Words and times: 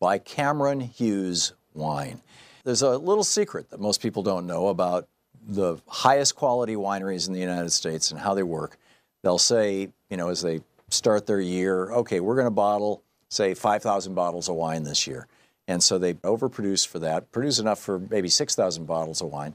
by 0.00 0.18
Cameron 0.18 0.80
Hughes 0.80 1.52
Wine. 1.74 2.22
There's 2.64 2.82
a 2.82 2.98
little 2.98 3.24
secret 3.24 3.70
that 3.70 3.80
most 3.80 4.02
people 4.02 4.22
don't 4.22 4.46
know 4.46 4.68
about 4.68 5.06
the 5.46 5.76
highest 5.86 6.34
quality 6.34 6.74
wineries 6.74 7.28
in 7.28 7.34
the 7.34 7.40
United 7.40 7.70
States 7.70 8.10
and 8.10 8.20
how 8.20 8.34
they 8.34 8.42
work. 8.42 8.76
They'll 9.22 9.38
say, 9.38 9.90
you 10.08 10.16
know, 10.16 10.28
as 10.28 10.42
they 10.42 10.60
start 10.88 11.26
their 11.26 11.40
year, 11.40 11.92
okay, 11.92 12.20
we're 12.20 12.34
going 12.34 12.46
to 12.46 12.50
bottle, 12.50 13.02
say, 13.28 13.54
5,000 13.54 14.14
bottles 14.14 14.48
of 14.48 14.56
wine 14.56 14.82
this 14.82 15.06
year. 15.06 15.26
And 15.68 15.82
so 15.82 15.98
they 15.98 16.14
overproduce 16.14 16.86
for 16.86 16.98
that, 16.98 17.30
produce 17.30 17.58
enough 17.58 17.78
for 17.78 17.98
maybe 17.98 18.28
6,000 18.28 18.86
bottles 18.86 19.20
of 19.20 19.28
wine. 19.28 19.54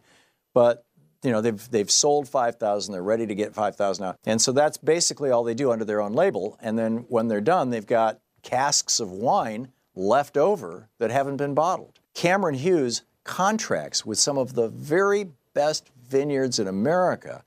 But 0.53 0.85
you 1.23 1.31
know 1.31 1.41
they've 1.41 1.71
they've 1.71 1.89
sold 1.89 2.29
5,000. 2.29 2.93
They're 2.93 3.01
ready 3.01 3.25
to 3.25 3.33
get 3.33 3.55
5,000 3.55 4.05
out, 4.05 4.19
and 4.25 4.39
so 4.39 4.51
that's 4.51 4.77
basically 4.77 5.31
all 5.31 5.43
they 5.43 5.55
do 5.55 5.71
under 5.71 5.83
their 5.83 5.99
own 5.99 6.13
label. 6.13 6.55
And 6.61 6.77
then 6.77 7.05
when 7.09 7.27
they're 7.27 7.41
done, 7.41 7.71
they've 7.71 7.85
got 7.85 8.19
casks 8.43 8.99
of 8.99 9.11
wine 9.11 9.71
left 9.95 10.37
over 10.37 10.89
that 10.99 11.11
haven't 11.11 11.37
been 11.37 11.53
bottled. 11.53 11.99
Cameron 12.13 12.55
Hughes 12.55 13.03
contracts 13.23 14.05
with 14.05 14.19
some 14.19 14.37
of 14.37 14.53
the 14.53 14.67
very 14.67 15.29
best 15.53 15.89
vineyards 16.07 16.59
in 16.59 16.67
America 16.67 17.43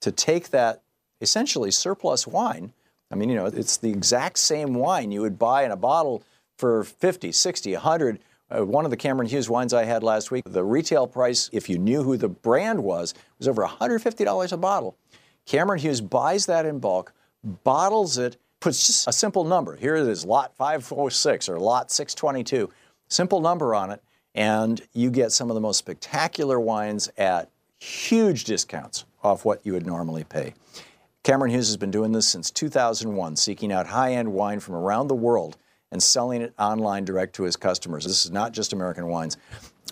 to 0.00 0.10
take 0.10 0.50
that 0.50 0.82
essentially 1.20 1.70
surplus 1.70 2.26
wine. 2.26 2.72
I 3.10 3.14
mean, 3.14 3.28
you 3.28 3.36
know, 3.36 3.46
it's 3.46 3.76
the 3.76 3.90
exact 3.90 4.38
same 4.38 4.74
wine 4.74 5.12
you 5.12 5.20
would 5.20 5.38
buy 5.38 5.64
in 5.64 5.70
a 5.70 5.76
bottle 5.76 6.22
for 6.58 6.84
50, 6.84 7.32
60, 7.32 7.72
100. 7.72 8.20
Uh, 8.50 8.64
one 8.64 8.84
of 8.84 8.90
the 8.90 8.96
Cameron 8.96 9.28
Hughes 9.28 9.48
wines 9.48 9.72
I 9.72 9.84
had 9.84 10.02
last 10.02 10.30
week, 10.30 10.44
the 10.46 10.64
retail 10.64 11.06
price, 11.06 11.48
if 11.52 11.68
you 11.68 11.78
knew 11.78 12.02
who 12.02 12.16
the 12.16 12.28
brand 12.28 12.82
was, 12.82 13.14
was 13.38 13.48
over 13.48 13.64
$150 13.64 14.52
a 14.52 14.56
bottle. 14.56 14.96
Cameron 15.46 15.80
Hughes 15.80 16.00
buys 16.00 16.46
that 16.46 16.66
in 16.66 16.78
bulk, 16.78 17.12
bottles 17.42 18.18
it, 18.18 18.36
puts 18.60 18.86
just 18.86 19.08
a 19.08 19.12
simple 19.12 19.44
number. 19.44 19.76
Here 19.76 19.96
it 19.96 20.06
is, 20.06 20.24
lot 20.24 20.54
546 20.56 21.48
or 21.48 21.58
lot 21.58 21.90
622. 21.90 22.70
Simple 23.08 23.40
number 23.40 23.74
on 23.74 23.90
it, 23.90 24.02
and 24.34 24.80
you 24.92 25.10
get 25.10 25.32
some 25.32 25.50
of 25.50 25.54
the 25.54 25.60
most 25.60 25.78
spectacular 25.78 26.60
wines 26.60 27.10
at 27.18 27.50
huge 27.78 28.44
discounts 28.44 29.04
off 29.22 29.44
what 29.44 29.64
you 29.64 29.72
would 29.72 29.86
normally 29.86 30.24
pay. 30.24 30.54
Cameron 31.22 31.50
Hughes 31.50 31.68
has 31.68 31.76
been 31.76 31.90
doing 31.90 32.12
this 32.12 32.28
since 32.28 32.50
2001, 32.50 33.36
seeking 33.36 33.72
out 33.72 33.86
high 33.86 34.12
end 34.12 34.32
wine 34.32 34.60
from 34.60 34.74
around 34.74 35.08
the 35.08 35.14
world 35.14 35.56
and 35.92 36.02
selling 36.02 36.40
it 36.40 36.54
online 36.58 37.04
direct 37.04 37.34
to 37.34 37.42
his 37.42 37.56
customers. 37.56 38.04
This 38.04 38.24
is 38.24 38.30
not 38.30 38.52
just 38.52 38.72
American 38.72 39.08
wines, 39.08 39.36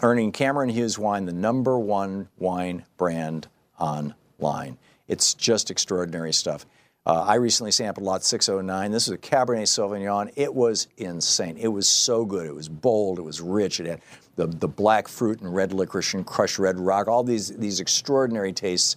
earning 0.03 0.33
Cameron 0.33 0.69
Hughes 0.69 0.99
Wine 0.99 1.27
the 1.27 1.33
number 1.33 1.79
one 1.79 2.29
wine 2.39 2.85
brand 2.97 3.49
online. 3.79 4.79
It's 5.09 5.35
just 5.35 5.71
extraordinary 5.71 6.33
stuff. 6.33 6.67
Uh, 7.09 7.23
I 7.23 7.37
recently 7.37 7.73
sampled 7.73 8.05
lot 8.05 8.23
609. 8.23 8.91
This 8.91 9.09
is 9.09 9.15
a 9.15 9.19
Cabernet 9.19 9.63
Sauvignon. 9.63 10.31
It 10.37 10.55
was 10.55 10.89
insane. 10.99 11.57
It 11.57 11.69
was 11.69 11.89
so 11.89 12.27
good. 12.27 12.45
It 12.45 12.55
was 12.55 12.69
bold. 12.69 13.19
It 13.19 13.23
was 13.23 13.41
rich. 13.41 13.81
It 13.81 13.87
had 13.87 14.03
the, 14.37 14.47
the 14.47 14.69
black 14.69 15.09
fruit 15.09 15.41
and 15.41 15.55
red 15.55 15.73
licorice 15.73 16.13
and 16.13 16.27
crushed 16.27 16.59
red 16.59 16.79
rock, 16.79 17.09
all 17.09 17.25
these, 17.25 17.49
these 17.49 17.81
extraordinary 17.81 18.53
tastes, 18.53 18.97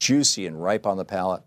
juicy 0.00 0.48
and 0.48 0.60
ripe 0.60 0.86
on 0.86 0.96
the 0.96 1.04
palate. 1.04 1.44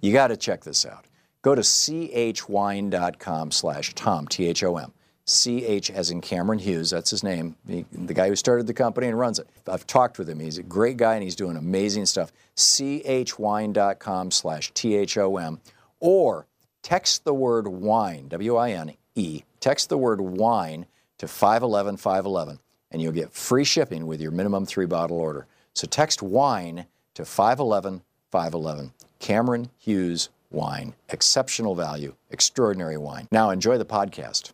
You 0.00 0.12
got 0.12 0.28
to 0.28 0.36
check 0.36 0.62
this 0.62 0.86
out. 0.86 1.06
Go 1.42 1.56
to 1.56 1.62
chwine.com 1.62 3.50
slash 3.50 3.94
Tom, 3.94 4.28
T-H-O-M. 4.28 4.92
CH 5.28 5.90
as 5.90 6.10
in 6.10 6.22
Cameron 6.22 6.58
Hughes, 6.58 6.90
that's 6.90 7.10
his 7.10 7.22
name, 7.22 7.54
he, 7.66 7.84
the 7.92 8.14
guy 8.14 8.28
who 8.28 8.36
started 8.36 8.66
the 8.66 8.74
company 8.74 9.08
and 9.08 9.18
runs 9.18 9.38
it. 9.38 9.46
I've 9.66 9.86
talked 9.86 10.18
with 10.18 10.28
him. 10.28 10.40
He's 10.40 10.56
a 10.56 10.62
great 10.62 10.96
guy 10.96 11.14
and 11.14 11.22
he's 11.22 11.36
doing 11.36 11.56
amazing 11.56 12.06
stuff. 12.06 12.32
chwine.com 12.56 14.30
slash 14.30 14.72
T-H-O-M 14.72 15.60
or 16.00 16.46
text 16.82 17.24
the 17.24 17.34
word 17.34 17.68
wine, 17.68 18.28
W-I-N-E, 18.28 19.42
text 19.60 19.88
the 19.90 19.98
word 19.98 20.20
wine 20.20 20.86
to 21.18 21.28
511 21.28 21.98
511 21.98 22.58
and 22.90 23.02
you'll 23.02 23.12
get 23.12 23.32
free 23.32 23.64
shipping 23.64 24.06
with 24.06 24.20
your 24.20 24.30
minimum 24.30 24.64
three 24.64 24.86
bottle 24.86 25.18
order. 25.18 25.46
So 25.74 25.86
text 25.86 26.22
wine 26.22 26.86
to 27.14 27.24
511 27.24 28.02
511. 28.30 28.92
Cameron 29.18 29.70
Hughes 29.78 30.30
Wine. 30.50 30.94
Exceptional 31.10 31.74
value, 31.74 32.14
extraordinary 32.30 32.96
wine. 32.96 33.28
Now 33.30 33.50
enjoy 33.50 33.76
the 33.76 33.84
podcast. 33.84 34.52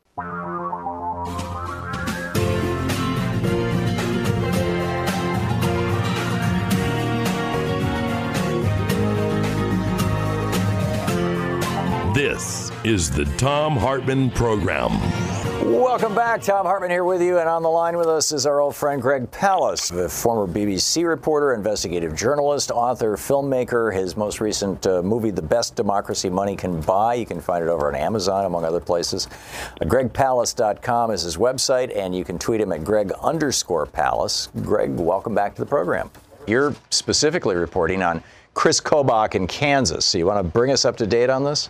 This 12.24 12.72
is 12.84 13.10
the 13.10 13.26
Thom 13.36 13.76
Hartmann 13.76 14.30
Program. 14.30 14.98
Welcome 15.62 16.14
back. 16.14 16.40
Thom 16.40 16.64
Hartmann 16.64 16.88
here 16.90 17.04
with 17.04 17.20
you, 17.20 17.38
and 17.38 17.46
on 17.46 17.62
the 17.62 17.68
line 17.68 17.98
with 17.98 18.06
us 18.06 18.32
is 18.32 18.46
our 18.46 18.60
old 18.60 18.74
friend 18.74 19.02
Greg 19.02 19.30
Palast, 19.30 19.92
the 19.92 20.08
former 20.08 20.50
BBC 20.50 21.06
reporter, 21.06 21.52
investigative 21.52 22.16
journalist, 22.16 22.70
author, 22.70 23.18
filmmaker. 23.18 23.94
His 23.94 24.16
most 24.16 24.40
recent 24.40 24.86
uh, 24.86 25.02
movie, 25.02 25.32
The 25.32 25.42
Best 25.42 25.76
Democracy 25.76 26.30
Money 26.30 26.56
Can 26.56 26.80
Buy, 26.80 27.12
you 27.12 27.26
can 27.26 27.42
find 27.42 27.62
it 27.62 27.68
over 27.68 27.88
on 27.88 27.94
Amazon, 27.94 28.46
among 28.46 28.64
other 28.64 28.80
places. 28.80 29.28
Uh, 29.82 29.84
GregPalast.com 29.84 31.10
is 31.10 31.20
his 31.20 31.36
website, 31.36 31.94
and 31.94 32.16
you 32.16 32.24
can 32.24 32.38
tweet 32.38 32.58
him 32.58 32.72
at 32.72 32.84
Greg 32.84 33.12
underscore 33.22 33.84
Palast. 33.84 34.48
Greg, 34.64 34.98
welcome 34.98 35.34
back 35.34 35.54
to 35.56 35.60
the 35.60 35.68
program. 35.68 36.10
You're 36.46 36.74
specifically 36.88 37.54
reporting 37.54 38.02
on 38.02 38.24
Chris 38.54 38.80
Kobach 38.80 39.34
in 39.34 39.46
Kansas. 39.46 40.06
So 40.06 40.16
you 40.16 40.24
want 40.24 40.42
to 40.42 40.50
bring 40.50 40.70
us 40.70 40.86
up 40.86 40.96
to 40.96 41.06
date 41.06 41.28
on 41.28 41.44
this? 41.44 41.68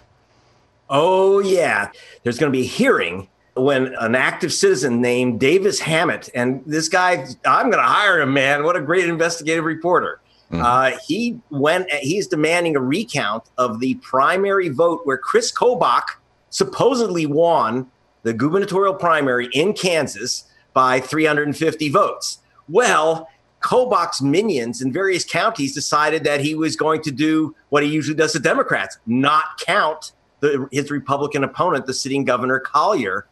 Oh, 0.90 1.40
yeah. 1.40 1.90
There's 2.22 2.38
going 2.38 2.52
to 2.52 2.56
be 2.56 2.64
a 2.64 2.68
hearing 2.68 3.28
when 3.54 3.94
an 4.00 4.14
active 4.14 4.52
citizen 4.52 5.00
named 5.00 5.38
Davis 5.38 5.80
Hammet, 5.80 6.28
and 6.34 6.62
this 6.66 6.88
guy, 6.88 7.26
I'm 7.46 7.70
going 7.70 7.82
to 7.82 7.88
hire 7.88 8.20
him, 8.20 8.32
man. 8.32 8.64
What 8.64 8.76
a 8.76 8.80
great 8.80 9.08
investigative 9.08 9.64
reporter. 9.64 10.20
Mm-hmm. 10.50 10.62
Uh, 10.62 10.98
he 11.06 11.40
went, 11.50 11.90
he's 11.90 12.26
demanding 12.26 12.76
a 12.76 12.80
recount 12.80 13.44
of 13.56 13.80
the 13.80 13.94
primary 13.96 14.68
vote 14.68 15.02
where 15.04 15.16
Chris 15.16 15.52
Kobach 15.52 16.02
supposedly 16.50 17.26
won 17.26 17.90
the 18.24 18.32
gubernatorial 18.32 18.94
primary 18.94 19.48
in 19.52 19.72
Kansas 19.72 20.44
by 20.72 21.00
350 21.00 21.88
votes. 21.90 22.38
Well, 22.69 23.28
Kobach's 23.60 24.20
minions 24.20 24.82
in 24.82 24.92
various 24.92 25.25
counties 25.25 25.75
decided 25.75 26.25
that 26.25 26.40
he 26.40 26.54
was 26.54 26.76
going 26.76 27.02
to 27.02 27.10
do 27.10 27.54
what 27.70 27.82
he 27.82 27.88
usually 27.88 28.16
does 28.16 28.32
to 28.32 28.40
Democrats, 28.40 28.98
not 29.06 29.58
count 29.64 30.12
the, 30.44 30.69
his 30.70 30.91
Republican 30.91 31.43
opponent, 31.43 31.87
the 31.87 31.94
sitting 31.94 32.25
governor 32.25 32.61
Colyer, 32.61 33.26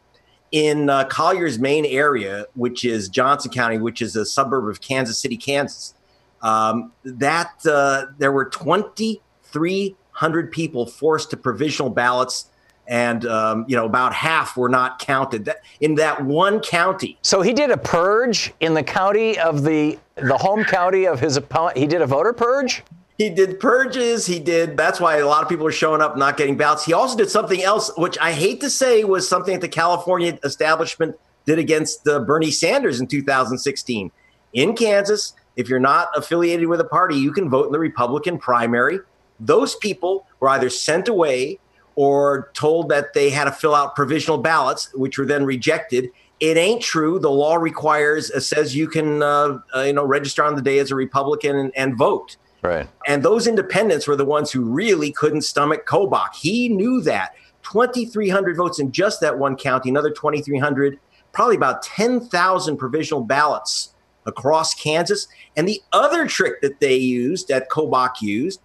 in 0.51 0.89
uh, 0.89 1.05
Colyer's 1.05 1.59
main 1.59 1.85
area, 1.85 2.47
which 2.55 2.83
is 2.83 3.07
Johnson 3.07 3.51
County, 3.51 3.77
which 3.77 4.01
is 4.01 4.15
a 4.15 4.25
suburb 4.25 4.67
of 4.67 4.81
Kansas 4.81 5.19
City, 5.19 5.37
Kansas. 5.37 5.93
Um, 6.41 6.91
that 7.03 7.53
uh, 7.65 8.07
there 8.17 8.31
were 8.31 8.45
2,300 8.45 10.51
people 10.51 10.87
forced 10.87 11.29
to 11.29 11.37
provisional 11.37 11.89
ballots, 11.89 12.49
and 12.87 13.25
um, 13.25 13.65
you 13.67 13.75
know 13.75 13.85
about 13.85 14.13
half 14.13 14.57
were 14.57 14.69
not 14.69 14.99
counted 14.99 15.45
that, 15.45 15.61
in 15.79 15.95
that 15.95 16.25
one 16.25 16.59
county. 16.59 17.17
So 17.21 17.41
he 17.41 17.53
did 17.53 17.71
a 17.71 17.77
purge 17.77 18.53
in 18.59 18.73
the 18.73 18.83
county 18.83 19.39
of 19.39 19.63
the 19.63 19.97
the 20.15 20.37
home 20.37 20.65
county 20.65 21.05
of 21.05 21.19
his 21.19 21.37
opponent. 21.37 21.77
He 21.77 21.87
did 21.87 22.01
a 22.01 22.07
voter 22.07 22.33
purge 22.33 22.83
he 23.17 23.29
did 23.29 23.59
purges. 23.59 24.25
He 24.25 24.39
did. 24.39 24.75
That's 24.75 24.99
why 24.99 25.17
a 25.17 25.27
lot 25.27 25.43
of 25.43 25.49
people 25.49 25.67
are 25.67 25.71
showing 25.71 26.01
up 26.01 26.17
not 26.17 26.37
getting 26.37 26.57
ballots. 26.57 26.85
He 26.85 26.93
also 26.93 27.15
did 27.15 27.29
something 27.29 27.61
else, 27.61 27.91
which 27.97 28.17
I 28.19 28.31
hate 28.31 28.59
to 28.61 28.69
say 28.69 29.03
was 29.03 29.27
something 29.27 29.53
that 29.53 29.61
the 29.61 29.67
California 29.67 30.37
establishment 30.43 31.15
did 31.45 31.59
against 31.59 32.07
uh, 32.07 32.19
Bernie 32.19 32.51
Sanders 32.51 32.99
in 32.99 33.07
2016. 33.07 34.11
In 34.53 34.75
Kansas, 34.75 35.33
if 35.55 35.69
you're 35.69 35.79
not 35.79 36.09
affiliated 36.15 36.67
with 36.67 36.79
a 36.79 36.85
party, 36.85 37.15
you 37.15 37.31
can 37.31 37.49
vote 37.49 37.67
in 37.67 37.71
the 37.71 37.79
Republican 37.79 38.37
primary. 38.37 38.99
Those 39.39 39.75
people 39.75 40.25
were 40.39 40.49
either 40.49 40.69
sent 40.69 41.07
away 41.07 41.59
or 41.95 42.49
told 42.53 42.89
that 42.89 43.13
they 43.13 43.29
had 43.29 43.45
to 43.45 43.51
fill 43.51 43.75
out 43.75 43.95
provisional 43.95 44.39
ballots, 44.39 44.91
which 44.95 45.17
were 45.17 45.25
then 45.25 45.45
rejected. 45.45 46.09
It 46.39 46.57
ain't 46.57 46.81
true. 46.81 47.19
The 47.19 47.29
law 47.29 47.55
requires 47.55 48.31
uh, 48.31 48.39
says 48.39 48.75
you 48.75 48.87
can 48.87 49.21
uh, 49.21 49.59
uh, 49.75 49.81
you 49.81 49.93
know 49.93 50.03
register 50.03 50.43
on 50.43 50.55
the 50.55 50.61
day 50.61 50.79
as 50.79 50.89
a 50.89 50.95
Republican 50.95 51.55
and, 51.55 51.71
and 51.75 51.95
vote. 51.95 52.37
Right. 52.63 52.87
And 53.07 53.21
those 53.21 53.45
independents 53.45 54.07
were 54.07 54.15
the 54.15 54.25
ones 54.25 54.51
who 54.51 54.63
really 54.63 55.11
couldn't 55.11 55.41
stomach 55.41 55.85
Kobach. 55.85 56.33
He 56.33 56.69
knew 56.69 57.01
that. 57.01 57.35
2,300 57.63 58.57
votes 58.57 58.79
in 58.79 58.91
just 58.91 59.21
that 59.21 59.37
one 59.37 59.55
county, 59.55 59.89
another 59.89 60.11
2,300, 60.11 60.99
probably 61.31 61.55
about 61.55 61.81
10,000 61.81 62.77
provisional 62.77 63.23
ballots 63.23 63.93
across 64.25 64.73
Kansas. 64.73 65.27
And 65.55 65.67
the 65.67 65.81
other 65.91 66.27
trick 66.27 66.61
that 66.61 66.79
they 66.79 66.95
used, 66.95 67.47
that 67.49 67.69
Kobach 67.69 68.21
used, 68.21 68.61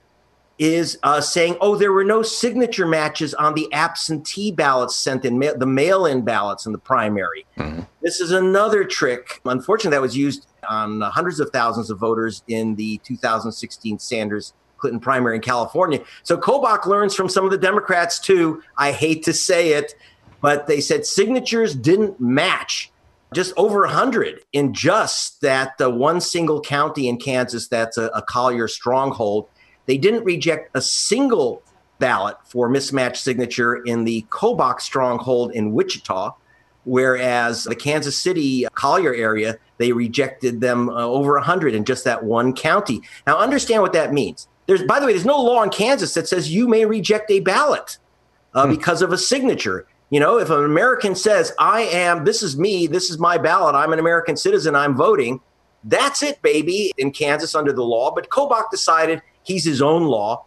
is 0.59 0.99
uh, 1.05 1.21
saying, 1.21 1.57
oh, 1.61 1.77
there 1.77 1.93
were 1.93 2.05
no 2.05 2.23
signature 2.23 2.87
matches 2.87 3.33
on 3.35 3.55
the 3.55 3.73
absentee 3.73 4.51
ballots 4.51 4.97
sent 4.97 5.25
in, 5.25 5.39
ma- 5.39 5.53
the 5.57 5.67
mail 5.67 6.07
in 6.07 6.23
ballots 6.23 6.67
in 6.67 6.73
the 6.73 6.79
primary. 6.79 7.47
Mm-hmm. 7.57 7.83
This 8.03 8.21
is 8.21 8.33
another 8.33 8.85
trick. 8.85 9.41
Unfortunately, 9.45 9.95
that 9.95 10.03
was 10.03 10.17
used 10.17 10.48
on 10.69 11.03
uh, 11.03 11.11
hundreds 11.11 11.41
of 11.41 11.51
thousands 11.51 11.91
of 11.91 11.99
voters 11.99 12.43
in 12.49 12.75
the 12.75 12.99
2016 12.99 13.99
Sanders 13.99 14.55
Clinton 14.79 15.01
primary 15.01 15.37
in 15.37 15.43
California. 15.43 16.03
So 16.23 16.37
Kobach 16.37 16.87
learns 16.87 17.15
from 17.15 17.29
some 17.29 17.45
of 17.45 17.51
the 17.51 17.59
Democrats 17.59 18.19
too. 18.19 18.63
I 18.77 18.93
hate 18.93 19.25
to 19.25 19.33
say 19.33 19.73
it, 19.73 19.95
but 20.41 20.67
they 20.67 20.81
said 20.81 21.05
signatures 21.05 21.75
didn't 21.75 22.21
match 22.21 22.93
just 23.35 23.53
over 23.57 23.81
100 23.81 24.43
in 24.53 24.73
just 24.73 25.41
that 25.43 25.75
uh, 25.81 25.91
one 25.91 26.21
single 26.21 26.61
county 26.61 27.09
in 27.09 27.19
Kansas 27.19 27.69
that's 27.69 27.99
a, 27.99 28.07
a 28.15 28.23
Colyer 28.23 28.69
stronghold. 28.69 29.49
They 29.87 29.99
didn't 29.99 30.25
reject 30.25 30.71
a 30.75 30.81
single 30.81 31.63
ballot 31.99 32.37
for 32.45 32.69
mismatched 32.69 33.23
signature 33.23 33.77
in 33.77 34.05
the 34.05 34.25
Kobach 34.31 34.81
stronghold 34.81 35.53
in 35.53 35.73
Wichita, 35.73 36.35
whereas 36.85 37.65
the 37.65 37.77
Kansas 37.77 38.19
City 38.19 38.67
Colyer 38.75 39.15
area, 39.15 39.59
they 39.79 39.93
rejected 39.93 40.61
them 40.61 40.89
uh, 40.89 41.07
over 41.07 41.35
100 41.35 41.75
in 41.75 41.85
just 41.85 42.05
that 42.05 42.25
one 42.25 42.55
county. 42.55 43.01
Now, 43.27 43.39
understand 43.39 43.83
what 43.83 43.93
that 43.93 44.13
means. 44.13 44.49
There's, 44.67 44.83
by 44.83 45.01
the 45.01 45.07
way, 45.07 45.13
there's 45.13 45.25
no 45.25 45.41
law 45.41 45.63
in 45.63 45.71
Kansas 45.71 46.15
that 46.15 46.29
says 46.29 46.53
you 46.53 46.69
may 46.69 46.85
reject 46.85 47.31
a 47.31 47.41
ballot 47.41 47.99
uh, 48.55 48.67
hmm. 48.67 48.75
because 48.75 49.03
of 49.03 49.13
a 49.13 49.19
signature. 49.19 49.87
You 50.11 50.21
know, 50.21 50.39
if 50.39 50.51
an 50.51 50.65
American 50.65 51.15
says, 51.15 51.53
I 51.59 51.83
am, 51.83 52.25
this 52.25 52.43
is 52.43 52.59
me, 52.59 52.87
this 52.87 53.11
is 53.11 53.19
my 53.19 53.37
ballot, 53.37 53.75
I'm 53.75 53.93
an 53.93 53.99
American 53.99 54.37
citizen, 54.37 54.75
I'm 54.75 54.97
voting, 54.97 55.41
that's 55.85 56.23
it, 56.23 56.41
baby, 56.43 56.93
in 56.97 57.13
Kansas 57.13 57.55
under 57.55 57.73
the 57.73 57.85
law. 57.85 58.15
But 58.15 58.31
Kobach 58.31 58.71
decided 58.71 59.23
he's 59.43 59.65
his 59.65 59.83
own 59.83 60.05
law 60.05 60.45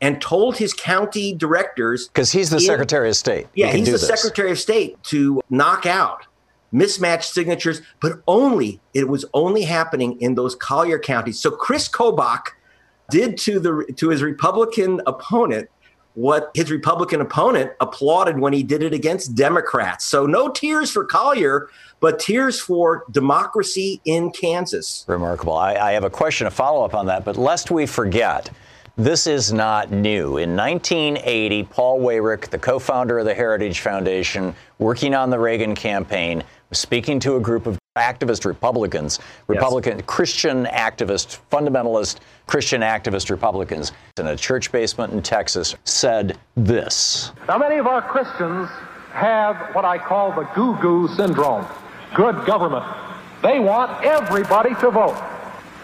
and 0.00 0.20
told 0.20 0.56
his 0.56 0.72
county 0.72 1.34
directors 1.34 2.08
because 2.08 2.32
he's 2.32 2.50
the 2.50 2.56
in, 2.56 2.62
secretary 2.62 3.08
of 3.08 3.16
state 3.16 3.46
yeah 3.54 3.68
he 3.68 3.78
he's 3.78 3.86
the 3.86 3.92
this. 3.92 4.06
secretary 4.06 4.50
of 4.50 4.58
state 4.58 5.00
to 5.02 5.40
knock 5.50 5.86
out 5.86 6.26
mismatched 6.72 7.32
signatures 7.32 7.82
but 8.00 8.22
only 8.26 8.80
it 8.94 9.08
was 9.08 9.24
only 9.34 9.62
happening 9.62 10.20
in 10.20 10.34
those 10.34 10.54
colyer 10.54 10.98
counties 10.98 11.40
so 11.40 11.50
chris 11.50 11.88
kobach 11.88 12.48
did 13.10 13.36
to 13.36 13.58
the 13.58 13.92
to 13.96 14.08
his 14.08 14.22
republican 14.22 15.00
opponent 15.06 15.68
what 16.14 16.50
his 16.54 16.70
republican 16.70 17.20
opponent 17.20 17.72
applauded 17.80 18.38
when 18.38 18.52
he 18.52 18.62
did 18.62 18.82
it 18.82 18.92
against 18.92 19.34
democrats 19.34 20.04
so 20.04 20.26
no 20.26 20.48
tears 20.48 20.90
for 20.90 21.04
colyer 21.04 21.68
but 22.00 22.18
tears 22.18 22.58
for 22.58 23.04
democracy 23.10 24.00
in 24.04 24.30
Kansas. 24.30 25.04
Remarkable. 25.06 25.54
I, 25.54 25.74
I 25.74 25.92
have 25.92 26.04
a 26.04 26.10
question, 26.10 26.46
a 26.46 26.50
follow 26.50 26.84
up 26.84 26.94
on 26.94 27.06
that, 27.06 27.24
but 27.24 27.36
lest 27.36 27.70
we 27.70 27.86
forget, 27.86 28.50
this 29.04 29.26
is 29.26 29.50
not 29.50 29.90
new. 29.90 30.36
In 30.36 30.54
1980, 30.54 31.64
Paul 31.64 32.00
Weyrich, 32.00 32.50
the 32.50 32.58
co 32.58 32.78
founder 32.78 33.18
of 33.18 33.24
the 33.24 33.34
Heritage 33.34 33.80
Foundation, 33.80 34.54
working 34.78 35.14
on 35.14 35.30
the 35.30 35.38
Reagan 35.38 35.74
campaign, 35.74 36.42
was 36.68 36.78
speaking 36.78 37.18
to 37.20 37.36
a 37.36 37.40
group 37.40 37.66
of 37.66 37.78
activist 37.96 38.44
Republicans, 38.44 39.18
Republican 39.46 39.98
yes. 39.98 40.06
Christian 40.06 40.66
activist, 40.66 41.38
fundamentalist 41.50 42.18
Christian 42.46 42.82
activist 42.82 43.30
Republicans 43.30 43.92
in 44.18 44.26
a 44.26 44.36
church 44.36 44.70
basement 44.70 45.14
in 45.14 45.22
Texas, 45.22 45.74
said 45.84 46.38
this. 46.56 47.32
Now, 47.48 47.56
many 47.56 47.76
of 47.76 47.86
our 47.86 48.02
Christians 48.02 48.68
have 49.12 49.74
what 49.74 49.86
I 49.86 49.96
call 49.96 50.32
the 50.32 50.44
goo 50.54 50.76
goo 50.80 51.08
syndrome 51.16 51.66
good 52.14 52.44
government. 52.44 52.84
They 53.42 53.60
want 53.60 54.04
everybody 54.04 54.74
to 54.74 54.90
vote. 54.90 55.16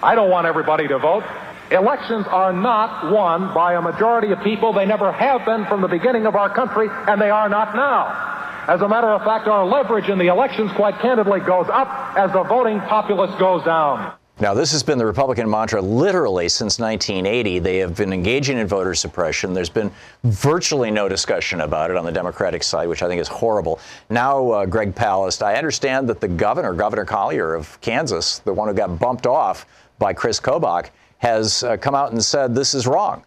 I 0.03 0.15
don't 0.15 0.29
want 0.29 0.47
everybody 0.47 0.87
to 0.89 0.99
vote. 0.99 1.25
Elections 1.71 2.27
are 2.29 2.53
not 2.53 3.11
won 3.13 3.53
by 3.53 3.75
a 3.75 3.83
majority 3.83 4.31
of 4.33 4.41
people. 4.43 4.73
They 4.73 4.87
never 4.87 5.11
have 5.11 5.45
been 5.45 5.67
from 5.67 5.81
the 5.81 5.89
beginning 5.89 6.25
of 6.27 6.37
our 6.37 6.49
country, 6.49 6.89
and 6.91 7.21
they 7.21 7.31
are 7.31 7.49
not 7.49 7.75
now. 7.75 8.35
As 8.69 8.83
a 8.83 8.89
matter 8.89 9.09
of 9.09 9.23
fact, 9.25 9.49
our 9.49 9.65
leverage 9.65 10.09
in 10.09 10.19
the 10.19 10.29
elections, 10.29 10.71
quite 10.73 10.99
candidly, 11.01 11.41
goes 11.41 11.67
up 11.69 12.17
as 12.17 12.33
the 12.33 12.45
voting 12.45 12.81
populace 12.81 13.35
goes 13.39 13.65
down. 13.65 14.13
Now, 14.39 14.55
this 14.55 14.71
has 14.73 14.83
been 14.83 14.99
the 14.99 15.07
Republican 15.07 15.49
mantra 15.49 15.81
literally 15.81 16.49
since 16.49 16.79
1980. 16.79 17.59
They 17.59 17.79
have 17.79 17.97
been 17.97 18.13
engaging 18.13 18.59
in 18.59 18.67
voter 18.67 18.95
suppression. 18.95 19.55
There's 19.55 19.71
been 19.71 19.91
virtually 20.25 20.91
no 20.91 21.09
discussion 21.09 21.63
about 21.63 21.91
it 21.91 21.97
on 21.97 22.05
the 22.05 22.13
Democratic 22.13 22.63
side, 22.63 22.87
which 22.87 23.03
I 23.03 23.09
think 23.09 23.21
is 23.21 23.29
horrible. 23.29 23.81
Now, 24.11 24.51
uh, 24.51 24.67
Greg 24.67 24.95
Palast, 24.95 25.43
I 25.43 25.55
understand 25.55 26.09
that 26.11 26.21
the 26.21 26.29
governor, 26.29 26.75
Governor 26.75 27.07
Colyer 27.07 27.55
of 27.55 27.81
Kansas, 27.81 28.41
the 28.41 28.53
one 28.53 28.69
who 28.69 28.75
got 28.75 28.99
bumped 28.99 29.27
off 29.27 29.67
by 29.99 30.13
Chris 30.13 30.39
Kobach, 30.39 30.91
has 31.19 31.63
uh, 31.63 31.77
come 31.77 31.95
out 31.95 32.13
and 32.13 32.23
said 32.23 32.55
this 32.55 32.75
is 32.75 32.87
wrong. 32.87 33.25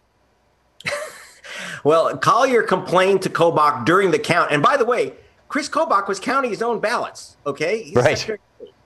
well, 1.84 2.16
Colyer 2.16 2.62
complained 2.62 3.22
to 3.22 3.30
Kobach 3.30 3.84
during 3.84 4.10
the 4.10 4.18
count. 4.18 4.50
And 4.52 4.62
by 4.62 4.76
the 4.76 4.84
way, 4.84 5.14
Chris 5.48 5.68
Kobach 5.68 6.08
was 6.08 6.20
counting 6.20 6.50
his 6.50 6.62
own 6.62 6.80
ballots, 6.80 7.36
okay? 7.46 7.82
He's 7.82 7.96
right. 7.96 8.38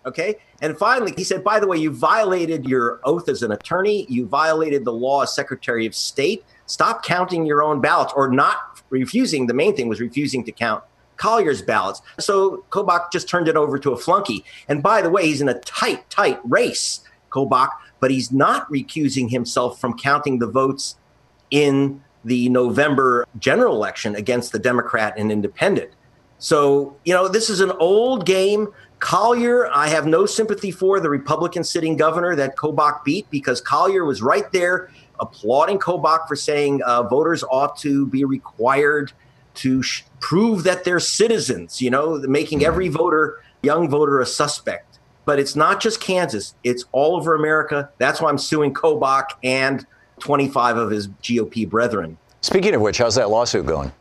Okay. 0.06 0.36
And 0.60 0.76
finally, 0.76 1.14
he 1.16 1.24
said, 1.24 1.42
by 1.42 1.60
the 1.60 1.66
way, 1.66 1.78
you 1.78 1.90
violated 1.90 2.66
your 2.66 3.00
oath 3.04 3.28
as 3.28 3.42
an 3.42 3.52
attorney. 3.52 4.06
You 4.08 4.26
violated 4.26 4.84
the 4.84 4.92
law 4.92 5.22
as 5.22 5.34
Secretary 5.34 5.86
of 5.86 5.94
State. 5.94 6.44
Stop 6.66 7.04
counting 7.04 7.46
your 7.46 7.62
own 7.62 7.80
ballots 7.80 8.12
or 8.14 8.30
not 8.30 8.82
refusing. 8.90 9.46
The 9.46 9.54
main 9.54 9.74
thing 9.74 9.88
was 9.88 10.00
refusing 10.00 10.44
to 10.44 10.52
count 10.52 10.84
Colyer's 11.16 11.62
ballots. 11.62 12.02
So 12.18 12.64
Kobach 12.70 13.12
just 13.12 13.28
turned 13.28 13.48
it 13.48 13.56
over 13.56 13.78
to 13.78 13.92
a 13.92 13.96
flunky. 13.96 14.44
And 14.68 14.82
by 14.82 15.00
the 15.00 15.10
way, 15.10 15.26
he's 15.26 15.40
in 15.40 15.48
a 15.48 15.58
tight, 15.60 16.08
tight 16.11 16.40
race, 16.44 17.00
Kobach, 17.30 17.70
but 18.04 18.11
he's 18.11 18.30
not 18.30 18.70
recusing 18.70 19.30
himself 19.30 19.80
from 19.80 19.96
counting 19.96 20.38
the 20.38 20.46
votes 20.46 20.99
in 21.50 22.02
the 22.23 22.50
November 22.50 23.26
general 23.38 23.75
election 23.75 24.14
against 24.14 24.52
the 24.52 24.58
Democrat 24.58 25.14
and 25.16 25.32
independent. 25.32 25.90
So, 26.38 26.96
you 27.06 27.14
know, 27.14 27.28
this 27.28 27.49
is 27.49 27.61
an 27.61 27.70
old 27.70 28.26
game. 28.26 28.68
Colyer, 28.99 29.70
I 29.73 29.88
have 29.88 30.06
no 30.06 30.26
sympathy 30.26 30.70
for 30.70 31.00
the 31.00 31.08
Republican 31.08 31.64
sitting 31.64 31.96
governor 31.96 32.37
that 32.37 32.56
Kobach 32.56 33.04
beat 33.04 33.26
because 33.30 33.62
Colyer 33.62 34.04
was 34.04 34.20
right 34.20 34.52
there 34.52 34.90
applauding 35.18 35.78
Kobach 35.78 36.28
for 36.28 36.37
saying 36.37 36.82
uh, 36.82 37.04
voters 37.04 37.42
ought 37.50 37.75
to 37.78 38.06
be 38.08 38.26
required 38.26 39.14
to 39.54 39.82
sh- 39.82 40.02
prove 40.20 40.64
that 40.64 40.84
they're 40.84 41.00
citizens, 41.00 41.80
you 41.80 41.88
know, 41.88 42.18
making 42.18 42.58
mm-hmm. 42.58 42.66
every 42.66 42.88
voter, 42.88 43.42
young 43.62 43.88
voter, 43.88 44.20
a 44.20 44.26
suspect. 44.26 44.93
But 45.25 45.38
it's 45.38 45.57
not 45.57 45.81
just 45.81 46.00
Kansas, 46.00 46.54
it's 46.64 46.85
all 46.93 47.16
over 47.16 47.35
America. 47.35 47.90
That's 47.99 48.21
why 48.21 48.28
I'm 48.28 48.38
suing 48.38 48.75
Kobach 48.75 49.31
and 49.43 49.87
25 50.21 50.76
of 50.76 50.90
his 50.90 51.09
GOP 51.09 51.69
brethren. 51.69 52.19
Speaking 52.40 52.75
of 52.75 52.81
which, 52.81 52.99
how's 52.99 53.14
that 53.14 53.31
lawsuit 53.31 53.66
going? 53.66 53.93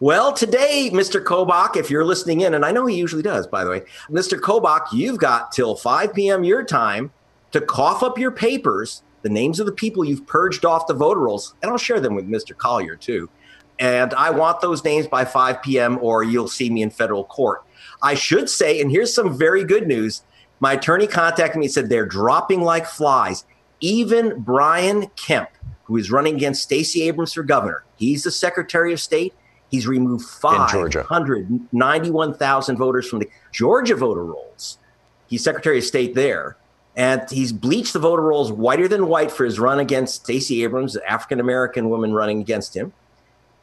Well, 0.00 0.32
today, 0.32 0.90
Mr. 0.92 1.22
Kobach, 1.22 1.76
if 1.76 1.90
you're 1.90 2.04
listening 2.04 2.40
in, 2.40 2.54
and 2.54 2.64
I 2.64 2.72
know 2.72 2.86
he 2.86 2.96
usually 2.96 3.22
does, 3.22 3.46
by 3.46 3.62
the 3.62 3.70
way, 3.70 3.82
Mr. 4.10 4.38
Kobach, 4.38 4.86
you've 4.92 5.18
got 5.18 5.52
till 5.52 5.76
5 5.76 6.14
p.m. 6.14 6.44
your 6.44 6.64
time 6.64 7.12
to 7.52 7.60
cough 7.60 8.02
up 8.02 8.18
your 8.18 8.32
papers, 8.32 9.02
the 9.22 9.28
names 9.28 9.60
of 9.60 9.66
the 9.66 9.72
people 9.72 10.04
you've 10.04 10.26
purged 10.26 10.64
off 10.64 10.86
the 10.86 10.94
voter 10.94 11.20
rolls, 11.20 11.54
and 11.62 11.70
I'll 11.70 11.78
share 11.78 12.00
them 12.00 12.14
with 12.14 12.28
Mr. 12.28 12.56
Colyer 12.56 12.96
too. 12.96 13.30
And 13.78 14.12
I 14.14 14.30
want 14.30 14.60
those 14.60 14.82
names 14.84 15.06
by 15.06 15.24
5 15.24 15.62
p.m., 15.62 15.98
or 16.00 16.24
you'll 16.24 16.48
see 16.48 16.70
me 16.70 16.82
in 16.82 16.90
federal 16.90 17.24
court. 17.24 17.62
I 18.02 18.14
should 18.14 18.50
say, 18.50 18.80
and 18.80 18.90
here's 18.90 19.14
some 19.14 19.36
very 19.36 19.64
good 19.64 19.86
news 19.86 20.22
my 20.64 20.72
attorney 20.72 21.06
contacted 21.06 21.58
me 21.58 21.66
and 21.66 21.72
said 21.72 21.88
they're 21.88 22.06
dropping 22.06 22.62
like 22.62 22.86
flies. 22.86 23.44
Even 23.80 24.40
Brian 24.40 25.06
Kemp, 25.16 25.50
who 25.84 25.96
is 25.96 26.10
running 26.10 26.34
against 26.34 26.62
Stacey 26.62 27.02
Abrams 27.02 27.34
for 27.34 27.42
governor, 27.42 27.84
he's 27.96 28.24
the 28.24 28.30
Secretary 28.30 28.92
of 28.92 29.00
State 29.00 29.34
He's 29.74 29.86
removed 29.88 30.26
591,000 30.26 32.76
voters 32.76 33.08
from 33.08 33.18
the 33.18 33.28
Georgia 33.50 33.96
voter 33.96 34.24
rolls. 34.24 34.78
He's 35.26 35.42
Secretary 35.42 35.78
of 35.78 35.84
State 35.84 36.14
there. 36.14 36.56
And 36.94 37.28
he's 37.28 37.52
bleached 37.52 37.92
the 37.92 37.98
voter 37.98 38.22
rolls 38.22 38.52
whiter 38.52 38.86
than 38.86 39.08
white 39.08 39.32
for 39.32 39.44
his 39.44 39.58
run 39.58 39.80
against 39.80 40.22
Stacey 40.22 40.62
Abrams, 40.62 40.92
the 40.92 41.04
African 41.10 41.40
American 41.40 41.90
woman 41.90 42.12
running 42.12 42.40
against 42.40 42.76
him. 42.76 42.92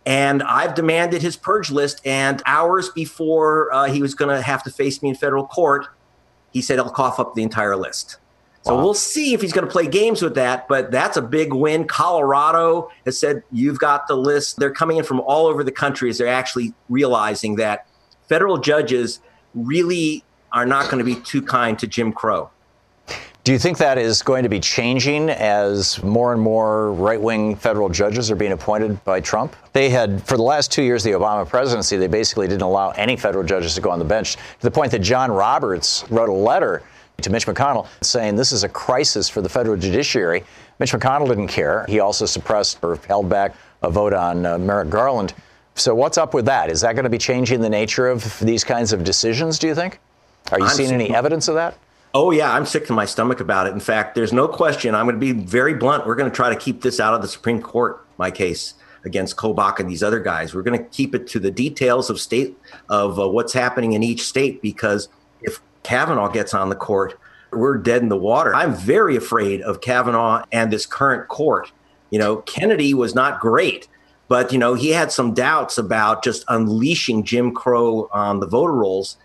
And 0.05 0.43
I've 0.43 0.75
demanded 0.75 1.21
his 1.21 1.37
purge 1.37 1.71
list. 1.71 2.05
And 2.05 2.43
hours 2.45 2.89
before 2.89 3.73
uh, 3.73 3.85
he 3.85 4.01
was 4.01 4.13
going 4.13 4.35
to 4.35 4.41
have 4.41 4.63
to 4.63 4.69
face 4.69 5.01
me 5.01 5.07
in 5.07 5.15
federal 5.15 5.47
court, 5.47 5.87
he 6.51 6.61
said 6.61 6.75
he'll 6.75 6.89
cough 6.89 7.19
up 7.19 7.35
the 7.35 7.43
entire 7.43 7.75
list. 7.75 8.17
So 8.63 8.75
wow. 8.75 8.83
we'll 8.83 8.93
see 8.93 9.33
if 9.33 9.41
he's 9.41 9.53
going 9.53 9.65
to 9.65 9.71
play 9.71 9.87
games 9.87 10.21
with 10.21 10.35
that, 10.35 10.67
but 10.67 10.91
that's 10.91 11.17
a 11.17 11.21
big 11.21 11.51
win. 11.51 11.85
Colorado 11.85 12.91
has 13.05 13.17
said 13.17 13.43
you've 13.51 13.79
got 13.79 14.07
the 14.07 14.15
list. 14.15 14.57
They're 14.57 14.73
coming 14.73 14.97
in 14.97 15.03
from 15.03 15.19
all 15.21 15.47
over 15.47 15.63
the 15.63 15.71
country 15.71 16.09
as 16.09 16.19
they're 16.19 16.27
actually 16.27 16.73
realizing 16.87 17.55
that 17.55 17.87
federal 18.29 18.57
judges 18.57 19.19
really 19.55 20.23
are 20.53 20.65
not 20.65 20.91
going 20.91 20.99
to 20.99 21.03
be 21.03 21.19
too 21.21 21.41
kind 21.41 21.79
to 21.79 21.87
Jim 21.87 22.13
Crow. 22.13 22.49
Do 23.43 23.51
you 23.51 23.57
think 23.57 23.79
that 23.79 23.97
is 23.97 24.21
going 24.21 24.43
to 24.43 24.49
be 24.49 24.59
changing 24.59 25.31
as 25.31 26.01
more 26.03 26.31
and 26.31 26.39
more 26.39 26.91
right 26.91 27.19
wing 27.19 27.55
federal 27.55 27.89
judges 27.89 28.29
are 28.29 28.35
being 28.35 28.51
appointed 28.51 29.03
by 29.03 29.19
Trump? 29.19 29.55
They 29.73 29.89
had, 29.89 30.21
for 30.27 30.37
the 30.37 30.43
last 30.43 30.71
two 30.71 30.83
years 30.83 31.03
of 31.03 31.11
the 31.11 31.17
Obama 31.17 31.49
presidency, 31.49 31.97
they 31.97 32.05
basically 32.05 32.47
didn't 32.47 32.61
allow 32.61 32.91
any 32.91 33.17
federal 33.17 33.43
judges 33.43 33.73
to 33.73 33.81
go 33.81 33.89
on 33.89 33.97
the 33.97 34.05
bench 34.05 34.35
to 34.35 34.61
the 34.61 34.69
point 34.69 34.91
that 34.91 34.99
John 34.99 35.31
Roberts 35.31 36.05
wrote 36.11 36.29
a 36.29 36.33
letter 36.33 36.83
to 37.19 37.29
Mitch 37.31 37.47
McConnell 37.47 37.87
saying 38.01 38.35
this 38.35 38.51
is 38.51 38.63
a 38.63 38.69
crisis 38.69 39.27
for 39.27 39.41
the 39.41 39.49
federal 39.49 39.75
judiciary. 39.75 40.43
Mitch 40.77 40.91
McConnell 40.93 41.27
didn't 41.27 41.47
care. 41.47 41.83
He 41.87 41.99
also 41.99 42.27
suppressed 42.27 42.77
or 42.83 42.97
held 43.07 43.27
back 43.27 43.55
a 43.81 43.89
vote 43.89 44.13
on 44.13 44.45
uh, 44.45 44.59
Merrick 44.59 44.91
Garland. 44.91 45.33
So, 45.73 45.95
what's 45.95 46.19
up 46.19 46.35
with 46.35 46.45
that? 46.45 46.69
Is 46.69 46.81
that 46.81 46.93
going 46.93 47.05
to 47.05 47.09
be 47.09 47.17
changing 47.17 47.61
the 47.61 47.69
nature 47.69 48.07
of 48.07 48.39
these 48.39 48.63
kinds 48.63 48.93
of 48.93 49.03
decisions, 49.03 49.57
do 49.57 49.65
you 49.65 49.73
think? 49.73 49.99
Are 50.51 50.59
you 50.59 50.65
I'm 50.65 50.71
seeing 50.71 50.91
any 50.91 51.15
evidence 51.15 51.47
of 51.47 51.55
that? 51.55 51.75
Oh, 52.13 52.31
yeah, 52.31 52.53
I'm 52.53 52.65
sick 52.65 52.87
to 52.87 52.93
my 52.93 53.05
stomach 53.05 53.39
about 53.39 53.67
it. 53.67 53.73
In 53.73 53.79
fact, 53.79 54.15
there's 54.15 54.33
no 54.33 54.47
question. 54.47 54.93
I'm 54.93 55.05
going 55.05 55.15
to 55.15 55.19
be 55.19 55.31
very 55.31 55.73
blunt. 55.73 56.05
We're 56.05 56.15
going 56.15 56.29
to 56.29 56.35
try 56.35 56.49
to 56.49 56.59
keep 56.59 56.81
this 56.81 56.99
out 56.99 57.13
of 57.13 57.21
the 57.21 57.27
Supreme 57.27 57.61
Court, 57.61 58.05
my 58.17 58.29
case 58.29 58.73
against 59.05 59.37
Kobach 59.37 59.79
and 59.79 59.89
these 59.89 60.03
other 60.03 60.19
guys. 60.19 60.53
We're 60.53 60.61
going 60.61 60.77
to 60.77 60.89
keep 60.89 61.15
it 61.15 61.25
to 61.27 61.39
the 61.39 61.51
details 61.51 62.09
of 62.09 62.19
state 62.19 62.57
of 62.89 63.19
uh, 63.19 63.29
what's 63.29 63.53
happening 63.53 63.93
in 63.93 64.03
each 64.03 64.23
state 64.23 64.61
because 64.61 65.07
if 65.41 65.61
Kavanaugh 65.83 66.29
gets 66.29 66.53
on 66.53 66.69
the 66.69 66.75
court, 66.75 67.17
we're 67.51 67.77
dead 67.77 68.01
in 68.01 68.09
the 68.09 68.17
water. 68.17 68.53
I'm 68.53 68.75
very 68.75 69.15
afraid 69.15 69.61
of 69.61 69.81
Kavanaugh 69.81 70.43
and 70.51 70.71
this 70.71 70.85
current 70.85 71.29
court. 71.29 71.71
You 72.09 72.19
know, 72.19 72.37
Kennedy 72.37 72.93
was 72.93 73.15
not 73.15 73.39
great, 73.39 73.87
but, 74.27 74.51
you 74.51 74.59
know, 74.59 74.73
he 74.73 74.89
had 74.89 75.11
some 75.11 75.33
doubts 75.33 75.77
about 75.77 76.23
just 76.23 76.45
unleashing 76.49 77.23
Jim 77.23 77.53
Crow 77.53 78.09
on 78.11 78.39
the 78.39 78.47
voter 78.47 78.73
rolls 78.73 79.17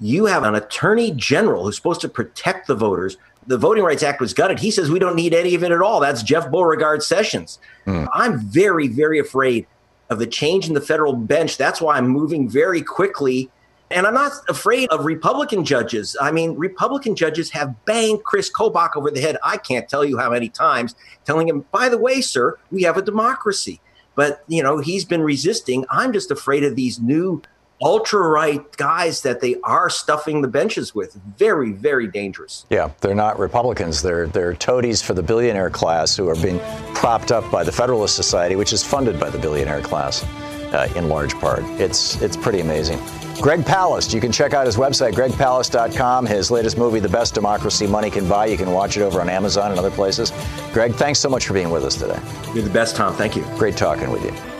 you 0.00 0.26
have 0.26 0.44
an 0.44 0.54
attorney 0.54 1.12
general 1.12 1.64
who's 1.64 1.76
supposed 1.76 2.00
to 2.02 2.08
protect 2.08 2.66
the 2.66 2.74
voters. 2.74 3.16
The 3.46 3.58
Voting 3.58 3.84
Rights 3.84 4.02
Act 4.02 4.20
was 4.20 4.34
gutted. 4.34 4.58
He 4.58 4.70
says 4.70 4.90
we 4.90 4.98
don't 4.98 5.16
need 5.16 5.34
any 5.34 5.54
of 5.54 5.64
it 5.64 5.72
at 5.72 5.80
all. 5.80 6.00
That's 6.00 6.22
Jeff 6.22 6.50
Beauregard 6.50 7.02
Sessions. 7.02 7.58
Mm. 7.86 8.08
I'm 8.12 8.38
very, 8.40 8.88
very 8.88 9.18
afraid 9.18 9.66
of 10.10 10.18
the 10.18 10.26
change 10.26 10.68
in 10.68 10.74
the 10.74 10.80
federal 10.80 11.14
bench. 11.14 11.56
That's 11.56 11.80
why 11.80 11.96
I'm 11.96 12.08
moving 12.08 12.48
very 12.48 12.82
quickly. 12.82 13.50
And 13.90 14.06
I'm 14.06 14.14
not 14.14 14.32
afraid 14.50 14.90
of 14.90 15.06
Republican 15.06 15.64
judges. 15.64 16.14
I 16.20 16.30
mean, 16.30 16.56
Republican 16.56 17.16
judges 17.16 17.50
have 17.50 17.74
banged 17.86 18.22
Chris 18.22 18.52
Kobach 18.52 18.96
over 18.96 19.10
the 19.10 19.20
head. 19.20 19.38
I 19.42 19.56
can't 19.56 19.88
tell 19.88 20.04
you 20.04 20.18
how 20.18 20.30
many 20.30 20.50
times, 20.50 20.94
telling 21.24 21.48
him, 21.48 21.64
by 21.72 21.88
the 21.88 21.96
way, 21.96 22.20
sir, 22.20 22.58
we 22.70 22.82
have 22.82 22.98
a 22.98 23.02
democracy. 23.02 23.80
But, 24.14 24.42
you 24.46 24.62
know, 24.62 24.78
he's 24.78 25.06
been 25.06 25.22
resisting. 25.22 25.86
I'm 25.90 26.12
just 26.12 26.30
afraid 26.30 26.64
of 26.64 26.76
these 26.76 27.00
new 27.00 27.40
ultra 27.82 28.20
right 28.28 28.76
guys 28.76 29.22
that 29.22 29.40
they 29.40 29.56
are 29.64 29.88
stuffing 29.90 30.42
the 30.42 30.48
benches 30.48 30.94
with. 30.94 31.14
Very, 31.36 31.72
very 31.72 32.06
dangerous. 32.06 32.66
Yeah, 32.70 32.90
they're 33.00 33.14
not 33.14 33.38
Republicans. 33.38 34.02
They're 34.02 34.26
they're 34.26 34.54
toadies 34.54 35.02
for 35.02 35.14
the 35.14 35.22
billionaire 35.22 35.70
class 35.70 36.16
who 36.16 36.28
are 36.28 36.36
being 36.36 36.60
propped 36.94 37.32
up 37.32 37.50
by 37.50 37.64
the 37.64 37.72
Federalist 37.72 38.16
Society, 38.16 38.56
which 38.56 38.72
is 38.72 38.82
funded 38.82 39.18
by 39.18 39.30
the 39.30 39.38
billionaire 39.38 39.80
class 39.80 40.24
uh, 40.72 40.92
in 40.96 41.08
large 41.08 41.34
part. 41.34 41.62
It's 41.80 42.20
it's 42.22 42.36
pretty 42.36 42.60
amazing. 42.60 42.98
Greg 43.40 43.60
Palast, 43.60 44.12
you 44.12 44.20
can 44.20 44.32
check 44.32 44.52
out 44.52 44.66
his 44.66 44.76
website, 44.76 45.12
gregpalast.com. 45.12 46.26
His 46.26 46.50
latest 46.50 46.76
movie, 46.76 46.98
The 46.98 47.08
Best 47.08 47.34
Democracy 47.34 47.86
Money 47.86 48.10
Can 48.10 48.28
Buy, 48.28 48.46
you 48.46 48.56
can 48.56 48.72
watch 48.72 48.96
it 48.96 49.02
over 49.02 49.20
on 49.20 49.28
Amazon 49.28 49.70
and 49.70 49.78
other 49.78 49.92
places. 49.92 50.32
Greg, 50.72 50.92
thanks 50.96 51.20
so 51.20 51.28
much 51.28 51.46
for 51.46 51.54
being 51.54 51.70
with 51.70 51.84
us 51.84 51.94
today. 51.94 52.18
You're 52.52 52.64
the 52.64 52.70
best, 52.70 52.96
Tom. 52.96 53.14
Thank 53.14 53.36
you. 53.36 53.44
Great 53.56 53.76
talking 53.76 54.10
with 54.10 54.24
you. 54.24 54.57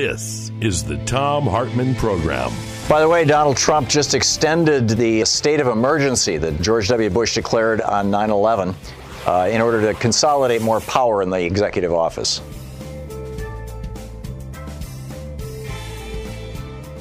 This 0.00 0.52
is 0.60 0.84
the 0.84 0.96
Thom 1.06 1.44
Hartmann 1.44 1.92
Program. 1.96 2.52
By 2.88 3.00
the 3.00 3.08
way, 3.08 3.24
Donald 3.24 3.56
Trump 3.56 3.88
just 3.88 4.14
extended 4.14 4.88
the 4.88 5.24
state 5.24 5.58
of 5.58 5.66
emergency 5.66 6.36
that 6.36 6.62
George 6.62 6.86
W. 6.86 7.10
Bush 7.10 7.34
declared 7.34 7.80
on 7.80 8.08
9 8.08 8.30
11 8.30 8.76
uh, 9.26 9.48
in 9.50 9.60
order 9.60 9.80
to 9.80 9.98
consolidate 9.98 10.62
more 10.62 10.80
power 10.82 11.20
in 11.20 11.30
the 11.30 11.44
executive 11.44 11.92
office. 11.92 12.40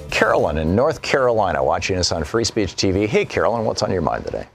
Carolyn 0.09 0.57
in 0.57 0.75
North 0.75 1.03
Carolina 1.03 1.63
watching 1.63 1.97
us 1.97 2.11
on 2.11 2.23
Free 2.23 2.45
Speech 2.45 2.73
TV. 2.73 3.05
Hey, 3.05 3.25
Carolyn, 3.25 3.63
what's 3.63 3.83
on 3.83 3.91
your 3.91 4.01
mind 4.01 4.25
today? 4.25 4.47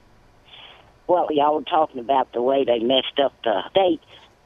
Well, 1.07 1.29
y'all 1.31 1.55
were 1.55 1.61
talking 1.61 2.01
about 2.01 2.33
the 2.33 2.41
way 2.41 2.65
they 2.65 2.79
messed 2.79 3.21
up 3.23 3.31
the 3.45 3.61
state 3.69 4.01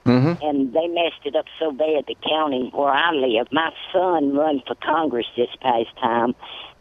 Mm-hmm. 0.07 0.45
And 0.45 0.73
they 0.73 0.87
messed 0.87 1.25
it 1.25 1.35
up 1.35 1.45
so 1.59 1.71
bad, 1.71 2.05
the 2.07 2.15
county 2.27 2.69
where 2.73 2.89
I 2.89 3.11
live. 3.11 3.47
My 3.51 3.71
son 3.93 4.33
run 4.35 4.61
for 4.65 4.75
Congress 4.75 5.25
this 5.35 5.49
past 5.61 5.89
time, 6.01 6.35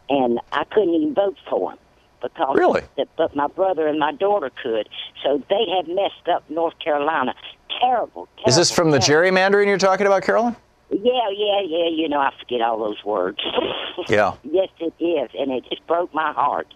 and 0.09 0.39
I 0.51 0.63
couldn't 0.65 0.93
even 0.93 1.13
vote 1.13 1.37
for 1.49 1.71
him 1.71 1.79
because 2.21 2.55
really, 2.57 2.81
the, 2.95 3.05
but 3.17 3.35
my 3.35 3.47
brother 3.47 3.87
and 3.87 3.99
my 3.99 4.11
daughter 4.13 4.51
could. 4.63 4.89
So 5.23 5.43
they 5.49 5.65
have 5.75 5.87
messed 5.87 6.27
up 6.31 6.49
North 6.49 6.77
Carolina. 6.79 7.33
Terrible. 7.79 8.27
terrible 8.37 8.49
Is 8.49 8.55
this 8.55 8.71
from 8.71 8.91
terrible. 8.91 9.05
the 9.05 9.13
gerrymandering 9.39 9.67
you're 9.67 9.77
talking 9.77 10.07
about, 10.07 10.23
Carolyn? 10.23 10.55
Yeah, 10.89 11.29
yeah, 11.35 11.61
yeah. 11.65 11.89
You 11.89 12.07
know, 12.09 12.19
I 12.19 12.31
forget 12.39 12.61
all 12.61 12.79
those 12.79 13.03
words. 13.03 13.39
yeah. 14.07 14.33
Yes, 14.43 14.69
it 14.79 14.93
is, 15.03 15.29
and 15.37 15.51
it 15.51 15.65
just 15.69 15.85
broke 15.85 16.13
my 16.13 16.31
heart. 16.31 16.73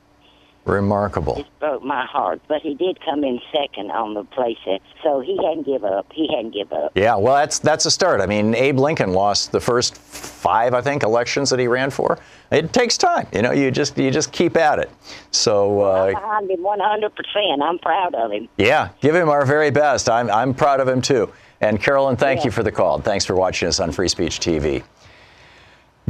Remarkable. 0.65 1.37
It 1.39 1.47
broke 1.59 1.83
my 1.83 2.05
heart, 2.05 2.39
but 2.47 2.61
he 2.61 2.75
did 2.75 2.99
come 3.03 3.23
in 3.23 3.39
second 3.51 3.89
on 3.89 4.13
the 4.13 4.23
playset, 4.23 4.79
so 5.01 5.19
he 5.19 5.35
hadn't 5.37 5.65
give 5.65 5.83
up. 5.83 6.05
He 6.13 6.27
hadn't 6.27 6.53
give 6.53 6.71
up. 6.71 6.91
Yeah, 6.93 7.15
well, 7.15 7.35
that's 7.35 7.57
that's 7.57 7.85
a 7.87 7.91
start. 7.91 8.21
I 8.21 8.27
mean, 8.27 8.53
Abe 8.53 8.77
Lincoln 8.77 9.13
lost 9.13 9.51
the 9.51 9.59
first 9.59 9.97
five, 9.97 10.75
I 10.75 10.81
think, 10.81 11.01
elections 11.01 11.49
that 11.49 11.59
he 11.59 11.67
ran 11.67 11.89
for. 11.89 12.19
It 12.51 12.73
takes 12.73 12.95
time, 12.95 13.27
you 13.33 13.41
know. 13.41 13.51
You 13.51 13.71
just 13.71 13.97
you 13.97 14.11
just 14.11 14.31
keep 14.31 14.55
at 14.55 14.77
it. 14.77 14.91
So 15.31 15.81
uh, 15.81 16.05
I'm 16.05 16.13
behind 16.13 16.51
him 16.51 16.61
100. 16.61 17.15
percent 17.15 17.61
I'm 17.63 17.79
proud 17.79 18.13
of 18.13 18.31
him. 18.31 18.47
Yeah, 18.57 18.89
give 19.01 19.15
him 19.15 19.29
our 19.29 19.45
very 19.47 19.71
best. 19.71 20.09
I'm 20.09 20.29
I'm 20.29 20.53
proud 20.53 20.79
of 20.79 20.87
him 20.87 21.01
too. 21.01 21.31
And 21.61 21.81
Carolyn, 21.81 22.17
thank 22.17 22.41
yeah. 22.41 22.45
you 22.45 22.51
for 22.51 22.61
the 22.61 22.71
call. 22.71 22.99
Thanks 23.01 23.25
for 23.25 23.35
watching 23.35 23.67
us 23.67 23.79
on 23.79 23.91
Free 23.91 24.07
Speech 24.07 24.39
TV. 24.39 24.83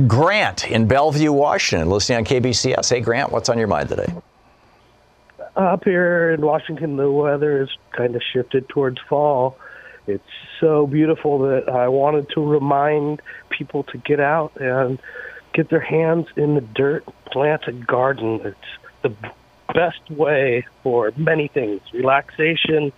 Grant 0.08 0.70
in 0.70 0.88
Bellevue, 0.88 1.32
Washington, 1.32 1.90
listening 1.90 2.20
on 2.20 2.26
KBCS. 2.26 2.90
Hey, 2.90 3.02
Grant, 3.02 3.32
what's 3.32 3.50
on 3.50 3.58
your 3.58 3.68
mind 3.68 3.90
today? 3.90 4.14
Up 5.56 5.84
here 5.84 6.32
in 6.32 6.42
Washington, 6.42 6.98
the 6.98 7.12
weather 7.12 7.60
has 7.60 7.70
kind 7.92 8.16
of 8.16 8.22
shifted 8.34 8.68
towards 8.70 9.00
fall. 9.10 9.58
It's 10.08 10.24
so 10.60 10.88
beautiful 10.88 11.40
that 11.40 11.70
I 11.70 11.88
wanted 11.88 12.30
to 12.32 12.46
remind 12.46 13.22
people 13.50 13.84
to 13.84 13.98
get 13.98 14.20
out 14.20 14.56
and 14.60 15.00
get 15.54 15.70
their 15.70 15.82
hands 15.82 16.28
in 16.36 16.56
the 16.56 16.62
dirt, 16.62 17.06
plant 17.26 17.64
a 17.68 17.72
garden. 17.72 18.42
It's 18.44 18.58
the 19.02 19.16
best 19.74 20.10
way 20.10 20.66
for 20.84 21.12
many 21.16 21.48
things 21.48 21.82
relaxation 21.94 22.92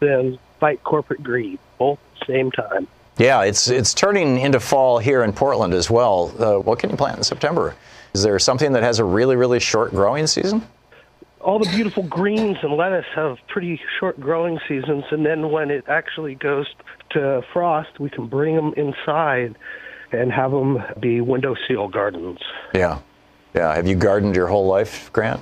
and 0.00 0.38
fight 0.60 0.82
corporate 0.84 1.22
greed, 1.22 1.58
both 1.78 1.98
at 1.98 2.26
the 2.26 2.32
same 2.32 2.50
time. 2.50 2.86
Yeah, 3.18 3.42
it's 3.42 3.68
it's 3.68 3.92
turning 3.92 4.38
into 4.38 4.58
fall 4.58 4.98
here 4.98 5.22
in 5.22 5.32
Portland 5.32 5.74
as 5.74 5.90
well. 5.90 6.32
Uh, 6.38 6.58
what 6.58 6.78
can 6.78 6.90
you 6.90 6.96
plant 6.96 7.18
in 7.18 7.24
September? 7.24 7.74
Is 8.14 8.22
there 8.22 8.38
something 8.38 8.72
that 8.72 8.82
has 8.82 8.98
a 8.98 9.04
really, 9.04 9.36
really 9.36 9.60
short 9.60 9.90
growing 9.90 10.26
season? 10.26 10.66
All 11.42 11.58
the 11.58 11.68
beautiful 11.70 12.02
greens 12.04 12.58
and 12.62 12.76
lettuce 12.76 13.06
have 13.14 13.38
pretty 13.48 13.80
short 13.98 14.18
growing 14.20 14.58
seasons, 14.68 15.04
and 15.10 15.26
then 15.26 15.50
when 15.50 15.70
it 15.70 15.84
actually 15.88 16.34
goes 16.34 16.66
to 17.10 17.42
frost, 17.52 17.98
we 17.98 18.10
can 18.10 18.26
bring 18.26 18.56
them 18.56 18.72
inside 18.76 19.56
and 20.12 20.32
have 20.32 20.50
them 20.50 20.82
be 21.00 21.20
window 21.20 21.54
seal 21.66 21.88
gardens. 21.88 22.38
Yeah, 22.74 23.00
yeah. 23.54 23.74
Have 23.74 23.86
you 23.86 23.96
gardened 23.96 24.36
your 24.36 24.46
whole 24.46 24.66
life, 24.66 25.12
Grant? 25.12 25.40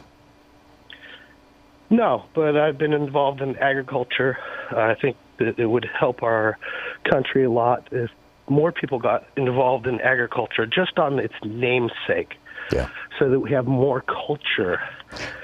No, 1.90 2.24
but 2.34 2.56
I've 2.56 2.78
been 2.78 2.92
involved 2.92 3.40
in 3.40 3.56
agriculture. 3.56 4.38
I 4.70 4.94
think 4.94 5.16
that 5.38 5.58
it 5.58 5.66
would 5.66 5.88
help 5.98 6.22
our 6.22 6.56
country 7.04 7.44
a 7.44 7.50
lot 7.50 7.88
if 7.90 8.10
more 8.48 8.70
people 8.72 8.98
got 8.98 9.26
involved 9.36 9.86
in 9.86 10.00
agriculture, 10.00 10.66
just 10.66 10.98
on 10.98 11.18
its 11.18 11.34
namesake. 11.44 12.34
Yeah. 12.72 12.88
So 13.20 13.30
that 13.30 13.38
we 13.38 13.52
have 13.52 13.68
more 13.68 14.00
culture 14.00 14.80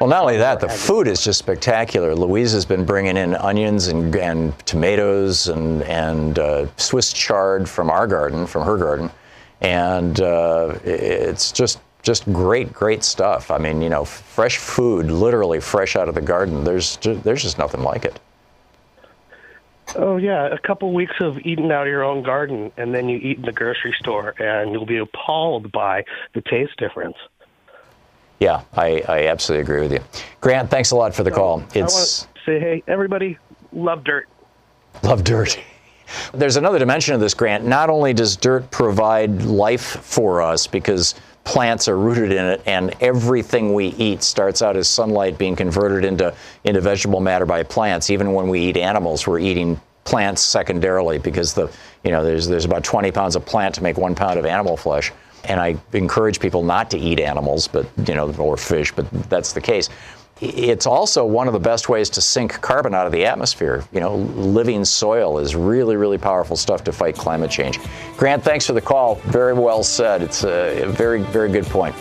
well, 0.00 0.08
not 0.08 0.22
only 0.22 0.36
that, 0.36 0.60
the 0.60 0.68
food 0.68 1.08
is 1.08 1.22
just 1.24 1.38
spectacular. 1.38 2.14
Louise 2.14 2.52
has 2.52 2.64
been 2.64 2.84
bringing 2.84 3.16
in 3.16 3.34
onions 3.34 3.88
and, 3.88 4.14
and 4.14 4.58
tomatoes 4.66 5.48
and, 5.48 5.82
and 5.82 6.38
uh, 6.38 6.66
Swiss 6.76 7.12
chard 7.12 7.68
from 7.68 7.90
our 7.90 8.06
garden, 8.06 8.46
from 8.46 8.64
her 8.64 8.76
garden, 8.76 9.10
and 9.60 10.20
uh, 10.20 10.78
it's 10.84 11.52
just 11.52 11.80
just 12.02 12.24
great, 12.32 12.72
great 12.72 13.02
stuff. 13.02 13.50
I 13.50 13.58
mean, 13.58 13.82
you 13.82 13.88
know, 13.88 14.04
fresh 14.04 14.58
food, 14.58 15.10
literally 15.10 15.58
fresh 15.58 15.96
out 15.96 16.08
of 16.08 16.14
the 16.14 16.20
garden. 16.20 16.62
There's 16.62 16.98
there's 16.98 17.42
just 17.42 17.58
nothing 17.58 17.82
like 17.82 18.04
it. 18.04 18.20
Oh 19.96 20.16
yeah, 20.16 20.46
a 20.46 20.58
couple 20.58 20.92
weeks 20.92 21.14
of 21.20 21.38
eating 21.38 21.72
out 21.72 21.82
of 21.82 21.88
your 21.88 22.04
own 22.04 22.22
garden, 22.22 22.70
and 22.76 22.94
then 22.94 23.08
you 23.08 23.18
eat 23.18 23.38
in 23.38 23.42
the 23.42 23.52
grocery 23.52 23.94
store, 23.98 24.34
and 24.40 24.72
you'll 24.72 24.86
be 24.86 24.98
appalled 24.98 25.72
by 25.72 26.04
the 26.34 26.42
taste 26.42 26.76
difference. 26.76 27.16
Yeah, 28.38 28.62
I, 28.74 29.02
I 29.08 29.26
absolutely 29.28 29.62
agree 29.62 29.80
with 29.80 29.92
you. 29.92 30.00
Grant, 30.40 30.70
thanks 30.70 30.90
a 30.90 30.96
lot 30.96 31.14
for 31.14 31.22
the 31.22 31.30
call. 31.30 31.64
It's 31.74 32.26
say 32.44 32.60
hey, 32.60 32.82
everybody, 32.86 33.38
love 33.72 34.04
dirt. 34.04 34.28
Love 35.02 35.24
dirt. 35.24 35.58
There's 36.32 36.56
another 36.56 36.78
dimension 36.78 37.14
of 37.14 37.20
this 37.20 37.34
grant. 37.34 37.64
Not 37.64 37.90
only 37.90 38.12
does 38.12 38.36
dirt 38.36 38.70
provide 38.70 39.42
life 39.42 39.82
for 39.82 40.40
us 40.40 40.66
because 40.66 41.16
plants 41.44 41.88
are 41.88 41.96
rooted 41.96 42.32
in 42.32 42.44
it 42.44 42.62
and 42.66 42.94
everything 43.00 43.72
we 43.72 43.86
eat 43.86 44.22
starts 44.22 44.62
out 44.62 44.76
as 44.76 44.88
sunlight 44.88 45.38
being 45.38 45.56
converted 45.56 46.04
into 46.04 46.34
into 46.64 46.80
vegetable 46.80 47.20
matter 47.20 47.46
by 47.46 47.62
plants. 47.62 48.10
Even 48.10 48.32
when 48.34 48.48
we 48.48 48.60
eat 48.60 48.76
animals, 48.76 49.26
we're 49.26 49.38
eating 49.38 49.80
plants 50.04 50.42
secondarily 50.42 51.18
because 51.18 51.54
the 51.54 51.70
you 52.04 52.12
know 52.12 52.22
there's 52.22 52.46
there's 52.46 52.64
about 52.64 52.84
20 52.84 53.10
pounds 53.10 53.34
of 53.34 53.44
plant 53.44 53.74
to 53.74 53.82
make 53.82 53.96
one 53.96 54.14
pound 54.14 54.38
of 54.38 54.46
animal 54.46 54.76
flesh 54.76 55.12
and 55.48 55.60
I 55.60 55.76
encourage 55.92 56.40
people 56.40 56.62
not 56.62 56.90
to 56.90 56.98
eat 56.98 57.20
animals, 57.20 57.68
but 57.68 57.86
you 58.06 58.14
know, 58.14 58.32
or 58.34 58.56
fish, 58.56 58.92
but 58.92 59.10
that's 59.28 59.52
the 59.52 59.60
case. 59.60 59.88
It's 60.38 60.84
also 60.84 61.24
one 61.24 61.46
of 61.46 61.54
the 61.54 61.60
best 61.60 61.88
ways 61.88 62.10
to 62.10 62.20
sink 62.20 62.60
carbon 62.60 62.94
out 62.94 63.06
of 63.06 63.12
the 63.12 63.24
atmosphere. 63.24 63.84
You 63.90 64.00
know, 64.00 64.16
living 64.16 64.84
soil 64.84 65.38
is 65.38 65.56
really, 65.56 65.96
really 65.96 66.18
powerful 66.18 66.56
stuff 66.56 66.84
to 66.84 66.92
fight 66.92 67.14
climate 67.14 67.50
change. 67.50 67.78
Grant, 68.18 68.44
thanks 68.44 68.66
for 68.66 68.74
the 68.74 68.82
call. 68.82 69.14
Very 69.14 69.54
well 69.54 69.82
said. 69.82 70.20
It's 70.22 70.44
a 70.44 70.84
very, 70.88 71.22
very 71.22 71.50
good 71.50 71.64
point. 71.64 71.94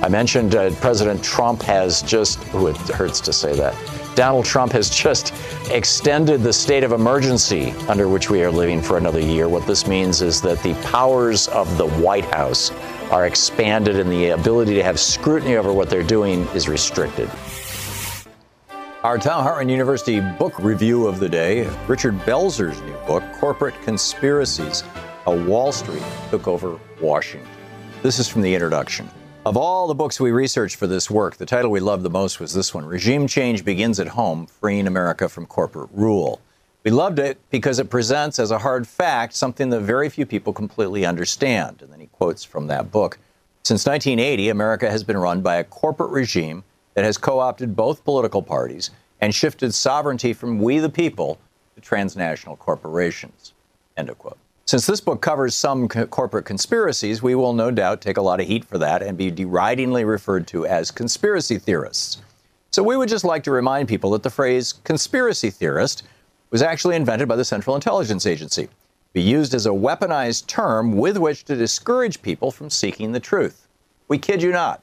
I 0.00 0.08
mentioned 0.08 0.54
uh, 0.54 0.70
President 0.76 1.24
Trump 1.24 1.62
has 1.62 2.02
just, 2.02 2.38
oh, 2.54 2.68
it 2.68 2.76
hurts 2.76 3.20
to 3.20 3.32
say 3.32 3.52
that. 3.56 3.74
Donald 4.14 4.44
Trump 4.44 4.72
has 4.72 4.90
just 4.90 5.32
extended 5.70 6.42
the 6.42 6.52
state 6.52 6.84
of 6.84 6.92
emergency 6.92 7.70
under 7.88 8.08
which 8.08 8.28
we 8.28 8.42
are 8.42 8.50
living 8.50 8.82
for 8.82 8.98
another 8.98 9.20
year. 9.20 9.48
What 9.48 9.66
this 9.66 9.86
means 9.86 10.20
is 10.20 10.42
that 10.42 10.62
the 10.62 10.74
powers 10.90 11.48
of 11.48 11.78
the 11.78 11.88
White 11.88 12.26
House 12.26 12.70
are 13.10 13.26
expanded 13.26 13.96
and 13.96 14.10
the 14.10 14.30
ability 14.30 14.74
to 14.74 14.82
have 14.82 15.00
scrutiny 15.00 15.56
over 15.56 15.72
what 15.72 15.88
they're 15.88 16.02
doing 16.02 16.46
is 16.48 16.68
restricted. 16.68 17.30
Our 19.02 19.18
Hartmann 19.18 19.68
University 19.68 20.20
book 20.20 20.58
review 20.58 21.06
of 21.06 21.18
the 21.18 21.28
day 21.28 21.66
Richard 21.88 22.18
Belzer's 22.20 22.80
new 22.82 22.96
book, 23.06 23.24
Corporate 23.34 23.74
Conspiracies 23.82 24.82
How 25.24 25.34
Wall 25.34 25.72
Street 25.72 26.02
Took 26.30 26.46
Over 26.46 26.78
Washington. 27.00 27.48
This 28.02 28.18
is 28.18 28.28
from 28.28 28.42
the 28.42 28.54
introduction. 28.54 29.10
Of 29.44 29.56
all 29.56 29.88
the 29.88 29.94
books 29.94 30.20
we 30.20 30.30
researched 30.30 30.76
for 30.76 30.86
this 30.86 31.10
work, 31.10 31.36
the 31.36 31.46
title 31.46 31.72
we 31.72 31.80
loved 31.80 32.04
the 32.04 32.10
most 32.10 32.38
was 32.38 32.54
this 32.54 32.72
one 32.72 32.84
Regime 32.84 33.26
Change 33.26 33.64
Begins 33.64 33.98
at 33.98 34.06
Home 34.06 34.46
Freeing 34.46 34.86
America 34.86 35.28
from 35.28 35.46
Corporate 35.46 35.90
Rule. 35.92 36.40
We 36.84 36.92
loved 36.92 37.18
it 37.18 37.40
because 37.50 37.80
it 37.80 37.90
presents 37.90 38.38
as 38.38 38.52
a 38.52 38.58
hard 38.58 38.86
fact 38.86 39.34
something 39.34 39.68
that 39.70 39.80
very 39.80 40.08
few 40.10 40.26
people 40.26 40.52
completely 40.52 41.04
understand. 41.04 41.82
And 41.82 41.92
then 41.92 41.98
he 41.98 42.06
quotes 42.06 42.44
from 42.44 42.68
that 42.68 42.92
book. 42.92 43.18
Since 43.64 43.84
1980, 43.84 44.48
America 44.48 44.88
has 44.88 45.02
been 45.02 45.18
run 45.18 45.40
by 45.40 45.56
a 45.56 45.64
corporate 45.64 46.12
regime 46.12 46.62
that 46.94 47.04
has 47.04 47.18
co 47.18 47.40
opted 47.40 47.74
both 47.74 48.04
political 48.04 48.42
parties 48.42 48.92
and 49.20 49.34
shifted 49.34 49.74
sovereignty 49.74 50.32
from 50.32 50.60
we 50.60 50.78
the 50.78 50.88
people 50.88 51.40
to 51.74 51.80
transnational 51.80 52.54
corporations. 52.54 53.54
End 53.96 54.08
of 54.08 54.18
quote. 54.18 54.38
Since 54.72 54.86
this 54.86 55.02
book 55.02 55.20
covers 55.20 55.54
some 55.54 55.86
co- 55.86 56.06
corporate 56.06 56.46
conspiracies, 56.46 57.22
we 57.22 57.34
will 57.34 57.52
no 57.52 57.70
doubt 57.70 58.00
take 58.00 58.16
a 58.16 58.22
lot 58.22 58.40
of 58.40 58.46
heat 58.46 58.64
for 58.64 58.78
that 58.78 59.02
and 59.02 59.18
be 59.18 59.30
deridingly 59.30 60.06
referred 60.06 60.46
to 60.46 60.64
as 60.64 60.90
conspiracy 60.90 61.58
theorists. 61.58 62.22
So 62.70 62.82
we 62.82 62.96
would 62.96 63.10
just 63.10 63.22
like 63.22 63.42
to 63.42 63.50
remind 63.50 63.86
people 63.86 64.12
that 64.12 64.22
the 64.22 64.30
phrase 64.30 64.72
conspiracy 64.72 65.50
theorist 65.50 66.04
was 66.48 66.62
actually 66.62 66.96
invented 66.96 67.28
by 67.28 67.36
the 67.36 67.44
Central 67.44 67.76
Intelligence 67.76 68.24
Agency, 68.24 68.70
be 69.12 69.20
used 69.20 69.52
as 69.52 69.66
a 69.66 69.68
weaponized 69.68 70.46
term 70.46 70.96
with 70.96 71.18
which 71.18 71.44
to 71.44 71.54
discourage 71.54 72.22
people 72.22 72.50
from 72.50 72.70
seeking 72.70 73.12
the 73.12 73.20
truth. 73.20 73.68
We 74.08 74.16
kid 74.16 74.42
you 74.42 74.52
not. 74.52 74.82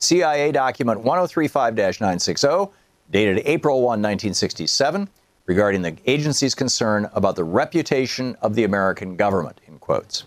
CIA 0.00 0.50
document 0.50 1.02
1035 1.02 1.76
960, 1.76 2.72
dated 3.12 3.42
April 3.44 3.82
1, 3.82 4.02
1967 4.02 5.08
regarding 5.48 5.80
the 5.80 5.96
agency's 6.04 6.54
concern 6.54 7.08
about 7.14 7.34
the 7.34 7.42
reputation 7.42 8.36
of 8.42 8.54
the 8.54 8.64
American 8.64 9.16
government, 9.16 9.58
in 9.66 9.78
quotes. 9.78 10.24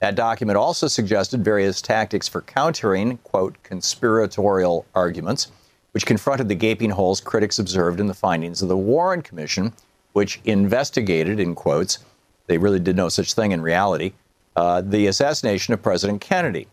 That 0.00 0.16
document 0.16 0.58
also 0.58 0.88
suggested 0.88 1.44
various 1.44 1.80
tactics 1.80 2.28
for 2.28 2.42
countering, 2.42 3.18
quote, 3.18 3.56
conspiratorial 3.62 4.84
arguments, 4.94 5.52
which 5.92 6.04
confronted 6.04 6.48
the 6.48 6.54
gaping 6.56 6.90
holes 6.90 7.20
critics 7.20 7.60
observed 7.60 8.00
in 8.00 8.08
the 8.08 8.12
findings 8.12 8.60
of 8.60 8.68
the 8.68 8.76
Warren 8.76 9.22
Commission, 9.22 9.72
which 10.14 10.40
investigated, 10.44 11.38
in 11.38 11.54
quotes, 11.54 12.00
they 12.48 12.58
really 12.58 12.80
did 12.80 12.96
no 12.96 13.08
such 13.08 13.34
thing 13.34 13.52
in 13.52 13.62
reality, 13.62 14.12
uh, 14.56 14.80
the 14.80 15.06
assassination 15.06 15.74
of 15.74 15.82
President 15.82 16.20
Kennedy. 16.20 16.66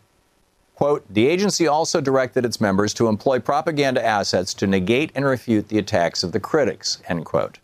Quote, 0.74 1.04
the 1.08 1.28
agency 1.28 1.68
also 1.68 2.00
directed 2.00 2.44
its 2.44 2.60
members 2.60 2.92
to 2.94 3.06
employ 3.06 3.38
propaganda 3.38 4.04
assets 4.04 4.52
to 4.54 4.66
negate 4.66 5.12
and 5.14 5.24
refute 5.24 5.68
the 5.68 5.78
attacks 5.78 6.24
of 6.24 6.32
the 6.32 6.40
critics, 6.40 7.00
end 7.08 7.24
quote. 7.24 7.60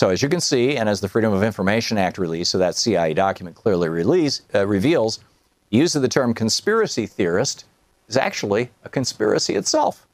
So, 0.00 0.08
as 0.08 0.22
you 0.22 0.30
can 0.30 0.40
see, 0.40 0.78
and 0.78 0.88
as 0.88 1.02
the 1.02 1.10
Freedom 1.10 1.30
of 1.34 1.42
Information 1.42 1.98
Act 1.98 2.16
release, 2.16 2.48
so 2.48 2.56
that 2.56 2.74
CIA 2.74 3.12
document 3.12 3.54
clearly 3.54 3.90
release, 3.90 4.40
uh, 4.54 4.66
reveals, 4.66 5.20
use 5.68 5.94
of 5.94 6.00
the 6.00 6.08
term 6.08 6.32
conspiracy 6.32 7.04
theorist 7.04 7.66
is 8.08 8.16
actually 8.16 8.70
a 8.82 8.88
conspiracy 8.88 9.56
itself. 9.56 10.06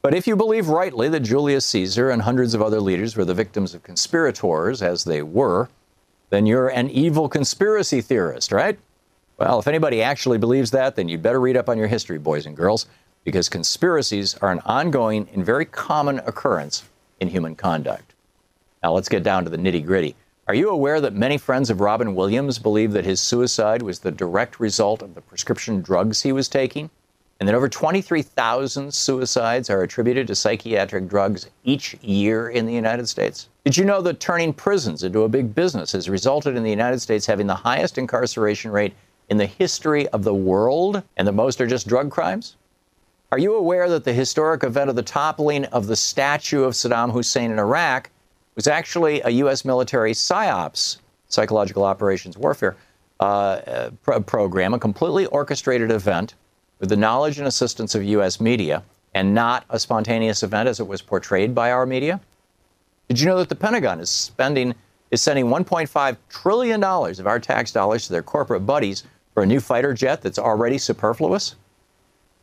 But 0.00 0.14
if 0.14 0.28
you 0.28 0.36
believe 0.36 0.68
rightly 0.68 1.08
that 1.08 1.24
Julius 1.24 1.66
Caesar 1.66 2.08
and 2.08 2.22
hundreds 2.22 2.54
of 2.54 2.62
other 2.62 2.80
leaders 2.80 3.16
were 3.16 3.24
the 3.24 3.34
victims 3.34 3.74
of 3.74 3.82
conspirators, 3.82 4.80
as 4.80 5.02
they 5.02 5.22
were, 5.22 5.68
then 6.30 6.46
you're 6.46 6.68
an 6.68 6.88
evil 6.88 7.28
conspiracy 7.28 8.00
theorist, 8.00 8.52
right? 8.52 8.78
Well, 9.38 9.58
if 9.58 9.66
anybody 9.66 10.02
actually 10.02 10.38
believes 10.38 10.70
that, 10.70 10.94
then 10.94 11.08
you'd 11.08 11.20
better 11.20 11.40
read 11.40 11.56
up 11.56 11.68
on 11.68 11.78
your 11.78 11.88
history, 11.88 12.18
boys 12.18 12.46
and 12.46 12.56
girls, 12.56 12.86
because 13.24 13.48
conspiracies 13.48 14.36
are 14.36 14.52
an 14.52 14.60
ongoing 14.64 15.28
and 15.34 15.44
very 15.44 15.64
common 15.64 16.20
occurrence 16.20 16.84
in 17.18 17.26
human 17.26 17.56
conduct. 17.56 18.13
Now 18.84 18.92
let's 18.92 19.08
get 19.08 19.22
down 19.22 19.44
to 19.44 19.50
the 19.50 19.56
nitty 19.56 19.86
gritty. 19.86 20.14
Are 20.46 20.54
you 20.54 20.68
aware 20.68 21.00
that 21.00 21.14
many 21.14 21.38
friends 21.38 21.70
of 21.70 21.80
Robin 21.80 22.14
Williams 22.14 22.58
believe 22.58 22.92
that 22.92 23.06
his 23.06 23.18
suicide 23.18 23.80
was 23.80 23.98
the 23.98 24.10
direct 24.10 24.60
result 24.60 25.00
of 25.00 25.14
the 25.14 25.22
prescription 25.22 25.80
drugs 25.80 26.20
he 26.20 26.32
was 26.32 26.48
taking? 26.48 26.90
And 27.40 27.48
that 27.48 27.54
over 27.54 27.66
23,000 27.66 28.92
suicides 28.92 29.70
are 29.70 29.80
attributed 29.80 30.26
to 30.26 30.34
psychiatric 30.34 31.08
drugs 31.08 31.48
each 31.64 31.94
year 32.02 32.50
in 32.50 32.66
the 32.66 32.74
United 32.74 33.08
States? 33.08 33.48
Did 33.64 33.78
you 33.78 33.86
know 33.86 34.02
that 34.02 34.20
turning 34.20 34.52
prisons 34.52 35.02
into 35.02 35.22
a 35.22 35.30
big 35.30 35.54
business 35.54 35.92
has 35.92 36.10
resulted 36.10 36.54
in 36.54 36.62
the 36.62 36.68
United 36.68 37.00
States 37.00 37.24
having 37.24 37.46
the 37.46 37.54
highest 37.54 37.96
incarceration 37.96 38.70
rate 38.70 38.92
in 39.30 39.38
the 39.38 39.46
history 39.46 40.06
of 40.08 40.24
the 40.24 40.34
world 40.34 41.02
and 41.16 41.26
that 41.26 41.32
most 41.32 41.58
are 41.58 41.66
just 41.66 41.88
drug 41.88 42.10
crimes? 42.10 42.56
Are 43.32 43.38
you 43.38 43.54
aware 43.54 43.88
that 43.88 44.04
the 44.04 44.12
historic 44.12 44.62
event 44.62 44.90
of 44.90 44.96
the 44.96 45.02
toppling 45.02 45.64
of 45.66 45.86
the 45.86 45.96
statue 45.96 46.64
of 46.64 46.74
Saddam 46.74 47.12
Hussein 47.12 47.50
in 47.50 47.58
Iraq 47.58 48.10
was 48.54 48.66
actually 48.66 49.20
a 49.22 49.30
U.S. 49.30 49.64
military 49.64 50.12
PSYOPs, 50.12 50.98
psychological 51.28 51.84
operations 51.84 52.38
warfare 52.38 52.76
uh, 53.20 53.90
pro- 54.02 54.20
program, 54.20 54.74
a 54.74 54.78
completely 54.78 55.26
orchestrated 55.26 55.90
event 55.90 56.34
with 56.80 56.88
the 56.88 56.96
knowledge 56.96 57.38
and 57.38 57.46
assistance 57.46 57.94
of 57.94 58.02
U.S. 58.04 58.40
media, 58.40 58.82
and 59.14 59.34
not 59.34 59.64
a 59.70 59.78
spontaneous 59.78 60.42
event 60.42 60.68
as 60.68 60.80
it 60.80 60.86
was 60.86 61.00
portrayed 61.02 61.54
by 61.54 61.70
our 61.70 61.86
media. 61.86 62.20
Did 63.08 63.20
you 63.20 63.26
know 63.26 63.38
that 63.38 63.48
the 63.48 63.54
Pentagon 63.54 64.00
is 64.00 64.10
spending 64.10 64.74
is 65.10 65.22
sending 65.22 65.46
1.5 65.46 66.16
trillion 66.28 66.80
dollars 66.80 67.20
of 67.20 67.26
our 67.26 67.38
tax 67.38 67.70
dollars 67.70 68.06
to 68.06 68.12
their 68.12 68.22
corporate 68.22 68.66
buddies 68.66 69.04
for 69.32 69.42
a 69.42 69.46
new 69.46 69.60
fighter 69.60 69.94
jet 69.94 70.22
that's 70.22 70.38
already 70.38 70.78
superfluous? 70.78 71.54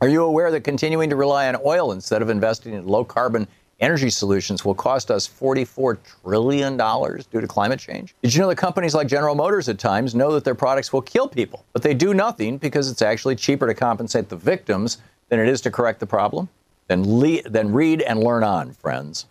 Are 0.00 0.08
you 0.08 0.24
aware 0.24 0.50
that 0.50 0.62
continuing 0.62 1.10
to 1.10 1.16
rely 1.16 1.48
on 1.48 1.56
oil 1.64 1.92
instead 1.92 2.22
of 2.22 2.30
investing 2.30 2.74
in 2.74 2.86
low 2.86 3.04
carbon 3.04 3.46
energy 3.82 4.08
solutions 4.08 4.64
will 4.64 4.74
cost 4.74 5.10
us 5.10 5.28
$44 5.28 5.98
trillion 6.22 6.76
due 6.76 7.40
to 7.40 7.46
climate 7.46 7.80
change. 7.80 8.14
Did 8.22 8.32
you 8.32 8.40
know 8.40 8.48
that 8.48 8.56
companies 8.56 8.94
like 8.94 9.08
General 9.08 9.34
Motors 9.34 9.68
at 9.68 9.78
times 9.78 10.14
know 10.14 10.32
that 10.32 10.44
their 10.44 10.54
products 10.54 10.92
will 10.92 11.02
kill 11.02 11.28
people, 11.28 11.64
but 11.72 11.82
they 11.82 11.92
do 11.92 12.14
nothing 12.14 12.56
because 12.56 12.90
it's 12.90 13.02
actually 13.02 13.36
cheaper 13.36 13.66
to 13.66 13.74
compensate 13.74 14.28
the 14.28 14.36
victims 14.36 14.98
than 15.28 15.40
it 15.40 15.48
is 15.48 15.60
to 15.62 15.70
correct 15.70 15.98
the 16.00 16.06
problem? 16.06 16.48
Then, 16.86 17.02
le- 17.04 17.42
then 17.42 17.72
read 17.72 18.02
and 18.02 18.20
learn 18.20 18.44
on, 18.44 18.72
friends. 18.72 19.26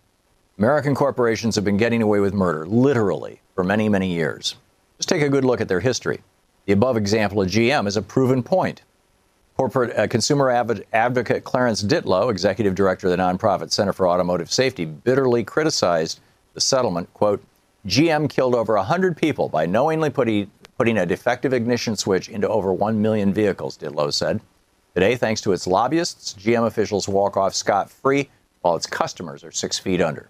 American 0.58 0.94
corporations 0.94 1.54
have 1.54 1.64
been 1.64 1.78
getting 1.78 2.02
away 2.02 2.20
with 2.20 2.34
murder, 2.34 2.66
literally, 2.66 3.40
for 3.54 3.64
many, 3.64 3.88
many 3.88 4.12
years. 4.12 4.56
Just 4.98 5.08
take 5.08 5.22
a 5.22 5.28
good 5.28 5.44
look 5.44 5.60
at 5.60 5.68
their 5.68 5.80
history. 5.80 6.20
The 6.66 6.74
above 6.74 6.96
example 6.96 7.40
of 7.40 7.48
GM 7.48 7.86
is 7.86 7.96
a 7.96 8.02
proven 8.02 8.42
point. 8.42 8.82
Corporate 9.56 9.96
uh, 9.96 10.06
consumer 10.06 10.50
advocate 10.50 11.44
Clarence 11.44 11.82
Ditlow, 11.82 12.30
executive 12.30 12.74
director 12.74 13.06
of 13.06 13.10
the 13.10 13.16
nonprofit 13.16 13.70
Center 13.70 13.92
for 13.92 14.08
Automotive 14.08 14.50
Safety, 14.50 14.84
bitterly 14.84 15.44
criticized 15.44 16.20
the 16.54 16.60
settlement. 16.60 17.12
Quote, 17.14 17.44
GM 17.86 18.30
killed 18.30 18.54
over 18.54 18.74
100 18.76 19.16
people 19.16 19.48
by 19.48 19.66
knowingly 19.66 20.08
putting, 20.08 20.50
putting 20.78 20.98
a 20.98 21.06
defective 21.06 21.52
ignition 21.52 21.96
switch 21.96 22.28
into 22.28 22.48
over 22.48 22.72
1 22.72 23.00
million 23.00 23.32
vehicles, 23.32 23.76
Ditlow 23.76 24.12
said. 24.12 24.40
Today, 24.94 25.16
thanks 25.16 25.40
to 25.42 25.52
its 25.52 25.66
lobbyists, 25.66 26.34
GM 26.34 26.66
officials 26.66 27.08
walk 27.08 27.36
off 27.36 27.54
scot 27.54 27.90
free 27.90 28.30
while 28.60 28.76
its 28.76 28.86
customers 28.86 29.42
are 29.44 29.50
six 29.50 29.78
feet 29.78 30.00
under. 30.00 30.28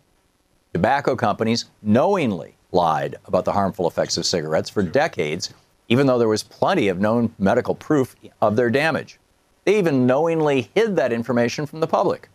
Tobacco 0.72 1.14
companies 1.14 1.66
knowingly 1.82 2.54
lied 2.70 3.16
about 3.26 3.44
the 3.44 3.52
harmful 3.52 3.86
effects 3.86 4.16
of 4.16 4.24
cigarettes 4.24 4.70
for 4.70 4.82
decades, 4.82 5.52
even 5.88 6.06
though 6.06 6.18
there 6.18 6.28
was 6.28 6.42
plenty 6.42 6.88
of 6.88 7.00
known 7.00 7.34
medical 7.38 7.74
proof 7.74 8.16
of 8.40 8.56
their 8.56 8.70
damage. 8.70 9.18
They 9.64 9.78
even 9.78 10.06
knowingly 10.06 10.70
hid 10.74 10.96
that 10.96 11.12
information 11.12 11.66
from 11.66 11.80
the 11.80 11.86
public. 11.86 12.28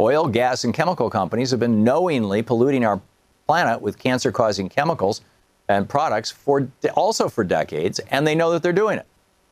Oil, 0.00 0.26
gas, 0.26 0.64
and 0.64 0.74
chemical 0.74 1.08
companies 1.08 1.50
have 1.50 1.60
been 1.60 1.84
knowingly 1.84 2.42
polluting 2.42 2.84
our 2.84 3.00
planet 3.46 3.80
with 3.80 3.98
cancer 3.98 4.32
causing 4.32 4.68
chemicals 4.68 5.20
and 5.68 5.88
products 5.88 6.30
for 6.30 6.68
also 6.94 7.28
for 7.28 7.44
decades, 7.44 7.98
and 8.10 8.26
they 8.26 8.34
know 8.34 8.50
that 8.50 8.62
they're 8.62 8.72
doing 8.72 8.98
it. 8.98 9.06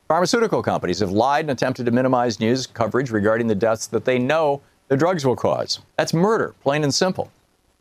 Pharmaceutical 0.09 0.63
companies 0.63 0.99
have 0.99 1.13
lied 1.13 1.45
and 1.45 1.53
attempted 1.53 1.87
to 1.87 1.93
minimize 1.93 2.41
news 2.41 2.67
coverage 2.67 3.11
regarding 3.11 3.47
the 3.47 3.55
deaths 3.55 3.87
that 3.87 4.05
they 4.05 4.19
know 4.19 4.61
the 4.89 4.97
drugs 4.97 5.25
will 5.25 5.37
cause. 5.37 5.79
That's 5.97 6.13
murder, 6.13 6.55
plain 6.63 6.83
and 6.83 6.93
simple. 6.93 7.31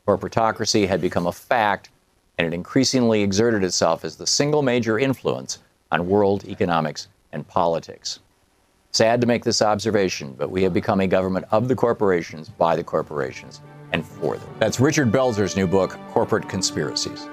Corporatocracy 0.06 0.86
had 0.86 1.00
become 1.00 1.26
a 1.26 1.32
fact, 1.32 1.90
and 2.40 2.46
it 2.46 2.56
increasingly 2.56 3.20
exerted 3.20 3.62
itself 3.62 4.02
as 4.02 4.16
the 4.16 4.26
single 4.26 4.62
major 4.62 4.98
influence 4.98 5.58
on 5.92 6.08
world 6.08 6.42
economics 6.46 7.08
and 7.32 7.46
politics. 7.46 8.20
Sad 8.92 9.20
to 9.20 9.26
make 9.26 9.44
this 9.44 9.60
observation, 9.60 10.34
but 10.38 10.50
we 10.50 10.62
have 10.62 10.72
become 10.72 11.00
a 11.00 11.06
government 11.06 11.44
of 11.50 11.68
the 11.68 11.76
corporations, 11.76 12.48
by 12.48 12.74
the 12.74 12.82
corporations, 12.82 13.60
and 13.92 14.06
for 14.06 14.38
them. 14.38 14.48
That's 14.58 14.80
Richard 14.80 15.12
Belzer's 15.12 15.54
new 15.54 15.66
book, 15.66 15.98
Corporate 16.12 16.48
Conspiracies. 16.48 17.28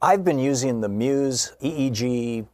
I've 0.00 0.22
been 0.22 0.38
using 0.38 0.80
the 0.80 0.88
Muse 0.88 1.54
EEG 1.60 2.46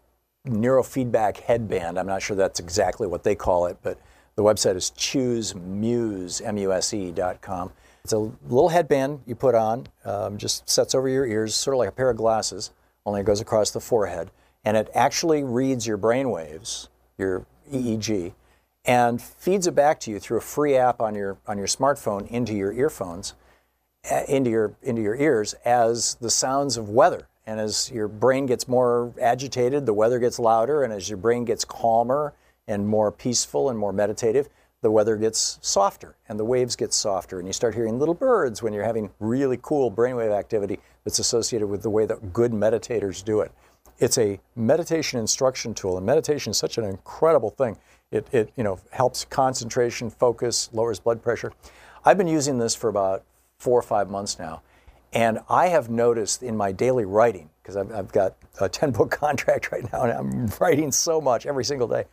neurofeedback 0.47 1.41
headband. 1.41 1.99
I'm 1.99 2.07
not 2.07 2.23
sure 2.23 2.39
that's 2.39 2.59
exactly 2.59 3.07
what 3.07 3.23
they 3.23 3.35
call 3.35 3.67
it, 3.67 3.77
but 3.83 4.01
the 4.35 4.43
website 4.43 4.77
is 4.77 4.93
choosemuse, 4.97 6.41
M-U-S-E.com. 6.43 7.73
It's 8.09 8.15
a 8.15 8.33
little 8.49 8.71
headband 8.71 9.21
you 9.27 9.35
put 9.35 9.55
on, 9.55 9.87
um, 10.07 10.39
just 10.39 10.67
sets 10.67 10.95
over 10.95 11.11
your 11.11 11.27
ears, 11.27 11.55
sort 11.55 11.75
of 11.75 11.79
like 11.79 11.91
a 11.91 11.93
pair 11.93 12.09
of 12.09 12.17
glasses, 12.17 12.71
only 13.05 13.21
it 13.21 13.25
goes 13.25 13.43
across 13.43 13.71
the 13.71 13.81
forehead. 13.81 14.31
And 14.65 14.79
it 14.79 14.89
actually 14.95 15.45
reads 15.45 15.87
your 15.87 15.99
brain 15.99 16.31
waves, 16.31 16.89
your 17.19 17.45
EEG, 17.71 18.33
and 18.87 19.21
feeds 19.21 19.67
it 19.67 19.75
back 19.75 20.01
to 20.01 20.11
you 20.11 20.19
through 20.19 20.39
a 20.39 20.41
free 20.41 20.75
app 20.75 21.03
on 21.03 21.15
your, 21.15 21.37
on 21.47 21.59
your 21.59 21.67
smartphone 21.67 22.27
into 22.29 22.55
your 22.55 22.73
earphones, 22.73 23.35
into 24.27 24.49
your, 24.49 24.73
into 24.83 25.03
your 25.03 25.17
ears 25.17 25.53
as 25.67 26.15
the 26.15 26.31
sounds 26.31 26.79
of 26.79 26.89
weather 26.89 27.29
and 27.47 27.61
as 27.61 27.91
your 27.91 28.09
brain 28.09 28.47
gets 28.47 28.67
more 28.67 29.13
agitated, 29.21 29.85
the 29.85 29.93
weather 29.93 30.19
gets 30.19 30.39
louder. 30.39 30.83
And 30.83 30.95
as 30.95 31.11
your 31.11 31.19
brain 31.19 31.45
gets 31.45 31.63
calmer 31.63 32.33
and 32.67 32.89
more 32.89 33.13
peaceful 33.13 33.69
and 33.69 33.79
more 33.79 33.93
meditative, 33.93 34.49
the 34.81 34.91
weather 34.91 35.17
gets 35.17 35.59
softer 35.61 36.17
and 36.29 36.39
the 36.39 36.45
waves 36.45 36.77
get 36.77 36.93
softer. 36.93 37.39
And 37.39 37.47
you 37.49 37.53
start 37.53 37.75
hearing 37.75 37.99
little 37.99 38.15
birds 38.15 38.63
when 38.63 38.73
you're 38.73 38.85
having 38.85 39.11
really 39.19 39.59
cool 39.61 39.91
brainwave 39.91 40.37
activity 40.37 40.79
that's 41.05 41.19
associated 41.19 41.67
with 41.67 41.83
the 41.83 41.91
way 41.91 42.07
that 42.07 42.33
good 42.33 42.53
meditators 42.53 43.25
do 43.25 43.41
it. 43.41 43.53
It's 43.99 44.19
a 44.19 44.39
meditation 44.55 45.19
instruction 45.19 45.75
tool, 45.75 45.97
and 45.97 46.07
meditation 46.07 46.53
is 46.53 46.57
such 46.57 46.79
an 46.79 46.85
incredible 46.85 47.51
thing. 47.51 47.77
It, 48.13 48.29
it 48.33 48.53
you 48.57 48.63
know 48.63 48.79
helps 48.93 49.25
concentration, 49.25 50.09
focus, 50.09 50.71
lowers 50.73 51.01
blood 51.01 51.23
pressure. 51.23 51.53
I've 52.05 52.17
been 52.17 52.29
using 52.29 52.59
this 52.59 52.77
for 52.77 52.89
about 52.89 53.25
four 53.59 53.77
or 53.77 53.83
five 53.83 54.09
months 54.09 54.39
now, 54.39 54.63
and 55.13 55.41
I 55.49 55.69
have 55.69 55.91
noticed 55.91 56.43
in 56.43 56.57
my 56.57 56.71
daily 56.71 57.05
writing, 57.05 57.51
because 57.63 57.77
I've, 57.77 57.93
I've, 57.93 58.13
got 58.13 58.37
a 58.61 58.69
10 58.69 58.93
book 58.93 59.11
contract 59.21 59.73
right 59.73 59.91
now 59.93 60.03
and 60.03 60.13
I'm 60.13 60.47
writing 60.61 60.93
so 60.93 61.21
much 61.21 61.47
every 61.47 61.65
single 61.65 61.89
day. 61.89 62.05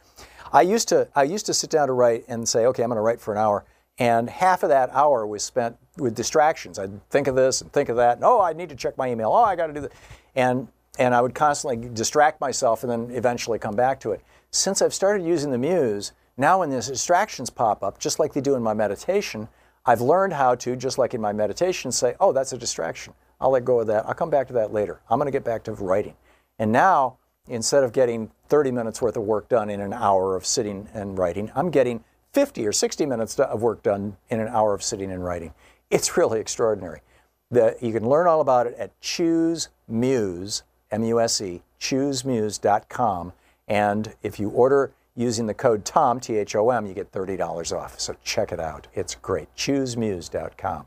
I 0.56 0.62
used 0.62 0.88
to, 0.88 1.10
I 1.14 1.24
used 1.24 1.46
to 1.48 1.54
sit 1.54 1.70
down 1.70 1.88
to 1.88 1.94
write 1.94 2.24
and 2.30 2.48
say, 2.48 2.66
okay, 2.68 2.82
I'm 2.82 2.88
going 2.88 2.96
to 2.96 3.02
write 3.02 3.20
for 3.20 3.34
an 3.34 3.38
hour. 3.38 3.66
And 4.00 4.30
half 4.30 4.64
of 4.64 4.70
that 4.70 4.90
hour 4.94 5.28
was 5.28 5.44
spent 5.44 5.76
with 5.98 6.16
distractions. 6.16 6.80
I'd 6.80 7.10
think 7.10 7.28
of 7.28 7.36
this 7.36 7.60
and 7.60 7.70
think 7.74 7.90
of 7.90 7.98
that. 7.98 8.16
And, 8.16 8.24
oh, 8.24 8.40
I 8.40 8.54
need 8.54 8.70
to 8.70 8.76
check 8.76 8.98
my 8.98 9.12
email. 9.12 9.32
Oh, 9.34 9.44
I 9.44 9.58
got 9.58 9.68
to 9.68 9.74
do 9.74 9.82
that. 9.82 9.92
And, 10.34 10.70
and 10.98 11.14
I 11.14 11.20
would 11.20 11.36
constantly 11.36 11.90
distract 11.90 12.40
myself 12.40 12.84
and 12.84 12.92
then 12.92 13.10
eventually 13.12 13.60
come 13.60 13.76
back 13.76 14.00
to 14.00 14.14
it. 14.14 14.22
Since 14.50 14.82
I've 14.82 14.94
started 14.94 15.26
using 15.26 15.52
the 15.52 15.58
Muse, 15.58 16.14
now 16.38 16.60
when 16.60 16.70
these 16.70 16.88
distractions 16.88 17.50
pop 17.50 17.84
up, 17.84 18.00
just 18.00 18.18
like 18.20 18.32
they 18.32 18.40
do 18.40 18.56
in 18.56 18.64
my 18.64 18.74
meditation, 18.74 19.50
I've 19.86 20.00
learned 20.00 20.32
how 20.32 20.56
to, 20.56 20.78
just 20.78 20.98
like 20.98 21.14
in 21.14 21.20
my 21.20 21.34
meditation, 21.34 21.92
say, 21.92 22.16
oh, 22.22 22.32
that's 22.32 22.54
a 22.54 22.58
distraction. 22.58 23.14
I'll 23.42 23.52
let 23.52 23.66
go 23.66 23.82
of 23.82 23.88
that. 23.88 24.08
I'll 24.08 24.14
come 24.14 24.30
back 24.30 24.48
to 24.48 24.54
that 24.54 24.72
later. 24.72 25.02
I'm 25.10 25.20
going 25.20 25.28
to 25.28 25.34
get 25.34 25.44
back 25.44 25.66
to 25.66 25.74
writing. 25.74 26.16
And 26.60 26.72
now, 26.72 27.18
instead 27.48 27.84
of 27.84 27.94
getting 27.94 28.32
30 28.50 28.72
minutes 28.72 29.02
worth 29.02 29.18
of 29.18 29.24
work 29.24 29.50
done 29.50 29.70
in 29.70 29.82
an 29.82 29.94
hour 29.94 30.36
of 30.36 30.46
sitting 30.46 30.88
and 30.94 31.18
writing, 31.18 31.52
I'm 31.56 31.70
getting 31.70 32.04
50 32.34 32.66
or 32.68 32.72
60 32.72 33.06
minutes 33.06 33.40
of 33.40 33.62
work 33.62 33.84
done 33.84 34.18
in 34.30 34.40
an 34.40 34.48
hour 34.48 34.74
of 34.74 34.84
sitting 34.84 35.12
and 35.12 35.24
writing. 35.24 35.54
It's 35.90 36.18
really 36.18 36.40
extraordinary. 36.40 37.02
The, 37.52 37.78
you 37.82 37.94
can 37.94 38.08
learn 38.08 38.28
all 38.28 38.42
about 38.42 38.68
it 38.68 38.76
at 38.78 39.00
Choose 39.02 39.70
Muse, 39.88 40.64
M 40.92 41.04
U 41.04 41.20
S 41.20 41.40
E, 41.42 41.62
choosemuse.com. 41.80 43.34
And 43.68 44.14
if 44.24 44.40
you 44.40 44.50
order 44.50 44.92
using 45.16 45.46
the 45.46 45.54
code 45.54 45.86
TOM, 45.86 46.20
T 46.20 46.38
H 46.38 46.56
O 46.56 46.70
M, 46.70 46.86
you 46.86 46.94
get 46.94 47.12
$30 47.12 47.78
off. 47.78 48.00
So 48.00 48.16
check 48.24 48.52
it 48.52 48.60
out. 48.60 48.88
It's 48.94 49.16
great. 49.16 49.54
ChooseMuse.com. 49.56 50.86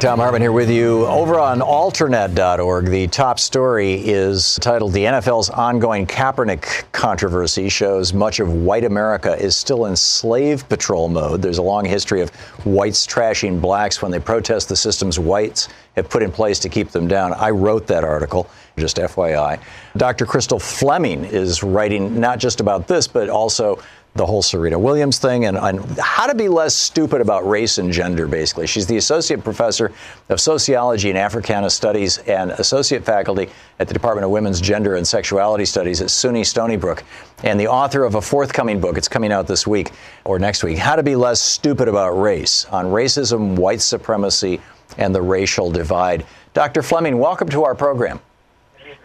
Thom 0.00 0.20
Hartmann 0.20 0.42
here 0.42 0.52
with 0.52 0.70
you. 0.70 1.04
Over 1.06 1.40
on 1.40 1.58
alternet.org, 1.58 2.86
the 2.86 3.08
top 3.08 3.40
story 3.40 3.94
is 3.94 4.56
titled 4.62 4.92
The 4.92 5.02
NFL's 5.02 5.50
ongoing 5.50 6.06
Kaepernick 6.06 6.84
controversy 6.92 7.68
shows 7.68 8.14
much 8.14 8.38
of 8.38 8.52
white 8.52 8.84
America 8.84 9.36
is 9.36 9.56
still 9.56 9.86
in 9.86 9.96
slave 9.96 10.68
patrol 10.68 11.08
mode. 11.08 11.42
There's 11.42 11.58
a 11.58 11.62
long 11.62 11.84
history 11.84 12.20
of 12.20 12.30
whites 12.64 13.08
trashing 13.08 13.60
blacks 13.60 14.00
when 14.00 14.12
they 14.12 14.20
protest 14.20 14.68
the 14.68 14.76
systems 14.76 15.18
whites 15.18 15.66
have 15.96 16.08
put 16.08 16.22
in 16.22 16.30
place 16.30 16.60
to 16.60 16.68
keep 16.68 16.90
them 16.90 17.08
down. 17.08 17.34
I 17.34 17.50
wrote 17.50 17.88
that 17.88 18.04
article, 18.04 18.48
just 18.76 18.98
FYI. 18.98 19.60
Dr. 19.96 20.26
Crystal 20.26 20.60
Fleming 20.60 21.24
is 21.24 21.64
writing 21.64 22.20
not 22.20 22.38
just 22.38 22.60
about 22.60 22.86
this, 22.86 23.08
but 23.08 23.28
also 23.28 23.82
the 24.14 24.26
whole 24.26 24.42
Serena 24.42 24.78
Williams 24.78 25.18
thing 25.18 25.44
and, 25.44 25.56
how 25.98 26.26
to 26.26 26.34
be 26.34 26.48
less 26.48 26.74
stupid 26.74 27.20
about 27.20 27.48
race 27.48 27.78
and 27.78 27.92
gender, 27.92 28.26
basically. 28.26 28.66
She's 28.66 28.86
the 28.86 28.96
Associate 28.96 29.42
Professor 29.42 29.92
of 30.28 30.40
Sociology 30.40 31.08
and 31.08 31.18
Africana 31.18 31.70
Studies 31.70 32.18
and 32.18 32.50
Associate 32.52 33.04
Faculty 33.04 33.48
at 33.78 33.86
the 33.86 33.94
Department 33.94 34.24
of 34.24 34.30
Women's 34.30 34.60
Gender 34.60 34.96
and 34.96 35.06
Sexuality 35.06 35.64
Studies 35.64 36.00
at 36.00 36.08
SUNY 36.08 36.44
Stony 36.44 36.76
Brook, 36.76 37.04
and 37.44 37.60
the 37.60 37.68
author 37.68 38.02
of 38.02 38.16
a 38.16 38.20
forthcoming 38.20 38.80
book. 38.80 38.98
It's 38.98 39.08
coming 39.08 39.32
out 39.32 39.46
this 39.46 39.66
week 39.66 39.92
or 40.24 40.38
next 40.38 40.64
week 40.64 40.78
How 40.78 40.96
to 40.96 41.02
Be 41.02 41.14
Less 41.14 41.40
Stupid 41.40 41.86
About 41.86 42.20
Race 42.20 42.64
on 42.66 42.86
Racism, 42.86 43.56
White 43.56 43.80
Supremacy, 43.80 44.60
and 44.96 45.14
the 45.14 45.22
Racial 45.22 45.70
Divide. 45.70 46.26
Dr. 46.54 46.82
Fleming, 46.82 47.18
welcome 47.18 47.48
to 47.50 47.62
our 47.64 47.74
program. 47.74 48.20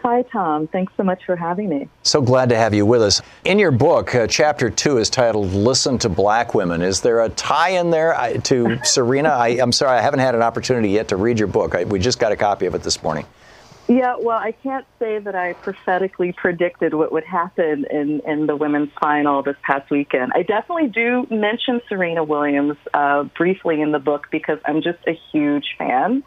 Hi, 0.04 0.20
Tom. 0.20 0.66
Thanks 0.66 0.92
so 0.98 1.02
much 1.02 1.24
for 1.24 1.34
having 1.34 1.70
me. 1.70 1.88
So 2.02 2.20
glad 2.20 2.50
to 2.50 2.56
have 2.56 2.74
you 2.74 2.84
with 2.84 3.00
us. 3.00 3.22
In 3.46 3.58
your 3.58 3.70
book, 3.70 4.14
uh, 4.14 4.26
chapter 4.26 4.68
two 4.68 4.98
is 4.98 5.08
titled 5.08 5.54
Listen 5.54 5.96
to 6.00 6.10
Black 6.10 6.54
Women. 6.54 6.82
Is 6.82 7.00
there 7.00 7.22
a 7.22 7.30
tie 7.30 7.70
in 7.70 7.88
there 7.88 8.14
to 8.42 8.78
Serena? 8.84 9.30
I, 9.30 9.48
am 9.48 9.72
sorry, 9.72 9.98
I 9.98 10.02
haven't 10.02 10.20
had 10.20 10.34
an 10.34 10.42
opportunity 10.42 10.90
yet 10.90 11.08
to 11.08 11.16
read 11.16 11.38
your 11.38 11.48
book. 11.48 11.74
I, 11.74 11.84
we 11.84 11.98
just 11.98 12.18
got 12.18 12.32
a 12.32 12.36
copy 12.36 12.66
of 12.66 12.74
it 12.74 12.82
this 12.82 13.02
morning. 13.02 13.24
Yeah, 13.88 14.16
well, 14.20 14.38
I 14.38 14.52
can't 14.52 14.84
say 14.98 15.20
that 15.20 15.34
I 15.34 15.54
prophetically 15.54 16.32
predicted 16.32 16.92
what 16.92 17.10
would 17.10 17.24
happen 17.24 17.86
in, 17.90 18.20
in 18.26 18.46
the 18.46 18.56
women's 18.56 18.90
final 19.00 19.42
this 19.42 19.56
past 19.62 19.90
weekend. 19.90 20.32
I 20.34 20.42
definitely 20.42 20.88
do 20.88 21.26
mention 21.30 21.80
Serena 21.88 22.24
Williams 22.24 22.76
uh, 22.92 23.22
briefly 23.22 23.80
in 23.80 23.92
the 23.92 23.98
book 23.98 24.26
because 24.30 24.58
I'm 24.66 24.82
just 24.82 24.98
a 25.06 25.18
huge 25.32 25.76
fan. 25.78 26.24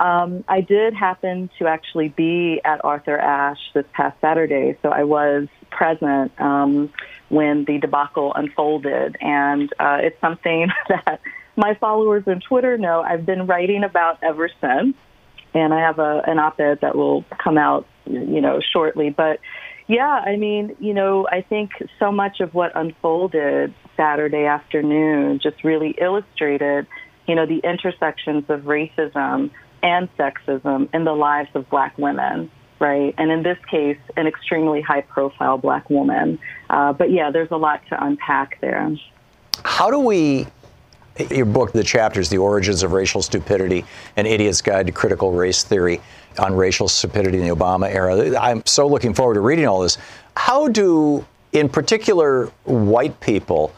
Um, 0.00 0.44
I 0.48 0.62
did 0.62 0.94
happen 0.94 1.50
to 1.58 1.66
actually 1.66 2.08
be 2.08 2.60
at 2.64 2.82
Arthur 2.84 3.18
Ashe 3.18 3.60
this 3.74 3.84
past 3.92 4.18
Saturday, 4.22 4.78
so 4.80 4.88
I 4.88 5.04
was 5.04 5.46
present 5.70 6.32
um, 6.40 6.90
when 7.28 7.66
the 7.66 7.78
debacle 7.78 8.32
unfolded, 8.34 9.18
and 9.20 9.70
uh, 9.78 9.98
it's 10.00 10.18
something 10.22 10.68
that 10.88 11.20
my 11.54 11.74
followers 11.74 12.24
on 12.26 12.40
Twitter 12.40 12.78
know 12.78 13.02
I've 13.02 13.26
been 13.26 13.46
writing 13.46 13.84
about 13.84 14.18
ever 14.22 14.50
since. 14.60 14.96
And 15.52 15.74
I 15.74 15.80
have 15.80 15.98
a, 15.98 16.22
an 16.26 16.38
op-ed 16.38 16.78
that 16.80 16.94
will 16.94 17.24
come 17.42 17.58
out, 17.58 17.84
you 18.06 18.40
know, 18.40 18.60
shortly. 18.72 19.10
But 19.10 19.40
yeah, 19.88 20.22
I 20.24 20.36
mean, 20.36 20.76
you 20.78 20.94
know, 20.94 21.26
I 21.28 21.42
think 21.42 21.72
so 21.98 22.12
much 22.12 22.38
of 22.38 22.54
what 22.54 22.70
unfolded 22.76 23.74
Saturday 23.96 24.44
afternoon 24.44 25.40
just 25.42 25.64
really 25.64 25.96
illustrated, 26.00 26.86
you 27.26 27.34
know, 27.34 27.46
the 27.46 27.58
intersections 27.64 28.44
of 28.48 28.60
racism 28.60 29.50
and 29.82 30.08
sexism 30.16 30.88
in 30.94 31.04
the 31.04 31.12
lives 31.12 31.50
of 31.54 31.68
black 31.70 31.96
women, 31.98 32.50
right? 32.78 33.14
And 33.18 33.30
in 33.30 33.42
this 33.42 33.58
case, 33.70 33.98
an 34.16 34.26
extremely 34.26 34.80
high 34.80 35.02
profile 35.02 35.58
black 35.58 35.88
woman. 35.90 36.38
Uh, 36.68 36.92
but 36.92 37.10
yeah, 37.10 37.30
there's 37.30 37.50
a 37.50 37.56
lot 37.56 37.82
to 37.88 38.04
unpack 38.04 38.60
there. 38.60 38.96
How 39.64 39.90
do 39.90 39.98
we 39.98 40.46
your 41.30 41.46
book, 41.46 41.72
the 41.72 41.84
chapters, 41.84 42.28
The 42.28 42.38
Origins 42.38 42.82
of 42.82 42.92
Racial 42.92 43.20
Stupidity, 43.20 43.84
An 44.16 44.26
Idiot's 44.26 44.62
Guide 44.62 44.86
to 44.86 44.92
Critical 44.92 45.32
Race 45.32 45.62
Theory 45.62 46.00
on 46.38 46.54
Racial 46.54 46.88
Stupidity 46.88 47.38
in 47.38 47.48
the 47.48 47.54
Obama 47.54 47.92
Era. 47.92 48.38
I'm 48.38 48.64
so 48.64 48.86
looking 48.86 49.12
forward 49.12 49.34
to 49.34 49.40
reading 49.40 49.66
all 49.66 49.80
this. 49.80 49.98
How 50.36 50.68
do, 50.68 51.26
in 51.52 51.68
particular, 51.68 52.46
white 52.64 53.20
people 53.20 53.74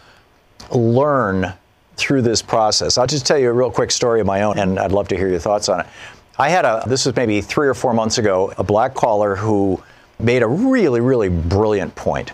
learn 0.70 1.52
through 1.96 2.22
this 2.22 2.42
process. 2.42 2.98
I'll 2.98 3.06
just 3.06 3.26
tell 3.26 3.38
you 3.38 3.50
a 3.50 3.52
real 3.52 3.70
quick 3.70 3.90
story 3.90 4.20
of 4.20 4.26
my 4.26 4.42
own, 4.42 4.58
and 4.58 4.78
I'd 4.78 4.92
love 4.92 5.08
to 5.08 5.16
hear 5.16 5.28
your 5.28 5.38
thoughts 5.38 5.68
on 5.68 5.80
it. 5.80 5.86
I 6.38 6.48
had 6.48 6.64
a, 6.64 6.82
this 6.86 7.06
was 7.06 7.14
maybe 7.14 7.40
three 7.40 7.68
or 7.68 7.74
four 7.74 7.92
months 7.92 8.18
ago, 8.18 8.52
a 8.58 8.64
black 8.64 8.94
caller 8.94 9.36
who 9.36 9.82
made 10.18 10.42
a 10.42 10.48
really, 10.48 11.00
really 11.00 11.28
brilliant 11.28 11.94
point. 11.94 12.32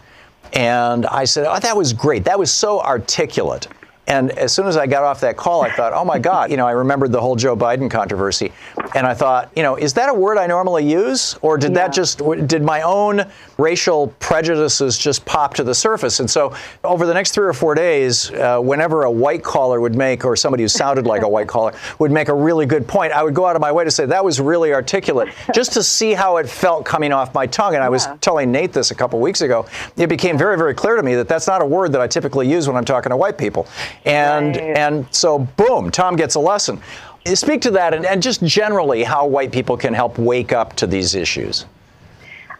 And 0.52 1.04
I 1.06 1.24
said, 1.24 1.46
Oh, 1.46 1.58
that 1.58 1.76
was 1.76 1.92
great. 1.92 2.24
That 2.24 2.38
was 2.38 2.52
so 2.52 2.80
articulate. 2.80 3.68
And 4.08 4.30
as 4.32 4.54
soon 4.54 4.66
as 4.66 4.78
I 4.78 4.86
got 4.86 5.04
off 5.04 5.20
that 5.20 5.36
call, 5.36 5.60
I 5.60 5.70
thought, 5.70 5.92
oh 5.92 6.02
my 6.02 6.18
God, 6.18 6.50
you 6.50 6.56
know, 6.56 6.66
I 6.66 6.70
remembered 6.70 7.12
the 7.12 7.20
whole 7.20 7.36
Joe 7.36 7.54
Biden 7.54 7.90
controversy. 7.90 8.52
And 8.94 9.06
I 9.06 9.12
thought, 9.12 9.52
you 9.54 9.62
know, 9.62 9.76
is 9.76 9.92
that 9.94 10.08
a 10.08 10.14
word 10.14 10.38
I 10.38 10.46
normally 10.46 10.90
use? 10.90 11.36
Or 11.42 11.58
did 11.58 11.72
yeah. 11.72 11.88
that 11.88 11.92
just, 11.92 12.22
did 12.46 12.62
my 12.62 12.80
own 12.80 13.30
racial 13.58 14.08
prejudices 14.20 14.96
just 14.96 15.24
pop 15.24 15.54
to 15.54 15.64
the 15.64 15.74
surface? 15.74 16.20
And 16.20 16.30
so 16.30 16.54
over 16.84 17.06
the 17.06 17.14
next 17.14 17.32
three 17.32 17.46
or 17.46 17.52
four 17.52 17.74
days, 17.74 18.30
uh, 18.30 18.60
whenever 18.60 19.04
a 19.04 19.10
white 19.10 19.42
caller 19.42 19.80
would 19.80 19.94
make, 19.94 20.24
or 20.24 20.36
somebody 20.36 20.62
who 20.62 20.68
sounded 20.68 21.06
like 21.06 21.22
a 21.22 21.28
white 21.28 21.48
caller 21.48 21.74
would 21.98 22.10
make 22.10 22.28
a 22.28 22.34
really 22.34 22.66
good 22.66 22.86
point, 22.86 23.12
I 23.12 23.22
would 23.22 23.34
go 23.34 23.46
out 23.46 23.56
of 23.56 23.60
my 23.60 23.72
way 23.72 23.84
to 23.84 23.90
say, 23.90 24.06
that 24.06 24.24
was 24.24 24.40
really 24.40 24.72
articulate, 24.72 25.28
just 25.54 25.72
to 25.72 25.82
see 25.82 26.12
how 26.12 26.36
it 26.36 26.48
felt 26.48 26.84
coming 26.84 27.12
off 27.12 27.34
my 27.34 27.46
tongue. 27.46 27.74
And 27.74 27.82
I 27.82 27.88
was 27.88 28.06
telling 28.20 28.52
Nate 28.52 28.72
this 28.72 28.90
a 28.90 28.94
couple 28.94 29.20
weeks 29.20 29.40
ago. 29.40 29.66
It 29.96 30.08
became 30.08 30.38
very, 30.38 30.56
very 30.56 30.74
clear 30.74 30.96
to 30.96 31.02
me 31.02 31.14
that 31.16 31.28
that's 31.28 31.46
not 31.46 31.60
a 31.60 31.66
word 31.66 31.92
that 31.92 32.00
I 32.00 32.06
typically 32.06 32.48
use 32.48 32.68
when 32.68 32.76
I'm 32.76 32.84
talking 32.84 33.10
to 33.10 33.16
white 33.16 33.38
people. 33.38 33.66
And 34.04 34.56
right. 34.56 34.76
and 34.76 35.06
so 35.10 35.38
boom, 35.38 35.90
Tom 35.90 36.16
gets 36.16 36.34
a 36.36 36.40
lesson. 36.40 36.80
Speak 37.26 37.60
to 37.62 37.70
that 37.72 37.92
and, 37.92 38.06
and 38.06 38.22
just 38.22 38.42
generally 38.42 39.02
how 39.02 39.26
white 39.26 39.52
people 39.52 39.76
can 39.76 39.92
help 39.92 40.18
wake 40.18 40.52
up 40.52 40.74
to 40.76 40.86
these 40.86 41.14
issues. 41.14 41.66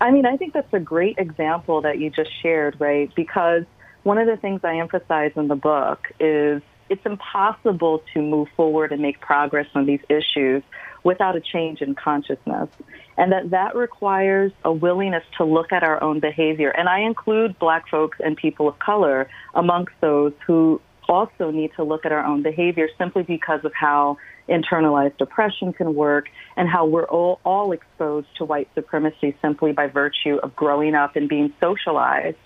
I 0.01 0.11
mean, 0.11 0.27
I 0.27 0.37
think 0.37 0.55
that's 0.55 0.73
a 0.73 0.81
great 0.81 1.17
example 1.19 1.83
that 1.83 1.99
you 1.99 2.11
just 2.11 2.31
shared, 2.43 2.77
right? 2.81 3.13
Because 3.15 3.65
one 4.05 4.19
of 4.19 4.27
the 4.27 4.37
things 4.37 4.61
I 4.65 4.79
emphasize 4.79 5.33
in 5.37 5.49
the 5.49 5.57
book 5.57 6.07
is 6.21 6.63
it's 6.89 7.05
impossible 7.05 8.03
to 8.15 8.23
move 8.23 8.49
forward 8.57 8.93
and 8.93 9.03
make 9.03 9.21
progress 9.21 9.67
on 9.75 9.87
these 9.87 10.01
issues 10.09 10.63
without 11.05 11.37
a 11.37 11.41
change 11.41 11.81
in 11.81 11.95
consciousness. 11.95 12.69
And 13.17 13.33
that 13.33 13.51
that 13.51 13.75
requires 13.75 14.53
a 14.65 14.73
willingness 14.73 15.25
to 15.39 15.45
look 15.45 15.73
at 15.73 15.83
our 15.83 16.03
own 16.03 16.21
behavior. 16.21 16.71
And 16.71 16.89
I 16.89 17.01
include 17.01 17.59
black 17.59 17.89
folks 17.89 18.19
and 18.25 18.37
people 18.37 18.69
of 18.69 18.79
color 18.79 19.29
amongst 19.55 19.93
those 20.01 20.33
who 20.47 20.81
also 21.09 21.51
need 21.51 21.73
to 21.77 21.85
look 21.85 22.05
at 22.05 22.13
our 22.13 22.25
own 22.25 22.43
behavior 22.43 22.89
simply 22.99 23.23
because 23.23 23.65
of 23.65 23.73
how 23.75 24.19
internalized 24.49 25.21
oppression 25.21 25.73
can 25.73 25.95
work 25.95 26.29
and 26.57 26.69
how 26.69 26.87
we're 26.87 27.05
all, 27.05 27.41
all 27.45 27.73
exposed 27.73 28.27
to 28.37 28.45
white 28.45 28.69
supremacy 28.75 29.37
simply 29.43 29.73
by 29.73 29.87
virtue 29.87 30.37
of 30.43 30.55
growing 30.57 30.95
up 30.95 31.17
and 31.17 31.29
being 31.29 31.53
socialized 31.61 32.37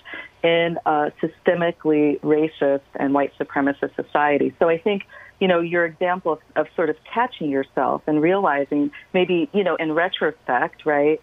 in 0.43 0.79
a 0.87 1.13
systemically 1.23 2.21
racist 2.21 2.81
and 2.97 3.15
white 3.15 3.33
supremacist 3.39 3.95
society. 3.95 4.55
So 4.59 4.69
I 4.69 4.79
think, 4.79 5.05
you 5.41 5.49
know, 5.49 5.61
your 5.61 5.85
example 5.85 6.33
of, 6.33 6.41
of 6.57 6.67
sort 6.75 6.91
of 6.91 6.97
catching 7.13 7.51
yourself 7.51 8.03
and 8.07 8.21
realizing 8.21 8.91
maybe, 9.15 9.49
you 9.53 9.63
know, 9.63 9.77
in 9.77 9.93
retrospect, 9.93 10.85
right, 10.85 11.21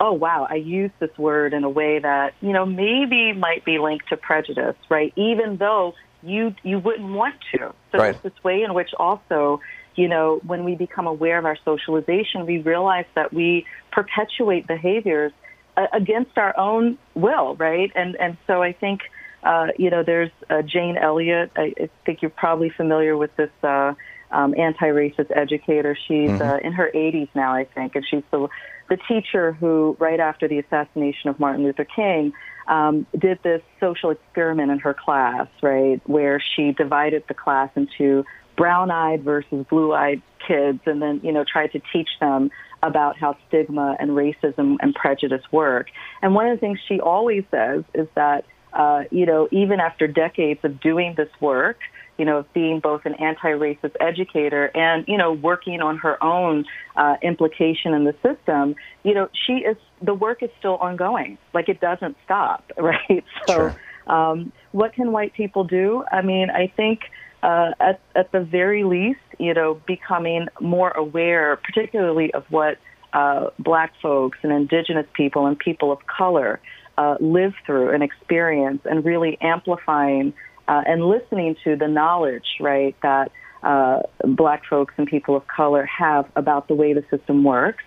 oh 0.00 0.12
wow, 0.12 0.46
I 0.48 0.56
used 0.56 0.94
this 0.98 1.16
word 1.16 1.54
in 1.54 1.64
a 1.64 1.70
way 1.70 1.98
that, 1.98 2.34
you 2.40 2.52
know, 2.52 2.66
maybe 2.66 3.32
might 3.32 3.64
be 3.64 3.78
linked 3.78 4.08
to 4.08 4.16
prejudice, 4.16 4.76
right? 4.88 5.12
Even 5.16 5.58
though 5.58 5.94
you 6.22 6.54
you 6.62 6.78
wouldn't 6.78 7.12
want 7.12 7.34
to. 7.52 7.72
So 7.90 7.98
right. 7.98 8.12
there's 8.12 8.34
this 8.34 8.44
way 8.44 8.62
in 8.62 8.74
which 8.74 8.90
also, 8.98 9.60
you 9.96 10.08
know, 10.08 10.40
when 10.46 10.64
we 10.64 10.74
become 10.74 11.06
aware 11.06 11.38
of 11.38 11.44
our 11.44 11.56
socialization, 11.64 12.46
we 12.46 12.58
realize 12.58 13.06
that 13.14 13.32
we 13.32 13.66
perpetuate 13.90 14.66
behaviors 14.66 15.32
uh, 15.76 15.86
against 15.92 16.36
our 16.36 16.58
own 16.58 16.98
will, 17.14 17.56
right? 17.56 17.90
And 17.94 18.16
and 18.16 18.36
so 18.46 18.62
I 18.62 18.72
think, 18.72 19.00
uh, 19.42 19.68
you 19.78 19.90
know, 19.90 20.02
there's 20.02 20.30
uh, 20.50 20.62
Jane 20.62 20.96
Elliott. 20.96 21.52
I, 21.56 21.74
I 21.80 21.90
think 22.04 22.22
you're 22.22 22.30
probably 22.30 22.70
familiar 22.70 23.16
with 23.16 23.34
this. 23.36 23.50
Uh, 23.62 23.94
um, 24.32 24.54
anti-racist 24.56 25.30
educator. 25.36 25.94
She's 26.08 26.30
mm-hmm. 26.30 26.42
uh, 26.42 26.56
in 26.66 26.72
her 26.72 26.90
80s 26.94 27.28
now, 27.34 27.54
I 27.54 27.64
think, 27.64 27.94
and 27.94 28.04
she's 28.08 28.22
the 28.30 28.48
the 28.88 28.98
teacher 29.08 29.52
who, 29.52 29.96
right 29.98 30.20
after 30.20 30.48
the 30.48 30.58
assassination 30.58 31.30
of 31.30 31.40
Martin 31.40 31.64
Luther 31.64 31.84
King, 31.84 32.32
um, 32.66 33.06
did 33.18 33.38
this 33.42 33.62
social 33.80 34.10
experiment 34.10 34.70
in 34.70 34.80
her 34.80 34.92
class, 34.92 35.48
right, 35.62 36.00
where 36.06 36.42
she 36.54 36.72
divided 36.72 37.24
the 37.26 37.34
class 37.34 37.70
into 37.74 38.24
brown-eyed 38.56 39.22
versus 39.22 39.66
blue-eyed 39.68 40.22
kids, 40.46 40.80
and 40.86 41.00
then 41.00 41.20
you 41.22 41.32
know 41.32 41.44
tried 41.44 41.72
to 41.72 41.80
teach 41.92 42.08
them 42.20 42.50
about 42.82 43.16
how 43.16 43.36
stigma 43.48 43.96
and 44.00 44.10
racism 44.10 44.76
and 44.80 44.94
prejudice 44.94 45.42
work. 45.52 45.88
And 46.20 46.34
one 46.34 46.48
of 46.48 46.56
the 46.56 46.60
things 46.60 46.78
she 46.88 47.00
always 47.00 47.44
says 47.50 47.84
is 47.94 48.08
that 48.14 48.44
uh, 48.72 49.04
you 49.10 49.26
know 49.26 49.48
even 49.50 49.80
after 49.80 50.06
decades 50.06 50.60
of 50.64 50.80
doing 50.80 51.14
this 51.16 51.30
work, 51.40 51.78
you 52.18 52.24
know, 52.24 52.38
of 52.38 52.52
being 52.52 52.80
both 52.80 53.04
an 53.04 53.14
anti-racist 53.14 53.96
educator 54.00 54.66
and, 54.76 55.04
you 55.08 55.16
know, 55.16 55.32
working 55.32 55.80
on 55.80 55.98
her 55.98 56.22
own 56.22 56.64
uh, 56.96 57.16
implication 57.22 57.94
in 57.94 58.04
the 58.04 58.14
system, 58.22 58.74
you 59.02 59.14
know, 59.14 59.28
she 59.46 59.54
is, 59.54 59.76
the 60.02 60.14
work 60.14 60.42
is 60.42 60.50
still 60.58 60.76
ongoing. 60.76 61.38
Like 61.54 61.68
it 61.68 61.80
doesn't 61.80 62.16
stop, 62.24 62.70
right? 62.78 63.24
So, 63.46 63.54
sure. 63.54 63.76
um, 64.06 64.52
what 64.72 64.92
can 64.92 65.12
white 65.12 65.32
people 65.34 65.64
do? 65.64 66.04
I 66.12 66.22
mean, 66.22 66.50
I 66.50 66.72
think, 66.76 67.00
uh, 67.42 67.72
at, 67.80 68.00
at 68.14 68.30
the 68.32 68.40
very 68.40 68.84
least, 68.84 69.20
you 69.38 69.54
know, 69.54 69.80
becoming 69.86 70.46
more 70.60 70.90
aware, 70.90 71.56
particularly 71.56 72.32
of 72.34 72.44
what 72.50 72.78
uh, 73.12 73.50
black 73.58 73.92
folks 74.00 74.38
and 74.42 74.52
indigenous 74.52 75.06
people 75.14 75.46
and 75.46 75.58
people 75.58 75.92
of 75.92 75.98
color 76.06 76.60
uh, 76.98 77.16
live 77.20 77.54
through 77.66 77.90
and 77.90 78.02
experience 78.02 78.80
and 78.84 79.04
really 79.04 79.38
amplifying 79.40 80.32
uh, 80.68 80.82
and 80.86 81.04
listening 81.04 81.56
to 81.64 81.76
the 81.76 81.88
knowledge, 81.88 82.46
right, 82.60 82.94
that 83.02 83.32
uh, 83.62 84.00
black 84.24 84.64
folks 84.68 84.94
and 84.96 85.06
people 85.06 85.36
of 85.36 85.46
color 85.46 85.84
have 85.86 86.30
about 86.36 86.68
the 86.68 86.74
way 86.74 86.92
the 86.92 87.04
system 87.10 87.44
works. 87.44 87.84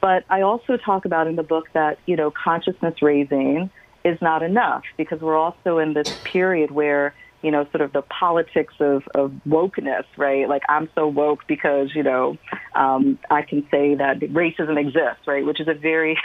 But 0.00 0.24
I 0.30 0.42
also 0.42 0.76
talk 0.76 1.04
about 1.04 1.26
in 1.26 1.36
the 1.36 1.42
book 1.42 1.66
that, 1.74 1.98
you 2.06 2.16
know, 2.16 2.30
consciousness 2.30 3.02
raising 3.02 3.70
is 4.04 4.18
not 4.22 4.42
enough 4.42 4.82
because 4.96 5.20
we're 5.20 5.36
also 5.36 5.78
in 5.78 5.92
this 5.92 6.10
period 6.24 6.70
where, 6.70 7.14
you 7.42 7.50
know, 7.50 7.66
sort 7.70 7.80
of 7.80 7.92
the 7.92 8.02
politics 8.02 8.74
of, 8.80 9.02
of 9.14 9.32
wokeness, 9.48 10.04
right? 10.16 10.48
Like 10.48 10.62
I'm 10.68 10.88
so 10.94 11.06
woke 11.08 11.46
because, 11.46 11.94
you 11.94 12.02
know, 12.02 12.36
um, 12.74 13.18
I 13.30 13.42
can 13.42 13.66
say 13.70 13.94
that 13.94 14.20
racism 14.20 14.78
exists, 14.78 15.26
right? 15.26 15.44
Which 15.44 15.60
is 15.60 15.68
a 15.68 15.74
very 15.74 16.18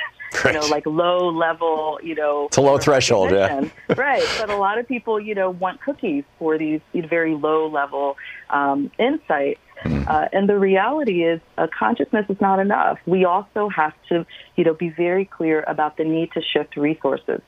right. 0.43 0.45
you 0.53 0.59
know, 0.59 0.67
like 0.67 0.85
low 0.85 1.29
level, 1.29 1.99
you 2.03 2.15
know. 2.15 2.47
It's 2.47 2.57
a 2.57 2.61
low 2.61 2.77
threshold, 2.77 3.31
yeah. 3.31 3.67
right. 3.95 4.23
But 4.39 4.49
a 4.49 4.57
lot 4.57 4.77
of 4.77 4.87
people, 4.87 5.19
you 5.19 5.35
know, 5.35 5.49
want 5.49 5.81
cookies 5.81 6.23
for 6.37 6.57
these 6.57 6.81
very 6.93 7.35
low 7.35 7.67
level 7.67 8.17
um, 8.49 8.91
insights. 8.99 9.59
Mm. 9.83 10.07
Uh, 10.07 10.29
and 10.31 10.49
the 10.49 10.57
reality 10.57 11.23
is, 11.23 11.41
uh, 11.57 11.67
consciousness 11.77 12.25
is 12.29 12.39
not 12.41 12.59
enough. 12.59 12.97
We 13.05 13.25
also 13.25 13.69
have 13.69 13.93
to, 14.09 14.25
you 14.55 14.63
know, 14.63 14.73
be 14.73 14.89
very 14.89 15.25
clear 15.25 15.63
about 15.67 15.97
the 15.97 16.05
need 16.05 16.31
to 16.33 16.41
shift 16.41 16.75
resources 16.77 17.41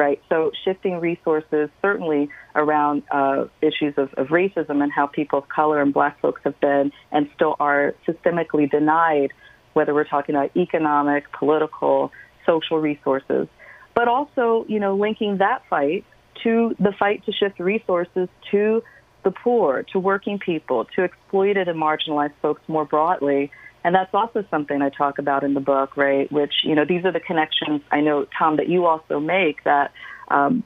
right? 0.00 0.18
So 0.30 0.50
shifting 0.64 0.98
resources 0.98 1.68
certainly 1.82 2.30
around 2.54 3.02
uh, 3.10 3.44
issues 3.60 3.92
of, 3.98 4.08
of, 4.14 4.28
racism 4.28 4.82
and 4.82 4.90
how 4.90 5.06
people 5.06 5.40
of 5.40 5.48
color 5.50 5.82
and 5.82 5.92
black 5.92 6.18
folks 6.22 6.40
have 6.44 6.58
been 6.58 6.90
and 7.12 7.28
still 7.34 7.54
are 7.60 7.94
systemically 8.08 8.68
denied, 8.70 9.30
whether 9.74 9.92
we're 9.92 10.08
talking 10.08 10.34
about 10.34 10.56
economic, 10.56 11.30
political, 11.32 12.10
social 12.46 12.78
resources, 12.78 13.46
but 13.94 14.08
also, 14.08 14.64
you 14.68 14.80
know, 14.80 14.96
linking 14.96 15.36
that 15.36 15.62
fight 15.68 16.06
to 16.44 16.74
the 16.78 16.92
fight 16.98 17.22
to 17.26 17.32
shift 17.32 17.60
resources 17.60 18.26
to 18.50 18.82
the 19.22 19.30
poor, 19.30 19.84
to 19.92 19.98
working 19.98 20.38
people, 20.38 20.86
to 20.96 21.04
exploited 21.04 21.68
and 21.68 21.78
marginalized 21.78 22.32
folks 22.40 22.62
more 22.68 22.86
broadly. 22.86 23.50
And 23.82 23.94
that's 23.94 24.12
also 24.12 24.44
something 24.50 24.82
I 24.82 24.90
talk 24.90 25.18
about 25.18 25.42
in 25.42 25.54
the 25.54 25.60
book, 25.60 25.96
right? 25.96 26.30
Which, 26.30 26.52
you 26.64 26.74
know, 26.74 26.84
these 26.84 27.04
are 27.04 27.12
the 27.12 27.20
connections 27.20 27.80
I 27.90 28.00
know, 28.00 28.26
Tom, 28.38 28.56
that 28.56 28.68
you 28.68 28.86
also 28.86 29.20
make 29.20 29.64
that 29.64 29.92
um, 30.28 30.64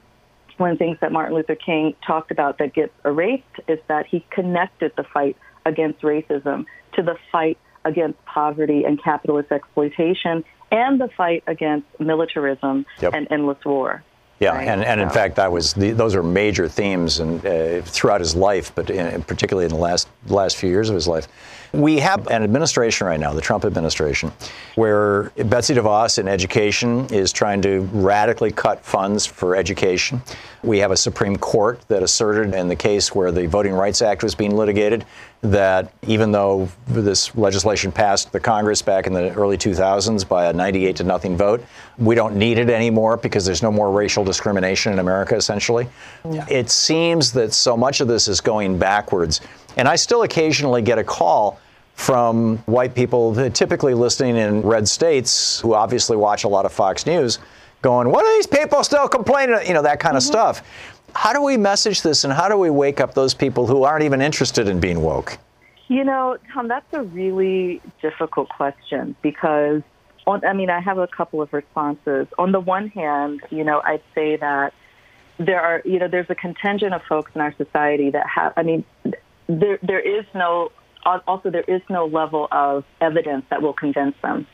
one 0.57 0.71
of 0.71 0.77
the 0.77 0.85
things 0.85 0.97
that 1.01 1.11
Martin 1.11 1.35
Luther 1.35 1.55
King 1.55 1.95
talked 2.05 2.31
about 2.31 2.57
that 2.59 2.73
gets 2.73 2.93
erased 3.03 3.43
is 3.67 3.79
that 3.87 4.05
he 4.05 4.25
connected 4.29 4.91
the 4.97 5.03
fight 5.03 5.37
against 5.65 6.01
racism 6.01 6.65
to 6.93 7.03
the 7.03 7.17
fight 7.31 7.57
against 7.83 8.23
poverty 8.25 8.83
and 8.83 9.01
capitalist 9.01 9.51
exploitation 9.51 10.43
and 10.71 10.99
the 10.99 11.09
fight 11.15 11.43
against 11.47 11.87
militarism 11.99 12.85
yep. 13.01 13.13
and 13.13 13.27
endless 13.31 13.63
war. 13.65 14.03
Yeah, 14.39 14.49
right? 14.49 14.67
and, 14.67 14.83
and 14.83 14.99
in 14.99 15.09
fact, 15.09 15.37
that 15.37 15.51
was 15.51 15.73
the, 15.73 15.91
those 15.91 16.13
are 16.13 16.21
major 16.23 16.67
themes 16.67 17.19
and 17.19 17.45
uh, 17.45 17.81
throughout 17.83 18.19
his 18.19 18.35
life, 18.35 18.73
but 18.75 18.89
in, 18.89 19.21
particularly 19.23 19.65
in 19.65 19.71
the 19.71 19.77
last 19.79 20.09
last 20.27 20.57
few 20.57 20.69
years 20.69 20.89
of 20.89 20.95
his 20.95 21.07
life. 21.07 21.27
We 21.75 21.99
have 21.99 22.27
an 22.27 22.41
administration 22.41 23.05
right 23.05 23.19
now, 23.19 23.33
the 23.33 23.41
Trump 23.41 23.65
administration, 23.65 24.31
where 24.75 25.23
Betsy 25.45 25.73
DeVos 25.73 26.19
in 26.19 26.27
education 26.27 27.05
is 27.13 27.33
trying 27.33 27.61
to 27.63 27.81
radically 27.91 28.51
cut 28.51 28.83
funds 28.83 29.25
for 29.25 29.57
education. 29.57 30.21
We 30.63 30.79
have 30.79 30.91
a 30.91 30.97
Supreme 30.97 31.35
Court 31.35 31.81
that 31.89 32.01
asserted 32.01 32.53
in 32.53 32.69
the 32.69 32.77
case 32.77 33.13
where 33.13 33.29
the 33.31 33.45
Voting 33.45 33.73
Rights 33.73 34.01
Act 34.01 34.23
was 34.23 34.35
being 34.35 34.55
litigated 34.55 35.05
that 35.41 35.91
even 36.07 36.31
though 36.31 36.69
this 36.87 37.35
legislation 37.35 37.91
passed 37.91 38.31
the 38.31 38.39
Congress 38.39 38.81
back 38.81 39.05
in 39.05 39.13
the 39.13 39.33
early 39.33 39.57
2000s 39.57 40.27
by 40.27 40.45
a 40.45 40.53
98 40.53 40.95
to 40.95 41.03
nothing 41.03 41.35
vote, 41.35 41.63
we 41.97 42.15
don't 42.15 42.35
need 42.35 42.57
it 42.57 42.69
anymore 42.69 43.17
because 43.17 43.45
there's 43.45 43.61
no 43.61 43.71
more 43.71 43.91
racial 43.91 44.23
discrimination 44.23 44.93
in 44.93 44.99
America, 44.99 45.35
essentially. 45.35 45.87
Yeah. 46.29 46.45
It 46.49 46.69
seems 46.69 47.33
that 47.33 47.53
so 47.53 47.75
much 47.75 47.99
of 47.99 48.07
this 48.07 48.29
is 48.29 48.39
going 48.39 48.79
backwards. 48.79 49.41
And 49.77 49.89
I 49.89 49.97
still 49.97 50.23
occasionally 50.23 50.81
get 50.81 50.97
a 50.97 51.03
call 51.03 51.59
from 51.95 52.57
white 52.65 52.93
people, 52.93 53.33
typically 53.51 53.93
listening 53.93 54.35
in 54.35 54.61
red 54.61 54.87
states, 54.87 55.59
who 55.61 55.73
obviously 55.73 56.17
watch 56.17 56.43
a 56.43 56.47
lot 56.47 56.65
of 56.65 56.71
Fox 56.71 57.05
News, 57.05 57.39
going, 57.81 58.09
What 58.11 58.25
are 58.25 58.35
these 58.37 58.47
people 58.47 58.83
still 58.83 59.07
complaining? 59.07 59.57
You 59.65 59.73
know, 59.73 59.81
that 59.81 59.99
kind 59.99 60.15
of 60.15 60.23
mm-hmm. 60.23 60.31
stuff. 60.31 60.61
How 61.15 61.31
do 61.31 61.41
we 61.41 61.55
message 61.55 62.01
this 62.01 62.25
and 62.25 62.33
how 62.33 62.49
do 62.49 62.57
we 62.57 62.69
wake 62.69 62.99
up 62.99 63.13
those 63.13 63.33
people 63.33 63.65
who 63.65 63.83
aren't 63.83 64.03
even 64.03 64.21
interested 64.21 64.67
in 64.67 64.81
being 64.81 65.01
woke? 65.01 65.37
You 65.87 66.03
know, 66.03 66.37
Tom, 66.53 66.67
that's 66.67 66.91
a 66.93 67.03
really 67.03 67.81
difficult 68.01 68.49
question 68.49 69.15
because, 69.21 69.81
on, 70.27 70.43
I 70.43 70.51
mean, 70.51 70.69
I 70.69 70.81
have 70.81 70.97
a 70.97 71.07
couple 71.07 71.41
of 71.41 71.53
responses. 71.53 72.27
On 72.37 72.51
the 72.51 72.59
one 72.59 72.89
hand, 72.89 73.41
you 73.49 73.63
know, 73.63 73.81
I'd 73.85 74.01
say 74.13 74.35
that 74.35 74.73
there 75.37 75.61
are, 75.61 75.81
you 75.85 75.99
know, 75.99 76.07
there's 76.07 76.29
a 76.29 76.35
contingent 76.35 76.93
of 76.93 77.01
folks 77.03 77.31
in 77.35 77.41
our 77.41 77.53
society 77.55 78.09
that 78.09 78.27
have, 78.27 78.53
I 78.57 78.63
mean, 78.63 78.83
there 79.47 79.77
there 79.83 79.99
is 79.99 80.25
no 80.33 80.71
also 81.05 81.49
there 81.49 81.63
is 81.67 81.81
no 81.89 82.05
level 82.05 82.47
of 82.51 82.83
evidence 83.01 83.45
that 83.49 83.61
will 83.61 83.73
convince 83.73 84.15
them. 84.21 84.47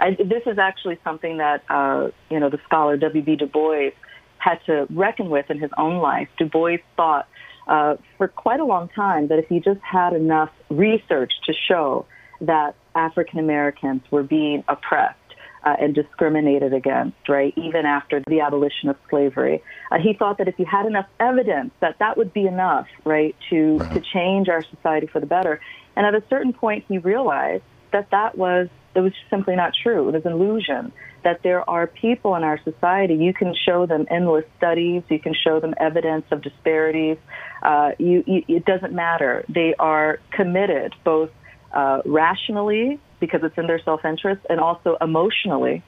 I, 0.00 0.10
this 0.10 0.42
is 0.46 0.58
actually 0.58 0.98
something 1.04 1.38
that 1.38 1.64
uh, 1.68 2.08
you 2.30 2.40
know 2.40 2.50
the 2.50 2.58
scholar 2.64 2.96
W.B. 2.96 3.36
Du 3.36 3.46
Bois 3.46 3.90
had 4.38 4.58
to 4.66 4.86
reckon 4.90 5.30
with 5.30 5.50
in 5.50 5.58
his 5.58 5.70
own 5.76 5.98
life. 5.98 6.28
Du 6.38 6.46
Bois 6.46 6.76
thought 6.96 7.28
uh, 7.66 7.96
for 8.16 8.28
quite 8.28 8.60
a 8.60 8.64
long 8.64 8.88
time 8.88 9.28
that 9.28 9.38
if 9.38 9.46
he 9.48 9.60
just 9.60 9.80
had 9.80 10.12
enough 10.12 10.50
research 10.70 11.32
to 11.46 11.52
show 11.52 12.06
that 12.40 12.76
African 12.94 13.40
Americans 13.40 14.02
were 14.10 14.22
being 14.22 14.62
oppressed 14.68 15.18
uh, 15.64 15.74
and 15.80 15.94
discriminated 15.94 16.72
against, 16.72 17.16
right, 17.28 17.52
even 17.56 17.86
after 17.86 18.22
the 18.26 18.40
abolition 18.40 18.88
of 18.88 18.96
slavery. 19.10 19.62
Uh, 19.90 19.98
he 20.02 20.14
thought 20.14 20.38
that 20.38 20.48
if 20.48 20.58
you 20.58 20.64
had 20.64 20.86
enough 20.86 21.06
evidence, 21.20 21.72
that 21.80 21.96
that 21.98 22.16
would 22.16 22.32
be 22.32 22.46
enough, 22.46 22.86
right, 23.04 23.34
to, 23.50 23.82
to 23.92 24.00
change 24.00 24.48
our 24.48 24.64
society 24.74 25.06
for 25.06 25.20
the 25.20 25.26
better. 25.26 25.60
And 25.96 26.06
at 26.06 26.14
a 26.14 26.22
certain 26.28 26.52
point, 26.52 26.84
he 26.88 26.98
realized 26.98 27.64
that 27.92 28.08
that 28.10 28.36
was, 28.36 28.68
it 28.94 29.00
was 29.00 29.12
simply 29.30 29.56
not 29.56 29.72
true. 29.82 30.08
It 30.08 30.12
was 30.12 30.24
an 30.24 30.32
illusion 30.32 30.92
that 31.24 31.40
there 31.42 31.68
are 31.68 31.86
people 31.86 32.36
in 32.36 32.44
our 32.44 32.60
society, 32.62 33.14
you 33.14 33.34
can 33.34 33.54
show 33.66 33.86
them 33.86 34.06
endless 34.10 34.44
studies, 34.56 35.02
you 35.08 35.18
can 35.18 35.34
show 35.34 35.60
them 35.60 35.74
evidence 35.78 36.24
of 36.30 36.42
disparities. 36.42 37.18
Uh, 37.62 37.90
you, 37.98 38.22
you, 38.26 38.44
it 38.48 38.64
doesn't 38.64 38.92
matter. 38.92 39.44
They 39.48 39.74
are 39.78 40.20
committed 40.30 40.94
both 41.04 41.30
uh, 41.72 42.02
rationally 42.04 43.00
because 43.20 43.40
it's 43.42 43.56
in 43.58 43.66
their 43.66 43.80
self 43.82 44.04
interest 44.04 44.44
and 44.48 44.60
also 44.60 44.96
emotionally 45.00 45.82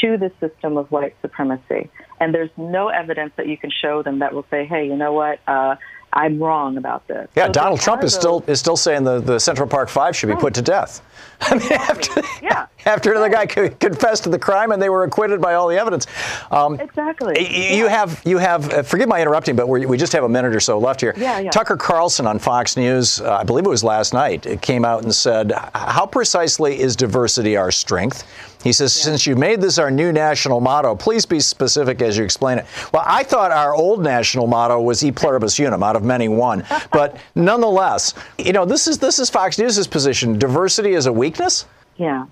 to 0.00 0.16
the 0.18 0.30
system 0.40 0.76
of 0.76 0.90
white 0.90 1.14
supremacy. 1.22 1.90
And 2.20 2.34
there's 2.34 2.50
no 2.56 2.88
evidence 2.88 3.32
that 3.36 3.46
you 3.46 3.56
can 3.56 3.70
show 3.70 4.02
them 4.02 4.18
that 4.20 4.34
will 4.34 4.46
say, 4.50 4.64
hey, 4.64 4.86
you 4.86 4.96
know 4.96 5.12
what? 5.12 5.38
Uh, 5.46 5.76
I'm 6.14 6.38
wrong 6.38 6.76
about 6.76 7.06
this. 7.08 7.28
Yeah, 7.34 7.46
so 7.46 7.52
Donald 7.52 7.80
Trump 7.80 8.04
is 8.04 8.12
those, 8.12 8.20
still 8.20 8.44
is 8.46 8.60
still 8.60 8.76
saying 8.76 9.04
the, 9.04 9.20
the 9.20 9.38
Central 9.38 9.68
Park 9.68 9.88
Five 9.88 10.16
should 10.16 10.28
be 10.28 10.36
put 10.36 10.54
to 10.54 10.62
death. 10.62 11.02
I 11.40 11.56
mean, 11.56 11.72
after, 11.72 12.22
yeah. 12.40 12.66
after 12.86 13.18
the 13.18 13.28
guy 13.28 13.46
confessed 13.46 14.22
to 14.24 14.30
the 14.30 14.38
crime 14.38 14.70
and 14.70 14.80
they 14.80 14.88
were 14.88 15.02
acquitted 15.02 15.40
by 15.40 15.54
all 15.54 15.66
the 15.66 15.76
evidence. 15.76 16.06
Um, 16.52 16.78
exactly. 16.78 17.40
You 17.40 17.84
yeah. 17.84 17.88
have 17.88 18.22
you 18.24 18.38
have. 18.38 18.72
Uh, 18.72 18.82
forgive 18.84 19.08
my 19.08 19.20
interrupting, 19.20 19.56
but 19.56 19.66
we 19.68 19.96
just 19.96 20.12
have 20.12 20.24
a 20.24 20.28
minute 20.28 20.54
or 20.54 20.60
so 20.60 20.78
left 20.78 21.00
here. 21.00 21.12
Yeah, 21.16 21.40
yeah. 21.40 21.50
Tucker 21.50 21.76
Carlson 21.76 22.26
on 22.26 22.38
Fox 22.38 22.76
News, 22.76 23.20
uh, 23.20 23.38
I 23.38 23.42
believe 23.42 23.66
it 23.66 23.70
was 23.70 23.82
last 23.84 24.14
night, 24.14 24.46
it 24.46 24.62
came 24.62 24.84
out 24.84 25.02
and 25.02 25.12
said, 25.12 25.52
"How 25.74 26.06
precisely 26.06 26.80
is 26.80 26.94
diversity 26.94 27.56
our 27.56 27.72
strength?" 27.72 28.24
He 28.64 28.72
says, 28.72 28.96
yeah. 28.96 29.04
since 29.04 29.26
you 29.26 29.36
made 29.36 29.60
this 29.60 29.78
our 29.78 29.90
new 29.90 30.10
national 30.10 30.60
motto, 30.60 30.96
please 30.96 31.26
be 31.26 31.38
specific 31.38 32.00
as 32.00 32.16
you 32.16 32.24
explain 32.24 32.58
it. 32.58 32.66
Well, 32.92 33.04
I 33.06 33.22
thought 33.22 33.52
our 33.52 33.74
old 33.74 34.02
national 34.02 34.46
motto 34.46 34.80
was 34.80 35.04
e 35.04 35.12
pluribus 35.12 35.60
unum, 35.60 35.82
out 35.82 35.96
of 35.96 36.02
many 36.02 36.28
one. 36.28 36.64
but 36.92 37.18
nonetheless, 37.34 38.14
you 38.38 38.54
know, 38.54 38.64
this 38.64 38.88
is 38.88 38.98
this 38.98 39.18
is 39.18 39.28
Fox 39.28 39.58
News' 39.58 39.86
position. 39.86 40.38
Diversity 40.38 40.94
is 40.94 41.04
a 41.06 41.12
weakness? 41.12 41.66
Yeah. 41.96 42.26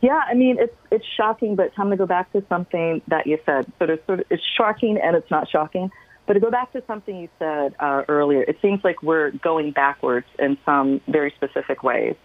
Yeah, 0.00 0.20
I 0.26 0.34
mean 0.34 0.56
it's 0.58 0.74
it's 0.90 1.04
shocking, 1.16 1.56
but 1.56 1.74
time 1.74 1.90
to 1.90 1.96
go 1.96 2.06
back 2.06 2.32
to 2.32 2.44
something 2.48 3.02
that 3.08 3.26
you 3.26 3.38
said. 3.44 3.70
So 3.78 3.86
there's 3.86 4.04
sort 4.06 4.20
of 4.20 4.26
it's 4.30 4.42
shocking 4.56 4.98
and 5.02 5.14
it's 5.14 5.30
not 5.30 5.48
shocking. 5.48 5.90
But 6.26 6.34
to 6.34 6.40
go 6.40 6.50
back 6.50 6.72
to 6.72 6.82
something 6.86 7.16
you 7.16 7.28
said 7.38 7.74
uh, 7.78 8.02
earlier, 8.08 8.42
it 8.42 8.58
seems 8.60 8.82
like 8.82 9.02
we're 9.02 9.30
going 9.30 9.70
backwards 9.70 10.26
in 10.38 10.58
some 10.64 11.00
very 11.06 11.32
specific 11.36 11.82
ways. 11.82 12.16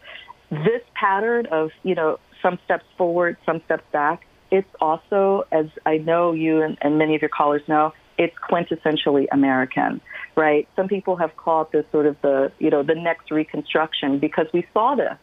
This 0.49 0.81
pattern 0.95 1.45
of 1.47 1.71
you 1.83 1.95
know 1.95 2.19
some 2.41 2.59
steps 2.65 2.85
forward, 2.97 3.37
some 3.45 3.61
steps 3.65 3.83
back. 3.91 4.25
It's 4.51 4.69
also, 4.79 5.45
as 5.51 5.67
I 5.85 5.97
know 5.97 6.33
you 6.33 6.61
and, 6.61 6.77
and 6.81 6.97
many 6.97 7.15
of 7.15 7.21
your 7.21 7.29
callers 7.29 7.61
know, 7.67 7.93
it's 8.17 8.35
quintessentially 8.37 9.27
American, 9.31 10.01
right? 10.35 10.67
Some 10.75 10.87
people 10.87 11.15
have 11.15 11.35
called 11.37 11.71
this 11.71 11.85
sort 11.91 12.05
of 12.05 12.17
the, 12.21 12.51
you 12.59 12.69
know, 12.69 12.83
the 12.83 12.95
next 12.95 13.31
Reconstruction 13.31 14.19
because 14.19 14.47
we 14.53 14.67
saw 14.73 14.95
this. 14.95 15.17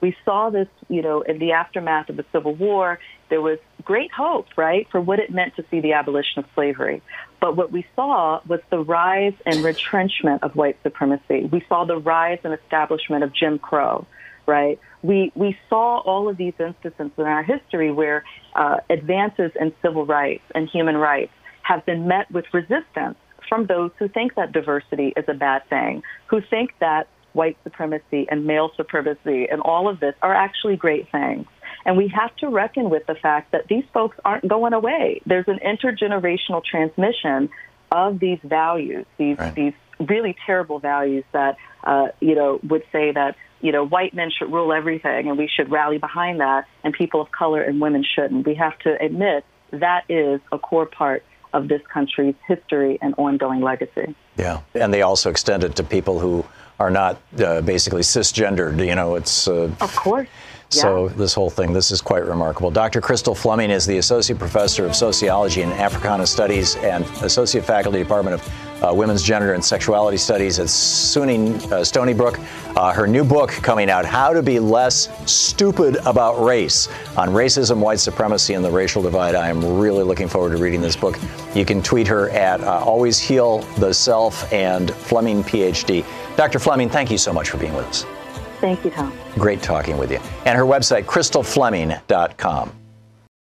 We 0.00 0.16
saw 0.24 0.50
this, 0.50 0.68
you 0.88 1.02
know, 1.02 1.22
in 1.22 1.40
the 1.40 1.52
aftermath 1.52 2.08
of 2.08 2.16
the 2.16 2.24
Civil 2.32 2.54
War. 2.54 3.00
There 3.30 3.42
was 3.42 3.58
great 3.82 4.12
hope, 4.12 4.46
right, 4.56 4.86
for 4.90 5.00
what 5.00 5.18
it 5.18 5.30
meant 5.30 5.56
to 5.56 5.64
see 5.70 5.80
the 5.80 5.94
abolition 5.94 6.38
of 6.38 6.44
slavery. 6.54 7.02
But 7.40 7.56
what 7.56 7.72
we 7.72 7.84
saw 7.96 8.40
was 8.46 8.60
the 8.70 8.78
rise 8.78 9.34
and 9.44 9.64
retrenchment 9.64 10.44
of 10.44 10.54
white 10.54 10.78
supremacy. 10.84 11.48
We 11.50 11.64
saw 11.68 11.84
the 11.84 11.98
rise 11.98 12.38
and 12.44 12.54
establishment 12.54 13.24
of 13.24 13.34
Jim 13.34 13.58
Crow, 13.58 14.06
right? 14.48 14.80
we, 15.02 15.32
we 15.34 15.56
saw 15.68 16.00
all 16.00 16.28
of 16.28 16.36
these 16.36 16.54
instances 16.58 17.10
in 17.16 17.24
our 17.24 17.42
history 17.42 17.92
where 17.92 18.24
uh, 18.54 18.78
advances 18.90 19.52
in 19.60 19.72
civil 19.82 20.04
rights 20.04 20.42
and 20.54 20.68
human 20.68 20.96
rights 20.96 21.32
have 21.62 21.84
been 21.86 22.08
met 22.08 22.30
with 22.30 22.44
resistance 22.52 23.16
from 23.48 23.66
those 23.66 23.90
who 23.98 24.08
think 24.08 24.34
that 24.34 24.52
diversity 24.52 25.12
is 25.16 25.24
a 25.28 25.34
bad 25.34 25.62
thing, 25.68 26.02
who 26.26 26.40
think 26.40 26.70
that 26.80 27.08
white 27.32 27.56
supremacy 27.62 28.26
and 28.30 28.46
male 28.46 28.70
supremacy 28.76 29.46
and 29.50 29.60
all 29.60 29.88
of 29.88 30.00
this 30.00 30.14
are 30.22 30.34
actually 30.34 30.76
great 30.76 31.10
things. 31.12 31.46
And 31.84 31.96
we 31.96 32.08
have 32.08 32.34
to 32.36 32.48
reckon 32.48 32.90
with 32.90 33.06
the 33.06 33.14
fact 33.14 33.52
that 33.52 33.68
these 33.68 33.84
folks 33.94 34.16
aren't 34.24 34.48
going 34.48 34.72
away. 34.72 35.20
There's 35.24 35.46
an 35.46 35.60
intergenerational 35.64 36.62
transmission 36.64 37.48
of 37.92 38.18
these 38.18 38.40
values, 38.42 39.06
these, 39.16 39.38
right. 39.38 39.54
these 39.54 39.72
really 40.00 40.36
terrible 40.44 40.80
values 40.80 41.24
that, 41.32 41.56
uh, 41.84 42.08
you 42.20 42.34
know, 42.34 42.60
would 42.64 42.82
say 42.92 43.12
that 43.12 43.36
you 43.60 43.72
know, 43.72 43.84
white 43.84 44.14
men 44.14 44.30
should 44.30 44.52
rule 44.52 44.72
everything 44.72 45.28
and 45.28 45.36
we 45.38 45.48
should 45.48 45.70
rally 45.70 45.98
behind 45.98 46.40
that, 46.40 46.66
and 46.84 46.94
people 46.94 47.20
of 47.20 47.30
color 47.30 47.62
and 47.62 47.80
women 47.80 48.04
shouldn't. 48.04 48.46
We 48.46 48.54
have 48.54 48.78
to 48.80 49.00
admit 49.02 49.44
that 49.70 50.04
is 50.08 50.40
a 50.52 50.58
core 50.58 50.86
part 50.86 51.24
of 51.52 51.68
this 51.68 51.82
country's 51.92 52.34
history 52.46 52.98
and 53.00 53.14
ongoing 53.16 53.60
legacy. 53.60 54.14
Yeah, 54.36 54.60
and 54.74 54.92
they 54.92 55.02
also 55.02 55.30
extend 55.30 55.64
it 55.64 55.76
to 55.76 55.82
people 55.82 56.20
who 56.20 56.44
are 56.78 56.90
not 56.90 57.20
uh, 57.38 57.60
basically 57.62 58.02
cisgendered. 58.02 58.84
You 58.86 58.94
know, 58.94 59.16
it's 59.16 59.48
uh, 59.48 59.70
of 59.80 59.94
course. 59.96 60.28
Yeah. 60.70 60.82
So 60.82 61.08
this 61.08 61.32
whole 61.32 61.48
thing, 61.48 61.72
this 61.72 61.90
is 61.90 62.02
quite 62.02 62.26
remarkable. 62.26 62.70
Dr. 62.70 63.00
Crystal 63.00 63.34
Fleming 63.34 63.70
is 63.70 63.86
the 63.86 63.96
Associate 63.98 64.38
Professor 64.38 64.84
of 64.84 64.94
Sociology 64.94 65.62
and 65.62 65.72
Africana 65.72 66.26
Studies 66.26 66.76
and 66.76 67.04
Associate 67.22 67.64
Faculty 67.64 67.98
Department 67.98 68.34
of 68.34 68.84
uh, 68.84 68.92
Women's 68.92 69.22
Gender 69.22 69.54
and 69.54 69.64
Sexuality 69.64 70.18
Studies 70.18 70.58
at 70.58 70.66
SUNY 70.66 71.72
uh, 71.72 71.82
Stony 71.82 72.12
Brook. 72.12 72.38
Uh, 72.76 72.92
her 72.92 73.06
new 73.06 73.24
book 73.24 73.50
coming 73.50 73.88
out, 73.88 74.04
How 74.04 74.32
to 74.34 74.42
Be 74.42 74.60
Less 74.60 75.08
Stupid 75.30 75.96
About 76.04 76.44
Race, 76.44 76.88
on 77.16 77.30
racism, 77.30 77.78
white 77.78 77.98
supremacy, 77.98 78.52
and 78.52 78.62
the 78.62 78.70
racial 78.70 79.02
divide. 79.02 79.34
I 79.34 79.48
am 79.48 79.78
really 79.78 80.04
looking 80.04 80.28
forward 80.28 80.50
to 80.50 80.62
reading 80.62 80.82
this 80.82 80.96
book. 80.96 81.18
You 81.54 81.64
can 81.64 81.82
tweet 81.82 82.06
her 82.08 82.28
at 82.30 82.60
uh, 82.60 82.84
Always 82.84 83.18
Heal 83.18 83.60
the 83.78 83.94
Self 83.94 84.52
and 84.52 84.90
Fleming 84.90 85.42
PhD. 85.42 86.04
Dr. 86.36 86.58
Fleming, 86.58 86.90
thank 86.90 87.10
you 87.10 87.18
so 87.18 87.32
much 87.32 87.48
for 87.48 87.56
being 87.56 87.74
with 87.74 87.86
us. 87.86 88.17
Thank 88.60 88.84
you, 88.84 88.90
Thom. 88.90 89.12
Great 89.34 89.62
talking 89.62 89.98
with 89.98 90.10
you. 90.10 90.18
And 90.44 90.56
her 90.56 90.64
website, 90.64 91.04
crystalfleming.com. 91.04 92.72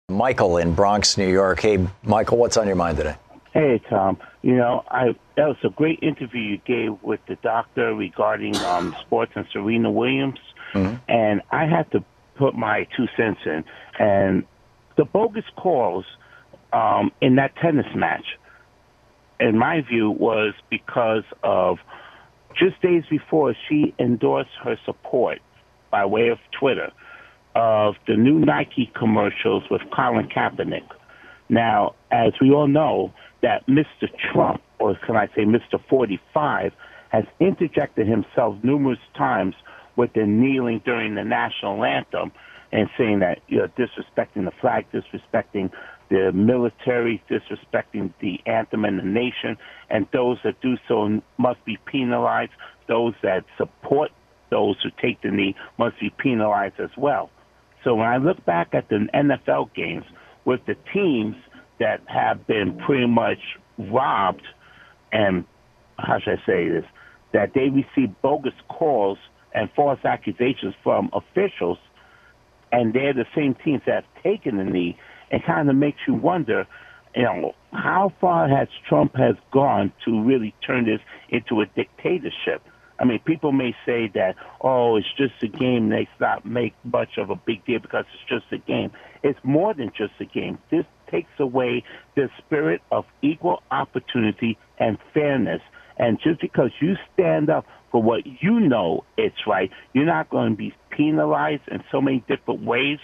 Michael 0.10 0.58
in 0.58 0.74
Bronx, 0.74 1.18
New 1.18 1.32
York. 1.32 1.62
Hey, 1.62 1.88
Michael, 2.04 2.38
what's 2.38 2.58
on 2.58 2.68
your 2.68 2.76
mind 2.76 2.98
today? 2.98 3.16
Hey, 3.54 3.82
Thom. 3.90 4.18
You 4.42 4.56
know, 4.56 4.84
I 4.90 5.16
that 5.36 5.48
was 5.48 5.58
a 5.64 5.70
great 5.70 6.00
interview 6.02 6.42
you 6.42 6.58
gave 6.66 7.02
with 7.02 7.20
the 7.28 7.36
doctor 7.38 7.94
regarding 7.94 8.56
um, 8.58 8.96
sports 9.02 9.32
and 9.36 9.46
Serena 9.52 9.92
Williams, 9.92 10.40
mm-hmm. 10.74 10.96
and 11.08 11.42
I 11.52 11.66
had 11.66 11.92
to 11.92 12.04
put 12.36 12.56
my 12.56 12.88
two 12.96 13.08
cents 13.18 13.42
in. 13.46 13.64
And 14.00 14.46
the 14.98 15.06
bogus 15.06 15.46
calls 15.56 16.06
um, 16.74 17.12
in 17.22 17.36
that 17.36 17.56
tennis 17.58 17.88
match, 17.96 18.26
in 19.40 19.58
my 19.58 19.82
view, 19.82 20.10
was 20.10 20.54
because 20.70 21.24
of 21.44 21.78
just 22.56 22.82
days 22.82 23.04
before 23.10 23.56
she 23.68 23.94
endorsed 24.00 24.52
her 24.64 24.78
support 24.86 25.40
by 25.90 26.06
way 26.06 26.30
of 26.30 26.40
Twitter 26.58 26.92
of 27.56 27.96
the 28.08 28.16
new 28.16 28.40
Nike 28.40 28.92
commercials 28.96 29.64
with 29.70 29.82
Colin 29.94 30.30
Kaepernick. 30.30 30.88
Now, 31.50 31.96
as 32.12 32.34
we 32.40 32.52
all 32.52 32.68
know, 32.68 33.14
that 33.42 33.68
Mr. 33.68 34.08
Trump, 34.32 34.62
or 34.80 34.96
can 35.06 35.16
I 35.16 35.28
say 35.28 35.44
Mr. 35.44 35.82
45, 35.90 36.72
has 37.10 37.26
interjected 37.40 38.08
himself 38.08 38.56
numerous 38.64 39.00
times 39.18 39.56
with 39.98 40.14
the 40.14 40.26
kneeling 40.26 40.82
during 40.86 41.16
the 41.16 41.24
national 41.24 41.84
anthem 41.84 42.32
and 42.72 42.90
saying 42.98 43.20
that 43.20 43.40
you're 43.48 43.68
disrespecting 43.70 44.46
the 44.46 44.52
flag, 44.62 44.86
disrespecting 44.92 45.72
the 46.10 46.32
military, 46.34 47.24
disrespecting 47.30 48.14
the 48.20 48.40
anthem 48.46 48.86
and 48.86 49.00
the 49.00 49.04
nation, 49.04 49.58
and 49.90 50.08
those 50.14 50.38
that 50.44 50.60
do 50.62 50.78
so 50.88 51.22
must 51.38 51.64
be 51.66 51.78
penalized. 51.86 52.52
Those 52.88 53.14
that 53.24 53.46
support 53.58 54.12
those 54.50 54.76
who 54.84 54.90
take 55.02 55.22
the 55.22 55.32
knee 55.32 55.56
must 55.78 56.00
be 56.00 56.10
penalized 56.10 56.80
as 56.80 56.90
well. 56.98 57.30
So 57.84 57.96
when 57.96 58.08
I 58.08 58.18
look 58.18 58.44
back 58.46 58.74
at 58.74 58.90
the 58.90 59.08
NFL 59.14 59.74
games 59.74 60.04
with 60.46 60.60
the 60.66 60.76
teams 60.94 61.36
that 61.80 62.02
have 62.08 62.46
been 62.46 62.78
pretty 62.78 63.08
much 63.08 63.40
robbed 63.78 64.46
and 65.12 65.46
how 65.98 66.20
should 66.20 66.40
I 66.40 66.46
say 66.46 66.70
this, 66.70 66.86
that 67.34 67.54
they 67.54 67.70
receive 67.70 68.14
bogus 68.22 68.54
calls 68.68 69.18
and 69.54 69.70
false 69.76 70.00
accusations 70.04 70.74
from 70.84 71.10
officials, 71.14 71.78
and 72.72 72.94
they're 72.94 73.14
the 73.14 73.26
same 73.36 73.56
teams 73.56 73.82
that 73.86 74.04
have 74.04 74.24
taken 74.24 74.58
the 74.58 74.64
knee, 74.64 74.98
it 75.30 75.44
kind 75.46 75.70
of 75.70 75.76
makes 75.76 76.00
you 76.08 76.14
wonder, 76.14 76.68
you 77.16 77.24
know, 77.24 77.54
how 77.74 78.14
far 78.20 78.48
has 78.48 78.68
Trump 78.88 79.16
has 79.16 79.36
gone 79.52 79.92
to 80.06 80.22
really 80.22 80.54
turn 80.66 80.86
this 80.86 81.00
into 81.30 81.62
a 81.62 81.66
dictatorship? 81.66 82.62
I 83.00 83.06
mean, 83.06 83.20
people 83.20 83.52
may 83.52 83.76
say 83.84 84.12
that, 84.14 84.36
oh, 84.62 84.96
it's 84.96 85.12
just 85.18 85.34
a 85.42 85.48
game. 85.48 85.90
They 85.90 86.08
not 86.20 86.46
make 86.46 86.76
much 86.84 87.18
of 87.18 87.32
a 87.32 87.36
big 87.36 87.66
deal 87.66 87.80
because 87.80 88.06
it's 88.14 88.30
just 88.30 88.52
a 88.52 88.60
game. 88.60 88.92
It's 89.24 89.40
more 89.44 89.74
than 89.74 89.92
just 89.98 90.14
a 90.20 90.26
game. 90.26 90.60
This 90.70 90.86
takes 91.10 91.32
away 91.40 91.84
the 92.16 92.30
spirit 92.38 92.82
of 92.92 93.06
equal 93.24 93.64
opportunity 93.72 94.58
and 94.78 95.00
fairness. 95.16 95.62
And 95.98 96.20
just 96.22 96.42
because 96.42 96.72
you 96.80 96.96
stand 97.14 97.50
up 97.50 97.66
for 97.92 98.02
what 98.02 98.26
you 98.26 98.60
know 98.60 99.04
it's 99.18 99.48
right, 99.48 99.70
you're 99.94 100.06
not 100.06 100.30
going 100.30 100.52
to 100.52 100.58
be 100.58 100.74
penalized 100.90 101.64
in 101.68 101.84
so 101.92 102.02
many 102.02 102.24
different 102.28 102.64
ways 102.64 103.00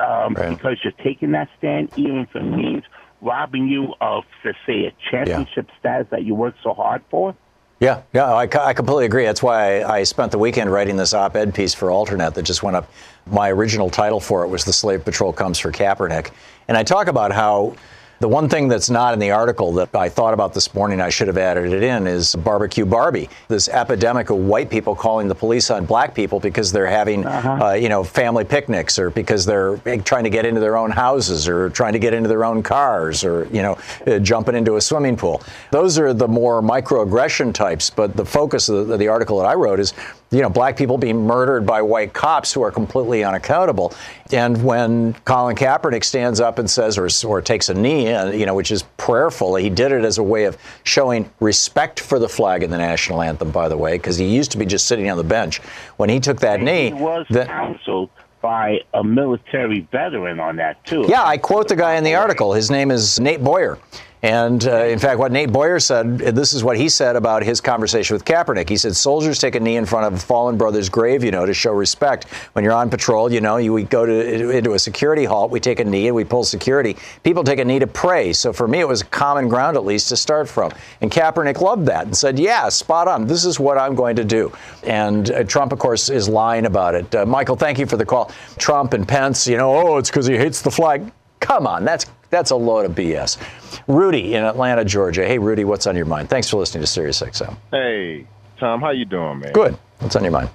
um, 0.00 0.34
right. 0.34 0.50
because 0.50 0.78
you're 0.82 0.92
taking 0.92 1.32
that 1.32 1.48
stand, 1.58 1.90
even 1.96 2.18
if 2.18 2.34
it 2.34 2.42
means 2.42 2.84
robbing 3.20 3.68
you 3.68 3.94
of, 4.00 4.24
to 4.42 4.52
say, 4.66 4.86
a 4.86 4.92
championship 5.10 5.66
yeah. 5.68 5.78
status 5.80 6.06
that 6.10 6.24
you 6.24 6.34
worked 6.34 6.58
so 6.62 6.72
hard 6.72 7.02
for. 7.10 7.34
Yeah, 7.80 8.02
yeah, 8.12 8.32
I, 8.32 8.48
I 8.60 8.74
completely 8.74 9.04
agree. 9.04 9.24
That's 9.24 9.42
why 9.42 9.80
I, 9.80 9.98
I 9.98 10.02
spent 10.02 10.32
the 10.32 10.38
weekend 10.38 10.72
writing 10.72 10.96
this 10.96 11.14
op-ed 11.14 11.54
piece 11.54 11.74
for 11.74 11.88
Alternet 11.88 12.34
that 12.34 12.42
just 12.42 12.62
went 12.62 12.76
up. 12.76 12.90
My 13.26 13.50
original 13.52 13.88
title 13.88 14.18
for 14.18 14.42
it 14.44 14.48
was 14.48 14.64
"The 14.64 14.72
Slave 14.72 15.04
Patrol 15.04 15.32
Comes 15.32 15.60
for 15.60 15.70
Kaepernick," 15.70 16.32
and 16.66 16.76
I 16.76 16.82
talk 16.82 17.06
about 17.06 17.30
how 17.30 17.76
the 18.20 18.28
one 18.28 18.48
thing 18.48 18.68
that's 18.68 18.90
not 18.90 19.14
in 19.14 19.20
the 19.20 19.30
article 19.30 19.72
that 19.74 19.94
I 19.94 20.08
thought 20.08 20.34
about 20.34 20.52
this 20.52 20.74
morning, 20.74 21.00
I 21.00 21.08
should 21.08 21.28
have 21.28 21.38
added 21.38 21.72
it 21.72 21.82
in, 21.82 22.06
is 22.06 22.34
barbecue 22.34 22.84
Barbie. 22.84 23.28
This 23.46 23.68
epidemic 23.68 24.30
of 24.30 24.38
white 24.38 24.70
people 24.70 24.96
calling 24.96 25.28
the 25.28 25.34
police 25.34 25.70
on 25.70 25.86
black 25.86 26.14
people 26.14 26.40
because 26.40 26.72
they're 26.72 26.86
having, 26.86 27.24
uh-huh. 27.24 27.66
uh, 27.66 27.72
you 27.74 27.88
know, 27.88 28.02
family 28.02 28.44
picnics 28.44 28.98
or 28.98 29.10
because 29.10 29.46
they're 29.46 29.76
trying 29.98 30.24
to 30.24 30.30
get 30.30 30.44
into 30.44 30.60
their 30.60 30.76
own 30.76 30.90
houses 30.90 31.48
or 31.48 31.70
trying 31.70 31.92
to 31.92 31.98
get 32.00 32.12
into 32.12 32.28
their 32.28 32.44
own 32.44 32.62
cars 32.62 33.24
or, 33.24 33.46
you 33.52 33.62
know, 33.62 33.78
uh, 34.06 34.18
jumping 34.18 34.56
into 34.56 34.76
a 34.76 34.80
swimming 34.80 35.16
pool. 35.16 35.42
Those 35.70 35.98
are 35.98 36.12
the 36.12 36.28
more 36.28 36.60
microaggression 36.60 37.54
types. 37.54 37.90
But 37.90 38.16
the 38.16 38.24
focus 38.24 38.68
of 38.68 38.88
the, 38.88 38.96
the 38.96 39.08
article 39.08 39.38
that 39.38 39.46
I 39.46 39.54
wrote 39.54 39.78
is 39.78 39.94
you 40.30 40.42
know, 40.42 40.50
black 40.50 40.76
people 40.76 40.98
being 40.98 41.26
murdered 41.26 41.64
by 41.64 41.80
white 41.80 42.12
cops 42.12 42.52
who 42.52 42.62
are 42.62 42.70
completely 42.70 43.24
unaccountable. 43.24 43.94
And 44.30 44.62
when 44.62 45.14
Colin 45.24 45.56
Kaepernick 45.56 46.04
stands 46.04 46.38
up 46.38 46.58
and 46.58 46.70
says, 46.70 46.98
or, 46.98 47.08
or 47.26 47.40
takes 47.40 47.70
a 47.70 47.74
knee, 47.74 48.12
uh, 48.12 48.30
you 48.30 48.44
know, 48.44 48.54
which 48.54 48.70
is 48.70 48.82
prayerful, 48.98 49.56
he 49.56 49.70
did 49.70 49.90
it 49.90 50.04
as 50.04 50.18
a 50.18 50.22
way 50.22 50.44
of 50.44 50.58
showing 50.84 51.30
respect 51.40 52.00
for 52.00 52.18
the 52.18 52.28
flag 52.28 52.62
and 52.62 52.72
the 52.72 52.78
national 52.78 53.22
anthem, 53.22 53.50
by 53.50 53.68
the 53.68 53.76
way, 53.76 53.96
because 53.96 54.18
he 54.18 54.26
used 54.26 54.52
to 54.52 54.58
be 54.58 54.66
just 54.66 54.86
sitting 54.86 55.08
on 55.08 55.16
the 55.16 55.24
bench. 55.24 55.58
When 55.96 56.10
he 56.10 56.20
took 56.20 56.40
that 56.40 56.56
and 56.56 56.66
knee, 56.66 56.88
he 56.88 56.92
was 56.92 57.26
counseled 57.30 58.10
by 58.42 58.80
a 58.94 59.02
military 59.02 59.80
veteran 59.90 60.38
on 60.40 60.56
that 60.56 60.84
too. 60.84 61.06
Yeah, 61.08 61.24
I 61.24 61.38
quote 61.38 61.68
the 61.68 61.76
guy 61.76 61.94
in 61.94 62.04
the 62.04 62.14
article. 62.14 62.52
His 62.52 62.70
name 62.70 62.90
is 62.90 63.18
Nate 63.18 63.42
Boyer. 63.42 63.78
And 64.22 64.66
uh, 64.66 64.84
in 64.84 64.98
fact, 64.98 65.18
what 65.18 65.30
Nate 65.30 65.52
Boyer 65.52 65.78
said, 65.78 66.18
this 66.18 66.52
is 66.52 66.64
what 66.64 66.76
he 66.76 66.88
said 66.88 67.14
about 67.14 67.44
his 67.44 67.60
conversation 67.60 68.14
with 68.14 68.24
Kaepernick. 68.24 68.68
He 68.68 68.76
said, 68.76 68.96
Soldiers 68.96 69.38
take 69.38 69.54
a 69.54 69.60
knee 69.60 69.76
in 69.76 69.86
front 69.86 70.06
of 70.06 70.14
a 70.14 70.18
fallen 70.18 70.56
brother's 70.56 70.88
grave, 70.88 71.22
you 71.22 71.30
know, 71.30 71.46
to 71.46 71.54
show 71.54 71.72
respect. 71.72 72.24
When 72.54 72.64
you're 72.64 72.74
on 72.74 72.90
patrol, 72.90 73.32
you 73.32 73.40
know, 73.40 73.58
you, 73.58 73.72
we 73.72 73.84
go 73.84 74.04
to, 74.04 74.50
into 74.50 74.72
a 74.72 74.78
security 74.78 75.24
halt, 75.24 75.52
we 75.52 75.60
take 75.60 75.78
a 75.78 75.84
knee 75.84 76.08
and 76.08 76.16
we 76.16 76.24
pull 76.24 76.42
security. 76.42 76.96
People 77.22 77.44
take 77.44 77.60
a 77.60 77.64
knee 77.64 77.78
to 77.78 77.86
pray. 77.86 78.32
So 78.32 78.52
for 78.52 78.66
me, 78.66 78.80
it 78.80 78.88
was 78.88 79.04
common 79.04 79.48
ground, 79.48 79.76
at 79.76 79.84
least, 79.84 80.08
to 80.08 80.16
start 80.16 80.48
from. 80.48 80.72
And 81.00 81.12
Kaepernick 81.12 81.60
loved 81.60 81.86
that 81.86 82.06
and 82.06 82.16
said, 82.16 82.38
Yeah, 82.38 82.68
spot 82.70 83.06
on. 83.06 83.26
This 83.26 83.44
is 83.44 83.60
what 83.60 83.78
I'm 83.78 83.94
going 83.94 84.16
to 84.16 84.24
do. 84.24 84.52
And 84.84 85.30
uh, 85.30 85.44
Trump, 85.44 85.72
of 85.72 85.78
course, 85.78 86.10
is 86.10 86.28
lying 86.28 86.66
about 86.66 86.96
it. 86.96 87.14
Uh, 87.14 87.24
Michael, 87.24 87.56
thank 87.56 87.78
you 87.78 87.86
for 87.86 87.96
the 87.96 88.06
call. 88.06 88.32
Trump 88.58 88.94
and 88.94 89.06
Pence, 89.06 89.46
you 89.46 89.56
know, 89.56 89.74
oh, 89.76 89.96
it's 89.98 90.10
because 90.10 90.26
he 90.26 90.36
hates 90.36 90.60
the 90.60 90.70
flag. 90.70 91.12
Come 91.40 91.68
on, 91.68 91.84
that's 91.84 92.04
that's 92.30 92.50
a 92.50 92.56
load 92.56 92.86
of 92.86 92.92
BS. 92.92 93.38
Rudy 93.86 94.34
in 94.34 94.44
Atlanta, 94.44 94.84
Georgia. 94.84 95.26
Hey, 95.26 95.38
Rudy, 95.38 95.64
what's 95.64 95.86
on 95.86 95.96
your 95.96 96.06
mind? 96.06 96.28
Thanks 96.28 96.48
for 96.48 96.58
listening 96.58 96.82
to 96.82 96.86
Sirius 96.86 97.20
XM. 97.20 97.56
Hey, 97.70 98.26
Thom, 98.58 98.80
how 98.80 98.90
you 98.90 99.04
doing, 99.04 99.40
man? 99.40 99.52
Good. 99.52 99.78
What's 100.00 100.16
on 100.16 100.22
your 100.22 100.32
mind? 100.32 100.50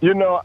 You 0.00 0.14
know, 0.14 0.42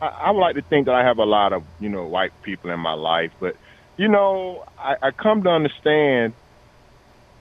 I, 0.00 0.06
I 0.06 0.30
like 0.30 0.56
to 0.56 0.62
think 0.62 0.86
that 0.86 0.94
I 0.94 1.04
have 1.04 1.18
a 1.18 1.24
lot 1.24 1.52
of 1.52 1.62
you 1.78 1.88
know 1.88 2.06
white 2.06 2.32
people 2.42 2.70
in 2.70 2.80
my 2.80 2.94
life, 2.94 3.30
but 3.40 3.56
you 3.96 4.08
know, 4.08 4.64
I, 4.78 4.96
I 5.02 5.10
come 5.10 5.42
to 5.42 5.50
understand 5.50 6.32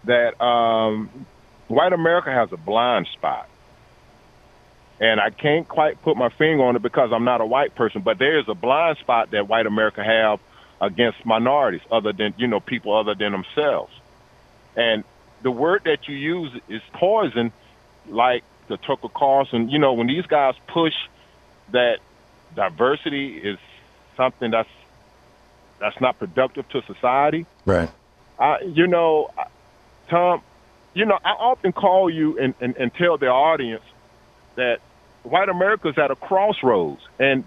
that 0.03 0.41
um, 0.43 1.09
white 1.67 1.93
America 1.93 2.31
has 2.31 2.51
a 2.51 2.57
blind 2.57 3.07
spot. 3.13 3.47
And 5.01 5.21
I 5.21 5.29
can't 5.29 5.65
quite 5.65 6.01
put 6.01 6.17
my 6.17 6.27
finger 6.27 6.65
on 6.65 6.75
it 6.75 6.81
because 6.81 7.13
I'm 7.13 7.23
not 7.23 7.39
a 7.39 7.45
white 7.45 7.73
person, 7.73 8.01
but 8.01 8.19
there 8.19 8.37
is 8.37 8.49
a 8.49 8.53
blind 8.53 8.97
spot 8.97 9.31
that 9.31 9.47
white 9.47 9.65
America 9.65 10.03
have 10.03 10.41
against 10.81 11.25
minorities 11.25 11.81
other 11.91 12.13
than, 12.13 12.33
you 12.37 12.47
know, 12.47 12.59
people 12.59 12.95
other 12.95 13.15
than 13.15 13.31
themselves. 13.31 13.91
And 14.75 15.03
the 15.41 15.51
word 15.51 15.83
that 15.85 16.07
you 16.07 16.15
use 16.15 16.51
is 16.67 16.81
poison, 16.93 17.51
like 18.07 18.43
the 18.67 18.77
Tucker 18.77 19.09
Carlson. 19.09 19.69
You 19.69 19.79
know, 19.79 19.93
when 19.93 20.07
these 20.07 20.25
guys 20.25 20.55
push 20.67 20.93
that 21.71 21.99
diversity 22.55 23.37
is 23.37 23.57
something 24.15 24.51
that's 24.51 24.69
that's 25.79 25.99
not 26.01 26.19
productive 26.19 26.67
to 26.69 26.81
society. 26.83 27.45
Right. 27.65 27.89
I, 28.37 28.59
you 28.61 28.87
know, 28.87 29.31
Thom, 30.09 30.41
you 30.93 31.05
know, 31.05 31.17
I 31.23 31.31
often 31.31 31.71
call 31.71 32.09
you 32.09 32.37
and, 32.37 32.53
and, 32.59 32.75
and 32.75 32.93
tell 32.93 33.17
the 33.17 33.27
audience 33.27 33.83
that 34.55 34.79
white 35.23 35.49
America's 35.49 35.97
at 35.97 36.11
a 36.11 36.15
crossroads, 36.15 37.01
and 37.17 37.43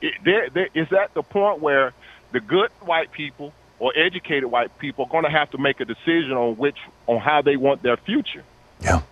it, 0.00 0.14
there, 0.24 0.48
there 0.50 0.68
is 0.74 0.92
at 0.92 1.12
the 1.14 1.22
point 1.22 1.60
where 1.60 1.92
the 2.34 2.40
good 2.40 2.70
white 2.80 3.12
people 3.12 3.54
or 3.78 3.92
educated 3.96 4.50
white 4.50 4.76
people 4.78 5.04
are 5.06 5.08
going 5.08 5.24
to 5.24 5.30
have 5.30 5.50
to 5.52 5.58
make 5.58 5.80
a 5.80 5.84
decision 5.84 6.32
on 6.32 6.56
which 6.56 6.76
on 7.06 7.18
how 7.18 7.40
they 7.40 7.56
want 7.56 7.82
their 7.82 7.96
future. 7.96 8.44
Yeah. 8.80 9.02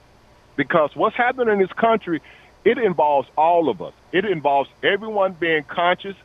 Because 0.57 0.95
what's 0.95 1.17
happening 1.17 1.55
in 1.55 1.59
this 1.61 1.73
country, 1.73 2.21
it 2.65 2.79
involves 2.79 3.29
all 3.39 3.69
of 3.69 3.81
us. 3.81 3.95
It 4.11 4.25
involves 4.25 4.69
everyone 4.83 5.33
being 5.33 5.63
conscious 5.63 6.17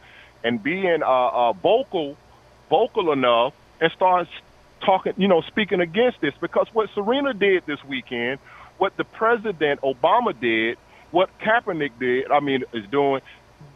and 0.43 0.61
being 0.61 1.03
uh, 1.03 1.05
uh, 1.05 1.53
vocal, 1.53 2.17
vocal 2.69 3.11
enough, 3.11 3.53
and 3.79 3.91
start 3.91 4.27
talking, 4.83 5.13
you 5.17 5.27
know, 5.27 5.41
speaking 5.41 5.79
against 5.79 6.19
this. 6.19 6.33
Because 6.41 6.67
what 6.73 6.89
Serena 6.95 7.33
did 7.33 7.63
this 7.67 7.83
weekend, 7.85 8.39
what 8.79 8.97
the 8.97 9.03
President 9.03 9.81
Obama 9.81 10.37
did, 10.39 10.77
what 11.11 11.29
Kaepernick 11.39 11.91
did, 11.99 12.31
I 12.31 12.39
mean, 12.39 12.63
is 12.73 12.85
doing, 12.89 13.21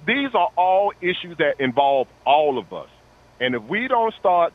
these 0.08 0.34
are 0.34 0.50
all 0.56 0.92
issues 1.02 1.38
that 1.38 1.60
involve 1.60 2.08
all 2.26 2.58
of 2.58 2.74
us. 2.74 2.90
And 3.42 3.56
if 3.56 3.64
we 3.64 3.88
don't 3.88 4.14
start 4.14 4.54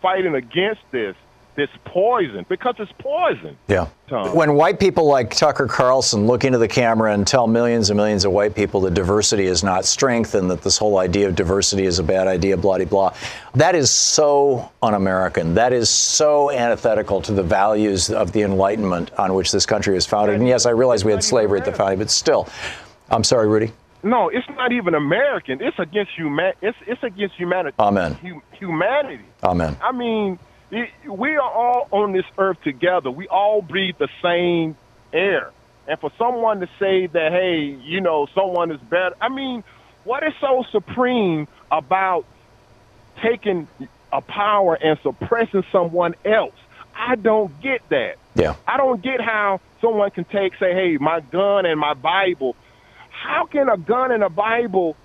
fighting 0.00 0.34
against 0.34 0.80
this, 0.90 1.14
this 1.54 1.68
poison, 1.84 2.46
because 2.48 2.74
it's 2.78 2.90
poison. 2.92 3.58
Yeah. 3.68 3.88
Thom. 4.08 4.34
When 4.34 4.54
white 4.54 4.80
people 4.80 5.04
like 5.04 5.32
Tucker 5.32 5.66
Carlson 5.66 6.26
look 6.26 6.44
into 6.44 6.56
the 6.56 6.66
camera 6.66 7.12
and 7.12 7.26
tell 7.26 7.46
millions 7.46 7.90
and 7.90 7.96
millions 7.98 8.24
of 8.24 8.32
white 8.32 8.54
people 8.54 8.80
that 8.80 8.94
diversity 8.94 9.44
is 9.44 9.62
not 9.62 9.84
strength 9.84 10.34
and 10.34 10.50
that 10.50 10.62
this 10.62 10.78
whole 10.78 10.96
idea 10.96 11.28
of 11.28 11.34
diversity 11.34 11.84
is 11.84 11.98
a 11.98 12.02
bad 12.02 12.26
idea, 12.26 12.56
blah, 12.56 12.78
blah, 12.78 12.86
blah, 12.86 13.14
that 13.54 13.74
is 13.74 13.90
so 13.90 14.72
un 14.80 14.94
American. 14.94 15.52
That 15.52 15.74
is 15.74 15.90
so 15.90 16.50
antithetical 16.50 17.20
to 17.20 17.32
the 17.32 17.42
values 17.42 18.08
of 18.08 18.32
the 18.32 18.40
Enlightenment 18.40 19.12
on 19.18 19.34
which 19.34 19.52
this 19.52 19.66
country 19.66 19.92
was 19.92 20.06
founded. 20.06 20.36
And 20.36 20.48
yes, 20.48 20.64
I 20.64 20.70
realize 20.70 21.04
we 21.04 21.12
had 21.12 21.22
slavery 21.22 21.58
at 21.58 21.66
the 21.66 21.72
founding, 21.72 21.98
but 21.98 22.10
still. 22.10 22.48
I'm 23.10 23.24
sorry, 23.24 23.46
Rudy. 23.46 23.72
No, 24.02 24.28
it's 24.28 24.48
not 24.50 24.72
even 24.72 24.94
American. 24.94 25.62
It's 25.62 25.78
against 25.78 26.12
human. 26.16 26.52
It's 26.60 26.76
it's 26.86 27.02
against 27.02 27.36
humanity. 27.36 27.76
Amen. 27.78 28.14
Hum- 28.14 28.42
humanity. 28.52 29.24
Amen. 29.44 29.76
I 29.82 29.92
mean, 29.92 30.38
it, 30.70 30.90
we 31.08 31.36
are 31.36 31.40
all 31.50 31.88
on 31.92 32.12
this 32.12 32.24
earth 32.38 32.60
together. 32.62 33.10
We 33.10 33.28
all 33.28 33.62
breathe 33.62 33.96
the 33.98 34.08
same 34.22 34.76
air. 35.12 35.50
And 35.86 35.98
for 36.00 36.10
someone 36.18 36.60
to 36.60 36.68
say 36.78 37.06
that, 37.06 37.32
hey, 37.32 37.76
you 37.84 38.00
know, 38.00 38.26
someone 38.34 38.70
is 38.72 38.80
better. 38.80 39.14
I 39.20 39.28
mean, 39.28 39.62
What 40.04 40.22
is 40.24 40.32
so 40.40 40.64
supreme 40.72 41.46
about 41.70 42.24
taking 43.22 43.68
a 44.12 44.20
power 44.20 44.74
and 44.74 44.98
suppressing 45.02 45.64
someone 45.70 46.14
else? 46.24 46.54
I 46.94 47.14
don't 47.16 47.60
get 47.60 47.88
that. 47.90 48.16
Yeah. 48.34 48.54
I 48.66 48.76
don't 48.76 49.00
get 49.02 49.20
how 49.20 49.60
someone 49.80 50.10
can 50.10 50.24
take, 50.24 50.54
say, 50.56 50.72
hey, 50.74 50.96
my 50.98 51.20
gun 51.20 51.66
and 51.66 51.78
my 51.78 51.94
Bible. 51.94 52.56
How 53.22 53.46
can 53.46 53.68
a 53.68 53.76
gun 53.76 54.10
and 54.10 54.22
a 54.22 54.28
Bible 54.28 54.96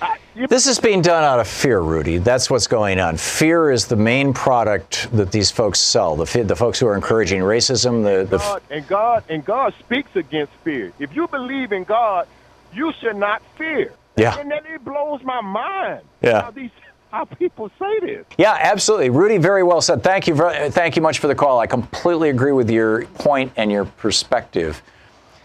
uh, 0.00 0.14
this 0.48 0.66
is 0.66 0.80
being 0.80 1.02
done 1.02 1.22
out 1.22 1.38
of 1.38 1.46
fear, 1.46 1.80
Rudy. 1.80 2.18
That's 2.18 2.50
what's 2.50 2.66
going 2.66 2.98
on. 2.98 3.16
Fear 3.16 3.70
is 3.70 3.86
the 3.86 3.96
main 3.96 4.32
product 4.32 5.08
that 5.12 5.30
these 5.30 5.52
folks 5.52 5.78
sell. 5.78 6.16
The 6.16 6.42
the 6.42 6.56
folks 6.56 6.80
who 6.80 6.86
are 6.88 6.96
encouraging 6.96 7.42
racism. 7.42 8.02
The, 8.02 8.24
the 8.24 8.38
God, 8.38 8.62
and 8.70 8.88
God 8.88 9.24
and 9.28 9.44
God 9.44 9.74
speaks 9.78 10.16
against 10.16 10.52
fear. 10.64 10.92
If 10.98 11.14
you 11.14 11.28
believe 11.28 11.70
in 11.70 11.84
God, 11.84 12.26
you 12.72 12.92
should 13.00 13.16
not 13.16 13.40
fear. 13.56 13.92
Yeah. 14.16 14.36
And 14.36 14.50
then 14.50 14.66
it 14.66 14.84
blows 14.84 15.22
my 15.22 15.40
mind. 15.40 16.00
Yeah. 16.22 16.42
How 16.42 16.50
these 16.50 16.70
how 17.12 17.24
people 17.24 17.70
say 17.78 18.00
this. 18.00 18.26
Yeah, 18.36 18.58
absolutely, 18.60 19.10
Rudy. 19.10 19.38
Very 19.38 19.62
well 19.62 19.80
said. 19.80 20.02
Thank 20.02 20.26
you. 20.26 20.34
Very, 20.34 20.70
thank 20.70 20.96
you 20.96 21.02
much 21.02 21.20
for 21.20 21.28
the 21.28 21.34
call. 21.36 21.60
I 21.60 21.68
completely 21.68 22.30
agree 22.30 22.52
with 22.52 22.68
your 22.68 23.06
point 23.06 23.52
and 23.56 23.70
your 23.70 23.84
perspective. 23.84 24.82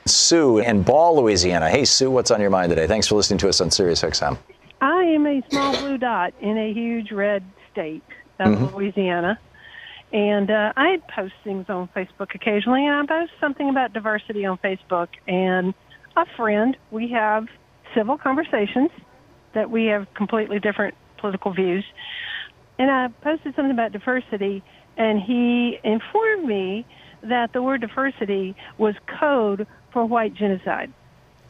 Sue 0.09 0.59
in 0.59 0.83
Ball, 0.83 1.21
Louisiana. 1.21 1.69
Hey, 1.69 1.85
Sue, 1.85 2.11
what's 2.11 2.31
on 2.31 2.41
your 2.41 2.49
mind 2.49 2.69
today? 2.69 2.87
Thanks 2.87 3.07
for 3.07 3.15
listening 3.15 3.37
to 3.39 3.49
us 3.49 3.61
on 3.61 3.71
Sirius 3.71 4.01
XM. 4.01 4.37
I 4.81 5.03
am 5.03 5.25
a 5.25 5.41
small 5.49 5.77
blue 5.77 5.97
dot 5.97 6.33
in 6.41 6.57
a 6.57 6.73
huge 6.73 7.11
red 7.11 7.43
state 7.71 8.03
of 8.39 8.53
mm-hmm. 8.53 8.75
Louisiana. 8.75 9.39
And 10.11 10.49
uh, 10.49 10.73
I 10.75 11.01
post 11.15 11.33
things 11.43 11.65
on 11.69 11.87
Facebook 11.95 12.33
occasionally, 12.33 12.85
and 12.85 12.95
I 12.95 13.05
post 13.05 13.31
something 13.39 13.69
about 13.69 13.93
diversity 13.93 14.45
on 14.45 14.57
Facebook. 14.57 15.09
And 15.27 15.73
a 16.15 16.25
friend, 16.35 16.75
we 16.91 17.09
have 17.11 17.47
civil 17.95 18.17
conversations 18.17 18.89
that 19.53 19.69
we 19.69 19.85
have 19.85 20.11
completely 20.15 20.59
different 20.59 20.95
political 21.17 21.53
views. 21.53 21.85
And 22.77 22.89
I 22.89 23.09
posted 23.21 23.55
something 23.55 23.71
about 23.71 23.91
diversity, 23.91 24.63
and 24.97 25.21
he 25.21 25.79
informed 25.83 26.45
me 26.45 26.85
that 27.21 27.53
the 27.53 27.61
word 27.61 27.81
diversity 27.81 28.55
was 28.77 28.95
code 29.19 29.67
for 29.91 30.05
white 30.05 30.33
genocide. 30.33 30.91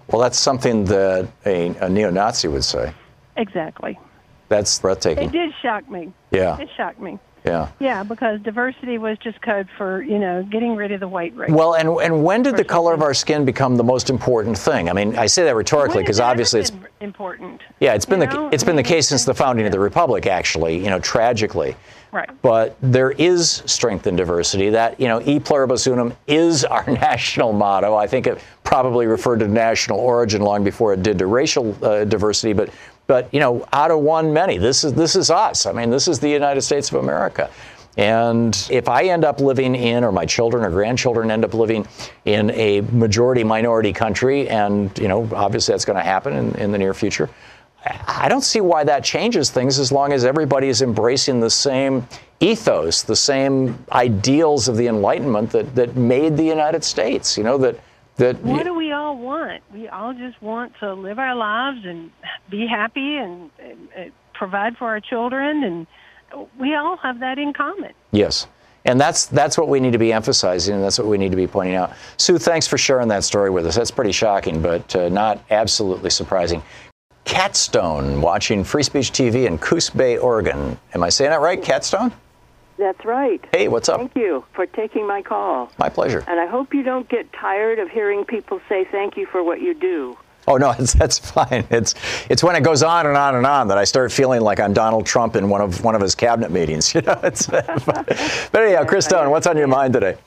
Well, 0.07 0.21
that's 0.21 0.39
something 0.39 0.85
that 0.85 1.29
a, 1.45 1.67
a 1.81 1.89
neo 1.89 2.09
Nazi 2.09 2.47
would 2.47 2.63
say. 2.63 2.93
Exactly. 3.37 3.99
That's 4.47 4.79
breathtaking. 4.79 5.29
It 5.29 5.31
did 5.31 5.53
shock 5.61 5.89
me. 5.89 6.11
Yeah. 6.31 6.57
It 6.57 6.69
shocked 6.75 6.99
me. 6.99 7.19
Yeah. 7.45 7.69
Yeah, 7.79 8.03
because 8.03 8.41
diversity 8.41 8.97
was 8.97 9.17
just 9.19 9.41
code 9.41 9.67
for, 9.77 10.01
you 10.01 10.19
know, 10.19 10.43
getting 10.43 10.75
rid 10.75 10.91
of 10.91 10.99
the 10.99 11.07
white 11.07 11.35
race. 11.35 11.51
Well, 11.51 11.75
and 11.75 11.89
and 12.01 12.23
when 12.23 12.43
did 12.43 12.57
the 12.57 12.63
color 12.63 12.93
of 12.93 13.01
our 13.01 13.13
skin 13.13 13.45
become 13.45 13.75
the 13.75 13.83
most 13.83 14.09
important 14.09 14.57
thing? 14.57 14.89
I 14.89 14.93
mean, 14.93 15.15
I 15.17 15.25
say 15.25 15.43
that 15.43 15.55
rhetorically 15.55 16.03
because 16.03 16.19
obviously 16.19 16.61
it's 16.61 16.71
important. 16.99 17.61
Yeah, 17.79 17.93
it's 17.93 18.05
been 18.05 18.21
you 18.21 18.27
the 18.27 18.33
know? 18.33 18.49
it's 18.51 18.63
been 18.63 18.75
the 18.75 18.83
case 18.83 19.07
since 19.07 19.25
the 19.25 19.33
founding 19.33 19.65
of 19.65 19.71
the 19.71 19.79
republic 19.79 20.25
actually, 20.27 20.77
you 20.77 20.89
know, 20.89 20.99
tragically. 20.99 21.75
Right. 22.11 22.29
But 22.41 22.75
there 22.81 23.11
is 23.11 23.61
strength 23.65 24.07
in 24.07 24.15
diversity. 24.15 24.71
That, 24.71 24.99
you 24.99 25.07
know, 25.07 25.21
e 25.21 25.39
pluribus 25.39 25.85
unum 25.85 26.13
is 26.27 26.65
our 26.65 26.85
national 26.87 27.53
motto. 27.53 27.95
I 27.95 28.07
think 28.07 28.27
it 28.27 28.39
probably 28.63 29.05
referred 29.05 29.39
to 29.39 29.47
national 29.47 29.99
origin 29.99 30.41
long 30.41 30.63
before 30.63 30.93
it 30.93 31.03
did 31.03 31.19
to 31.19 31.27
racial 31.27 31.77
uh, 31.83 32.05
diversity, 32.05 32.53
but 32.53 32.69
but 33.09 33.33
you 33.33 33.39
know, 33.39 33.67
out 33.73 33.89
of 33.89 34.01
one, 34.01 34.31
many. 34.31 34.59
This 34.59 34.83
is 34.83 34.93
this 34.93 35.15
is 35.15 35.31
us. 35.31 35.65
I 35.65 35.71
mean, 35.73 35.89
this 35.89 36.07
is 36.07 36.19
the 36.19 36.29
United 36.29 36.61
States 36.61 36.89
of 36.89 37.03
America. 37.03 37.49
And 37.97 38.55
if 38.69 38.87
I 38.87 39.05
end 39.05 39.25
up 39.25 39.41
living 39.41 39.75
in, 39.75 40.03
or 40.03 40.11
my 40.11 40.27
children 40.27 40.63
or 40.63 40.69
grandchildren 40.69 41.31
end 41.31 41.43
up 41.43 41.55
living 41.55 41.87
in 42.25 42.51
a 42.51 42.81
majority 42.81 43.43
minority 43.43 43.91
country, 43.91 44.47
and 44.47 44.95
you 44.99 45.07
know, 45.07 45.27
obviously 45.33 45.73
that's 45.73 45.85
going 45.85 45.97
to 45.97 46.03
happen 46.03 46.33
in, 46.33 46.55
in 46.55 46.71
the 46.71 46.77
near 46.77 46.93
future. 46.93 47.29
I 48.07 48.29
don't 48.29 48.43
see 48.43 48.61
why 48.61 48.83
that 48.83 49.03
changes 49.03 49.49
things 49.49 49.79
as 49.79 49.91
long 49.91 50.13
as 50.13 50.23
everybody 50.23 50.67
is 50.67 50.83
embracing 50.83 51.39
the 51.39 51.49
same 51.49 52.07
ethos, 52.39 53.01
the 53.01 53.15
same 53.15 53.83
ideals 53.91 54.67
of 54.67 54.77
the 54.77 54.85
Enlightenment 54.85 55.49
that, 55.51 55.73
that 55.75 55.95
made 55.95 56.37
the 56.37 56.43
United 56.43 56.83
States. 56.83 57.37
You 57.37 57.43
know, 57.43 57.57
that 57.57 57.79
that 58.19 58.41
what 58.43 58.63
do 58.63 58.73
we 58.73 58.91
all 58.91 59.17
want? 59.17 59.63
We 59.73 59.87
all 59.87 60.13
just 60.13 60.41
want 60.41 60.73
to 60.79 60.93
live 60.93 61.19
our 61.19 61.35
lives 61.35 61.79
and 61.85 62.11
be 62.49 62.67
happy 62.67 63.17
and, 63.17 63.49
and, 63.59 63.89
and 63.95 64.11
provide 64.33 64.77
for 64.77 64.87
our 64.87 64.99
children, 64.99 65.63
and 65.63 66.47
we 66.59 66.75
all 66.75 66.97
have 66.97 67.19
that 67.21 67.39
in 67.39 67.53
common. 67.53 67.93
Yes. 68.11 68.47
And 68.85 68.99
that's 68.99 69.25
that's 69.25 69.57
what 69.57 69.67
we 69.67 69.79
need 69.79 69.91
to 69.91 69.97
be 69.97 70.13
emphasizing, 70.13 70.75
and 70.75 70.83
that's 70.83 70.97
what 70.97 71.07
we 71.07 71.17
need 71.17 71.31
to 71.31 71.37
be 71.37 71.47
pointing 71.47 71.75
out. 71.75 71.91
Sue, 72.17 72.37
thanks 72.37 72.65
for 72.65 72.77
sharing 72.77 73.09
that 73.09 73.23
story 73.23 73.49
with 73.49 73.65
us. 73.65 73.75
That's 73.75 73.91
pretty 73.91 74.13
shocking, 74.13 74.61
but 74.61 74.95
uh, 74.95 75.09
not 75.09 75.43
absolutely 75.49 76.09
surprising. 76.09 76.63
Catstone 77.25 78.21
watching 78.21 78.63
Free 78.63 78.83
Speech 78.83 79.11
TV 79.11 79.45
in 79.45 79.57
Coos 79.57 79.89
Bay, 79.89 80.17
Oregon. 80.17 80.79
Am 80.93 81.03
I 81.03 81.09
saying 81.09 81.29
that 81.31 81.41
right, 81.41 81.61
Catstone? 81.61 82.11
That's 82.79 83.03
right. 83.03 83.45
Hey, 83.51 83.67
what's 83.67 83.89
up? 83.89 83.99
Thank 83.99 84.15
you 84.15 84.45
for 84.53 84.65
taking 84.65 85.05
my 85.05 85.21
call. 85.21 85.69
My 85.77 85.89
pleasure. 85.89 86.23
And 86.27 86.39
I 86.39 86.47
hope 86.47 86.73
you 86.73 86.81
don't 86.81 87.07
get 87.09 87.31
tired 87.33 87.77
of 87.77 87.89
hearing 87.89 88.23
people 88.23 88.61
say 88.69 88.85
thank 88.85 89.17
you 89.17 89.25
for 89.25 89.43
what 89.43 89.59
you 89.61 89.73
do. 89.73 90.17
Oh 90.47 90.55
no, 90.55 90.71
it's, 90.79 90.93
that's 90.93 91.19
fine. 91.19 91.67
It's 91.69 91.93
it's 92.29 92.41
when 92.41 92.55
it 92.55 92.63
goes 92.63 92.81
on 92.81 93.05
and 93.05 93.17
on 93.17 93.35
and 93.35 93.45
on 93.45 93.67
that 93.67 93.77
I 93.77 93.83
start 93.83 94.13
feeling 94.13 94.39
like 94.39 94.61
I'm 94.61 94.71
Donald 94.71 95.05
Trump 95.05 95.35
in 95.35 95.49
one 95.49 95.59
of 95.59 95.83
one 95.83 95.93
of 95.93 96.01
his 96.01 96.15
cabinet 96.15 96.51
meetings. 96.51 96.93
You 96.99 97.01
know, 97.01 97.19
it's, 97.21 97.47
but 97.47 98.55
anyhow, 98.55 98.85
Chris 98.85 99.05
Stone, 99.05 99.29
what's 99.29 99.45
on 99.45 99.57
your 99.57 99.67
mind 99.67 99.93
today? 99.93 100.17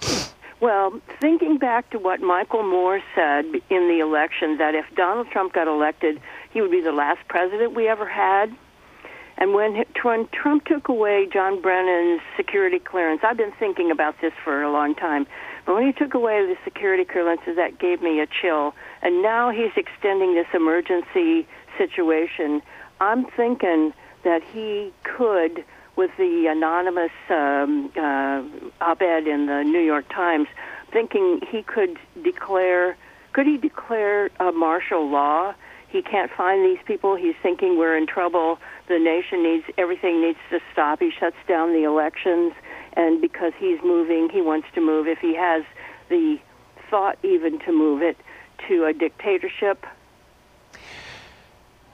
Well, 0.61 1.01
thinking 1.21 1.57
back 1.57 1.91
to 1.91 1.99
what 1.99 2.21
Michael 2.21 2.63
Moore 2.63 3.03
said 3.15 3.47
in 3.47 3.89
the 3.89 3.99
election, 4.01 4.59
that 4.59 4.75
if 4.75 4.85
Donald 4.95 5.29
Trump 5.31 5.55
got 5.55 5.67
elected, 5.69 6.21
he 6.53 6.61
would 6.61 6.71
be 6.71 6.81
the 6.83 6.93
last 6.93 7.27
president 7.29 7.75
we 7.75 7.89
ever 7.89 8.07
had. 8.07 8.55
And 9.39 9.55
when, 9.55 9.85
when 10.03 10.29
Trump 10.29 10.67
took 10.67 10.89
away 10.89 11.27
John 11.33 11.61
Brennan's 11.61 12.21
security 12.37 12.79
clearance, 12.79 13.23
I've 13.25 13.37
been 13.37 13.53
thinking 13.59 13.91
about 13.91 14.21
this 14.21 14.33
for 14.45 14.63
a 14.63 14.71
long 14.71 14.95
time. 14.95 15.27
But 15.65 15.75
when 15.75 15.87
he 15.87 15.93
took 15.93 16.15
away 16.15 16.47
the 16.47 16.57
security 16.65 17.05
clearances, 17.05 17.57
that 17.57 17.79
gave 17.79 18.03
me 18.03 18.21
a 18.21 18.27
chill. 18.27 18.75
And 19.01 19.23
now 19.23 19.51
he's 19.51 19.73
extending 19.77 20.35
this 20.35 20.47
emergency 20.55 21.47
situation. 21.79 22.63
I'm 23.01 23.25
thinking 23.25 23.93
that 24.23 24.43
he 24.43 24.93
could, 25.03 25.65
with 25.97 26.11
the 26.17 26.47
anonymous 26.47 27.13
um, 27.31 27.91
uh, 27.97 28.43
op-ed 28.81 29.27
in 29.27 29.47
the 29.47 29.63
New 29.63 29.81
York 29.81 30.09
Times, 30.09 30.49
thinking 30.93 31.41
he 31.51 31.63
could 31.63 31.97
declare, 32.23 32.97
could 33.33 33.47
he 33.47 33.57
declare 33.57 34.31
a 34.39 34.53
martial 34.53 35.09
law? 35.09 35.55
He 35.93 36.01
can't 36.01 36.31
find 36.35 36.65
these 36.65 36.83
people. 36.87 37.17
He's 37.17 37.35
thinking 37.43 37.77
we're 37.77 37.97
in 37.97 38.07
trouble 38.07 38.59
the 38.89 38.99
nation 38.99 39.43
needs 39.43 39.65
everything 39.79 40.23
needs 40.23 40.39
to 40.51 40.59
stop. 40.73 41.01
He 41.01 41.11
shuts 41.11 41.37
down 41.47 41.73
the 41.73 41.85
elections, 41.85 42.53
and 42.95 43.21
because 43.21 43.53
he's 43.59 43.79
moving, 43.85 44.29
he 44.31 44.41
wants 44.41 44.69
to 44.75 44.81
move. 44.81 45.07
If 45.07 45.19
he 45.19 45.35
has 45.37 45.63
the 46.09 46.39
thought 46.91 47.19
even 47.23 47.59
to 47.61 47.73
move 47.73 48.03
it 48.03 48.17
to 48.69 48.87
a 48.87 48.93
dictatorship, 48.93 49.85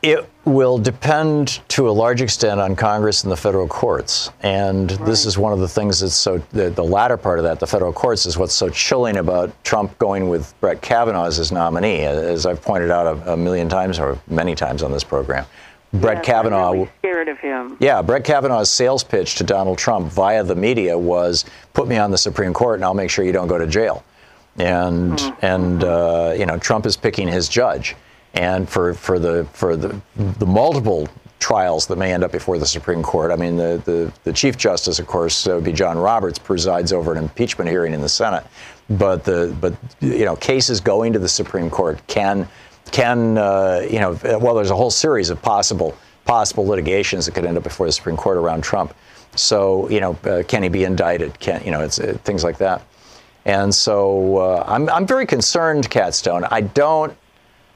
it 0.02 0.28
will 0.44 0.78
depend 0.78 1.60
to 1.68 1.88
a 1.88 1.92
large 1.92 2.22
extent 2.22 2.60
on 2.60 2.76
Congress 2.76 3.22
and 3.24 3.32
the 3.32 3.36
federal 3.36 3.66
courts. 3.66 4.30
And 4.42 4.92
right. 4.92 5.06
this 5.06 5.26
is 5.26 5.36
one 5.36 5.52
of 5.52 5.58
the 5.58 5.68
things 5.68 6.00
that's 6.00 6.14
so, 6.14 6.38
the, 6.52 6.70
the, 6.70 6.84
latter 6.84 7.16
part 7.16 7.38
of 7.38 7.44
that, 7.44 7.60
the 7.60 7.66
federal 7.66 7.92
courts, 7.92 8.24
is 8.24 8.38
what's 8.38 8.54
so 8.54 8.68
chilling 8.68 9.16
about 9.16 9.52
Trump 9.64 9.98
going 9.98 10.28
with 10.28 10.54
Brett 10.60 10.80
Kavanaugh 10.80 11.26
as 11.26 11.36
his 11.36 11.52
nominee, 11.52 12.04
as 12.04 12.46
I've 12.46 12.62
pointed 12.62 12.90
out 12.90 13.06
a, 13.06 13.32
a 13.34 13.36
million 13.36 13.68
times 13.68 13.98
or 13.98 14.18
many 14.28 14.54
times 14.54 14.82
on 14.82 14.92
this 14.92 15.04
program. 15.04 15.44
Brett 15.92 16.18
yes, 16.18 16.26
Kavanaugh. 16.26 16.72
Really 16.72 16.90
scared 16.98 17.28
of 17.28 17.38
him. 17.38 17.76
Yeah, 17.80 18.02
Brett 18.02 18.24
Kavanaugh's 18.24 18.70
sales 18.70 19.02
pitch 19.02 19.36
to 19.36 19.44
Donald 19.44 19.78
Trump 19.78 20.12
via 20.12 20.44
the 20.44 20.54
media 20.54 20.98
was, 20.98 21.46
"Put 21.72 21.88
me 21.88 21.96
on 21.96 22.10
the 22.10 22.18
Supreme 22.18 22.52
Court, 22.52 22.76
and 22.76 22.84
I'll 22.84 22.94
make 22.94 23.10
sure 23.10 23.24
you 23.24 23.32
don't 23.32 23.48
go 23.48 23.56
to 23.56 23.66
jail." 23.66 24.04
And 24.58 25.12
mm-hmm. 25.12 25.46
and 25.46 25.84
uh, 25.84 26.34
you 26.36 26.44
know, 26.44 26.58
Trump 26.58 26.84
is 26.84 26.96
picking 26.96 27.26
his 27.26 27.48
judge, 27.48 27.96
and 28.38 28.68
for 28.68 28.94
for 28.94 29.18
the 29.18 29.44
for 29.52 29.76
the 29.76 30.00
the 30.16 30.46
multiple 30.46 31.08
trials 31.40 31.86
that 31.86 31.96
may 31.96 32.12
end 32.12 32.24
up 32.24 32.32
before 32.32 32.58
the 32.58 32.66
Supreme 32.66 33.02
Court. 33.02 33.30
I 33.30 33.36
mean, 33.36 33.56
the 33.56 33.82
the, 33.84 34.12
the 34.24 34.32
Chief 34.32 34.56
Justice, 34.56 34.98
of 34.98 35.06
course, 35.06 35.46
would 35.46 35.64
be 35.64 35.72
John 35.72 35.98
Roberts, 35.98 36.38
presides 36.38 36.92
over 36.92 37.12
an 37.12 37.18
impeachment 37.18 37.68
hearing 37.68 37.92
in 37.92 38.00
the 38.00 38.08
Senate. 38.08 38.46
But 38.88 39.24
the 39.24 39.54
but 39.60 39.74
you 40.00 40.24
know, 40.24 40.36
cases 40.36 40.80
going 40.80 41.12
to 41.12 41.18
the 41.18 41.28
Supreme 41.28 41.68
Court 41.68 42.00
can 42.06 42.48
can 42.92 43.36
uh, 43.36 43.86
you 43.90 43.98
know 43.98 44.18
well 44.40 44.54
there's 44.54 44.70
a 44.70 44.76
whole 44.76 44.90
series 44.90 45.30
of 45.30 45.42
possible 45.42 45.96
possible 46.24 46.64
litigations 46.64 47.26
that 47.26 47.32
could 47.32 47.44
end 47.44 47.56
up 47.56 47.64
before 47.64 47.86
the 47.86 47.92
Supreme 47.92 48.16
Court 48.16 48.36
around 48.36 48.62
Trump. 48.62 48.94
So 49.34 49.90
you 49.90 50.00
know 50.00 50.16
uh, 50.24 50.44
can 50.46 50.62
he 50.62 50.68
be 50.68 50.84
indicted? 50.84 51.38
Can 51.40 51.62
you 51.64 51.72
know 51.72 51.80
it's 51.80 51.98
uh, 51.98 52.16
things 52.22 52.44
like 52.44 52.58
that. 52.58 52.82
And 53.44 53.74
so 53.74 54.36
uh, 54.38 54.64
I'm 54.66 54.88
I'm 54.90 55.06
very 55.06 55.26
concerned, 55.26 55.90
Catstone. 55.90 56.46
I 56.52 56.60
don't 56.60 57.16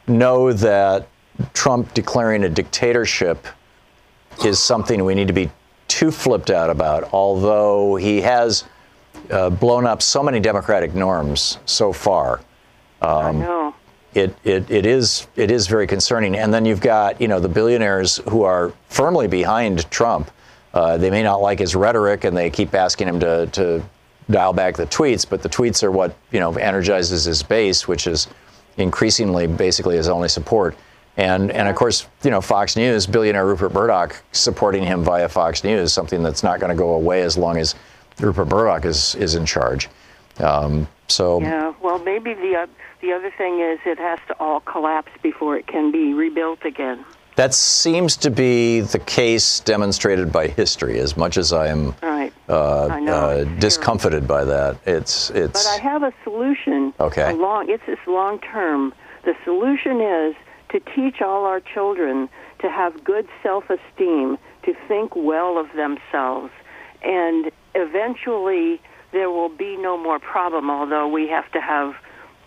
know 0.07 0.53
that 0.53 1.09
Trump 1.55 1.94
declaring 1.94 2.44
a 2.44 2.48
dictatorship 2.48 3.46
is 4.44 4.59
something 4.59 5.05
we 5.05 5.14
need 5.14 5.28
to 5.28 5.32
be 5.32 5.50
too 5.88 6.11
flipped 6.11 6.50
out 6.50 6.70
about. 6.70 7.09
Although 7.12 7.96
he 7.96 8.20
has 8.22 8.64
uh, 9.30 9.50
blown 9.50 9.86
up 9.86 10.03
so 10.03 10.22
many 10.22 10.40
democratic 10.40 10.94
norms 10.94 11.59
so 11.66 11.92
far. 11.92 12.40
Um, 13.00 13.26
I 13.26 13.32
know 13.32 13.74
it, 14.14 14.34
it, 14.44 14.70
it 14.70 14.86
is 14.86 15.26
it 15.36 15.50
is 15.50 15.66
very 15.66 15.86
concerning. 15.86 16.36
And 16.36 16.53
then 16.53 16.64
you've 16.64 16.80
got 16.80 17.20
you 17.20 17.28
know 17.28 17.40
the 17.40 17.48
billionaires 17.48 18.18
who 18.28 18.42
are 18.42 18.72
firmly 18.88 19.26
behind 19.26 19.90
Trump. 19.90 20.30
Uh, 20.74 20.96
they 20.96 21.11
may 21.11 21.22
not 21.22 21.40
like 21.40 21.59
his 21.59 21.74
rhetoric, 21.74 22.24
and 22.24 22.36
they 22.36 22.48
keep 22.48 22.74
asking 22.74 23.07
him 23.07 23.20
to, 23.20 23.46
to 23.48 23.82
dial 24.30 24.55
back 24.55 24.74
the 24.76 24.86
tweets. 24.86 25.28
But 25.28 25.42
the 25.42 25.48
tweets 25.48 25.82
are 25.82 25.90
what 25.90 26.16
you 26.30 26.40
know 26.40 26.53
energizes 26.55 27.24
his 27.24 27.42
base, 27.42 27.88
which 27.88 28.07
is 28.07 28.28
increasingly 28.76 29.46
basically 29.46 29.96
his 29.96 30.08
only 30.08 30.28
support. 30.28 30.76
And 31.16 31.50
and 31.50 31.68
of 31.68 31.76
course, 31.76 32.06
you 32.22 32.30
know, 32.30 32.40
Fox 32.40 32.74
News, 32.76 33.06
billionaire 33.06 33.46
Rupert 33.46 33.74
Murdoch 33.74 34.22
supporting 34.32 34.82
him 34.82 35.04
via 35.04 35.28
Fox 35.28 35.62
News, 35.62 35.92
something 35.92 36.22
that's 36.22 36.42
not 36.42 36.58
going 36.58 36.70
to 36.70 36.76
go 36.76 36.94
away 36.94 37.22
as 37.22 37.36
long 37.36 37.58
as 37.58 37.74
Rupert 38.18 38.48
Murdoch 38.48 38.84
is 38.84 39.14
is 39.16 39.34
in 39.34 39.44
charge. 39.44 39.88
Um, 40.38 40.88
so 41.08 41.40
yeah, 41.40 41.74
well, 41.82 41.98
maybe 41.98 42.32
the 42.32 42.56
uh, 42.56 42.66
the 43.02 43.12
other 43.12 43.30
thing 43.36 43.60
is 43.60 43.78
it 43.84 43.98
has 43.98 44.20
to 44.28 44.36
all 44.40 44.60
collapse 44.60 45.12
before 45.22 45.56
it 45.56 45.66
can 45.66 45.92
be 45.92 46.14
rebuilt 46.14 46.64
again. 46.64 47.04
That 47.43 47.55
seems 47.55 48.16
to 48.18 48.30
be 48.30 48.82
the 48.82 49.01
case 49.01 49.59
demonstrated 49.59 50.30
by 50.30 50.47
history. 50.47 51.01
As 51.01 51.16
much 51.16 51.36
as 51.36 51.53
I 51.53 51.66
am 51.66 51.93
right. 52.01 52.32
uh, 52.49 52.53
uh, 52.53 53.43
discomfited 53.59 54.28
by 54.28 54.45
that, 54.45 54.76
it's 54.86 55.28
it's. 55.30 55.64
But 55.64 55.80
I 55.80 55.82
have 55.82 56.05
a 56.05 56.12
solution. 56.22 56.95
Okay. 57.01 57.32
Long, 57.32 57.68
it's 57.68 57.82
this 57.84 57.99
long 58.07 58.38
term. 58.38 58.95
The 59.24 59.34
solution 59.43 60.01
is 60.01 60.36
to 60.68 60.78
teach 60.95 61.20
all 61.20 61.45
our 61.45 61.59
children 61.59 62.28
to 62.61 62.70
have 62.70 63.03
good 63.03 63.26
self 63.43 63.64
esteem, 63.68 64.38
to 64.62 64.72
think 64.86 65.16
well 65.16 65.59
of 65.59 65.66
themselves, 65.74 66.53
and 67.03 67.51
eventually 67.74 68.80
there 69.11 69.30
will 69.30 69.49
be 69.49 69.76
no 69.76 69.99
more 69.99 70.20
problem, 70.20 70.70
although 70.70 71.09
we 71.09 71.26
have 71.26 71.51
to 71.51 71.61
have 71.61 71.97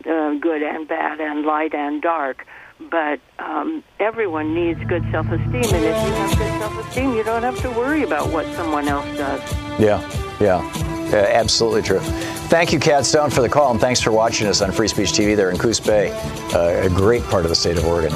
uh, 0.10 0.36
good 0.36 0.64
and 0.64 0.88
bad 0.88 1.20
and 1.20 1.46
light 1.46 1.76
and 1.76 2.02
dark. 2.02 2.46
But 2.80 3.20
um, 3.40 3.84
everyone 4.00 4.54
needs 4.54 4.84
good 4.86 5.04
self 5.12 5.28
esteem, 5.28 5.56
and 5.56 5.66
if 5.66 5.74
you 5.74 6.14
have 6.14 6.38
good 6.38 6.60
self 6.60 6.88
esteem, 6.88 7.14
you 7.14 7.24
don't 7.24 7.44
have 7.44 7.60
to 7.62 7.70
worry 7.72 8.04
about 8.04 8.32
what 8.32 8.46
someone 8.56 8.88
else 8.88 9.06
does. 9.18 9.42
Yeah, 9.80 10.02
yeah, 10.40 11.10
yeah 11.10 11.30
absolutely 11.34 11.82
true. 11.82 12.02
Thank 12.48 12.74
you, 12.74 12.80
Kat 12.80 13.06
Stone, 13.06 13.32
for 13.32 13.42
the 13.42 13.50
call, 13.50 13.72
and 13.72 13.80
thanks 13.80 14.02
for 14.02 14.12
watching 14.12 14.48
us 14.48 14.62
on 14.62 14.72
Free 14.72 14.88
Speech 14.88 15.14
TV 15.14 15.36
there 15.36 15.50
in 15.52 15.58
Coos 15.58 15.80
Bay, 15.80 16.12
uh, 16.54 16.86
a 16.86 16.90
great 16.90 17.24
part 17.24 17.46
of 17.46 17.50
the 17.50 17.56
state 17.56 17.78
of 17.78 17.86
Oregon. 17.86 18.14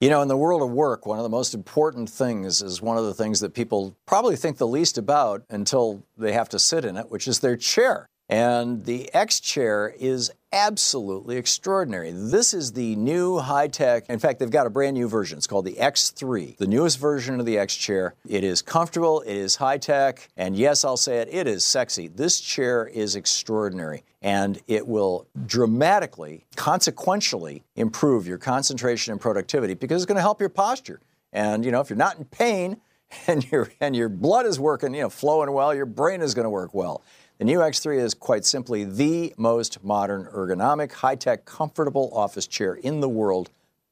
You 0.00 0.08
know, 0.08 0.22
in 0.22 0.28
the 0.28 0.36
world 0.36 0.62
of 0.62 0.70
work, 0.70 1.06
one 1.06 1.18
of 1.18 1.22
the 1.22 1.28
most 1.28 1.54
important 1.54 2.08
things 2.08 2.62
is 2.62 2.80
one 2.80 2.96
of 2.96 3.04
the 3.04 3.14
things 3.14 3.40
that 3.40 3.54
people 3.54 3.94
probably 4.06 4.34
think 4.34 4.56
the 4.56 4.66
least 4.66 4.96
about 4.96 5.42
until 5.50 6.02
they 6.16 6.32
have 6.32 6.48
to 6.50 6.58
sit 6.58 6.84
in 6.84 6.96
it, 6.96 7.10
which 7.10 7.28
is 7.28 7.40
their 7.40 7.56
chair. 7.56 8.08
And 8.30 8.84
the 8.84 9.12
X 9.12 9.40
chair 9.40 9.92
is 9.98 10.30
absolutely 10.52 11.36
extraordinary. 11.36 12.12
This 12.12 12.54
is 12.54 12.72
the 12.72 12.94
new 12.94 13.38
high 13.38 13.66
tech. 13.66 14.08
In 14.08 14.20
fact, 14.20 14.38
they've 14.38 14.48
got 14.48 14.68
a 14.68 14.70
brand 14.70 14.94
new 14.94 15.08
version. 15.08 15.36
It's 15.36 15.48
called 15.48 15.64
the 15.64 15.74
X3, 15.74 16.56
the 16.56 16.68
newest 16.68 17.00
version 17.00 17.40
of 17.40 17.46
the 17.46 17.58
X 17.58 17.74
chair. 17.74 18.14
It 18.28 18.44
is 18.44 18.62
comfortable, 18.62 19.20
it 19.22 19.34
is 19.34 19.56
high 19.56 19.78
tech, 19.78 20.28
and 20.36 20.56
yes, 20.56 20.84
I'll 20.84 20.96
say 20.96 21.18
it, 21.18 21.28
it 21.32 21.48
is 21.48 21.64
sexy. 21.64 22.06
This 22.06 22.40
chair 22.40 22.86
is 22.86 23.16
extraordinary 23.16 24.04
and 24.22 24.60
it 24.68 24.86
will 24.86 25.26
dramatically, 25.46 26.46
consequentially 26.54 27.64
improve 27.74 28.28
your 28.28 28.38
concentration 28.38 29.10
and 29.10 29.20
productivity 29.20 29.74
because 29.74 30.02
it's 30.02 30.06
going 30.06 30.16
to 30.16 30.22
help 30.22 30.38
your 30.38 30.50
posture. 30.50 31.00
And 31.32 31.64
you 31.64 31.72
know, 31.72 31.80
if 31.80 31.90
you're 31.90 31.96
not 31.96 32.18
in 32.18 32.26
pain 32.26 32.80
and 33.26 33.50
your 33.50 33.70
and 33.80 33.96
your 33.96 34.08
blood 34.08 34.46
is 34.46 34.60
working, 34.60 34.94
you 34.94 35.02
know, 35.02 35.10
flowing 35.10 35.50
well, 35.52 35.74
your 35.74 35.86
brain 35.86 36.20
is 36.20 36.34
going 36.34 36.44
to 36.44 36.50
work 36.50 36.74
well. 36.74 37.02
The 37.40 37.46
new 37.46 37.58
X3 37.60 37.96
is 37.96 38.12
quite 38.12 38.44
simply 38.44 38.84
the 38.84 39.32
most 39.38 39.82
modern, 39.82 40.26
ergonomic, 40.26 40.92
high 40.92 41.14
tech, 41.14 41.46
comfortable 41.46 42.10
office 42.12 42.46
chair 42.46 42.74
in 42.74 43.00
the 43.00 43.08
world, 43.08 43.48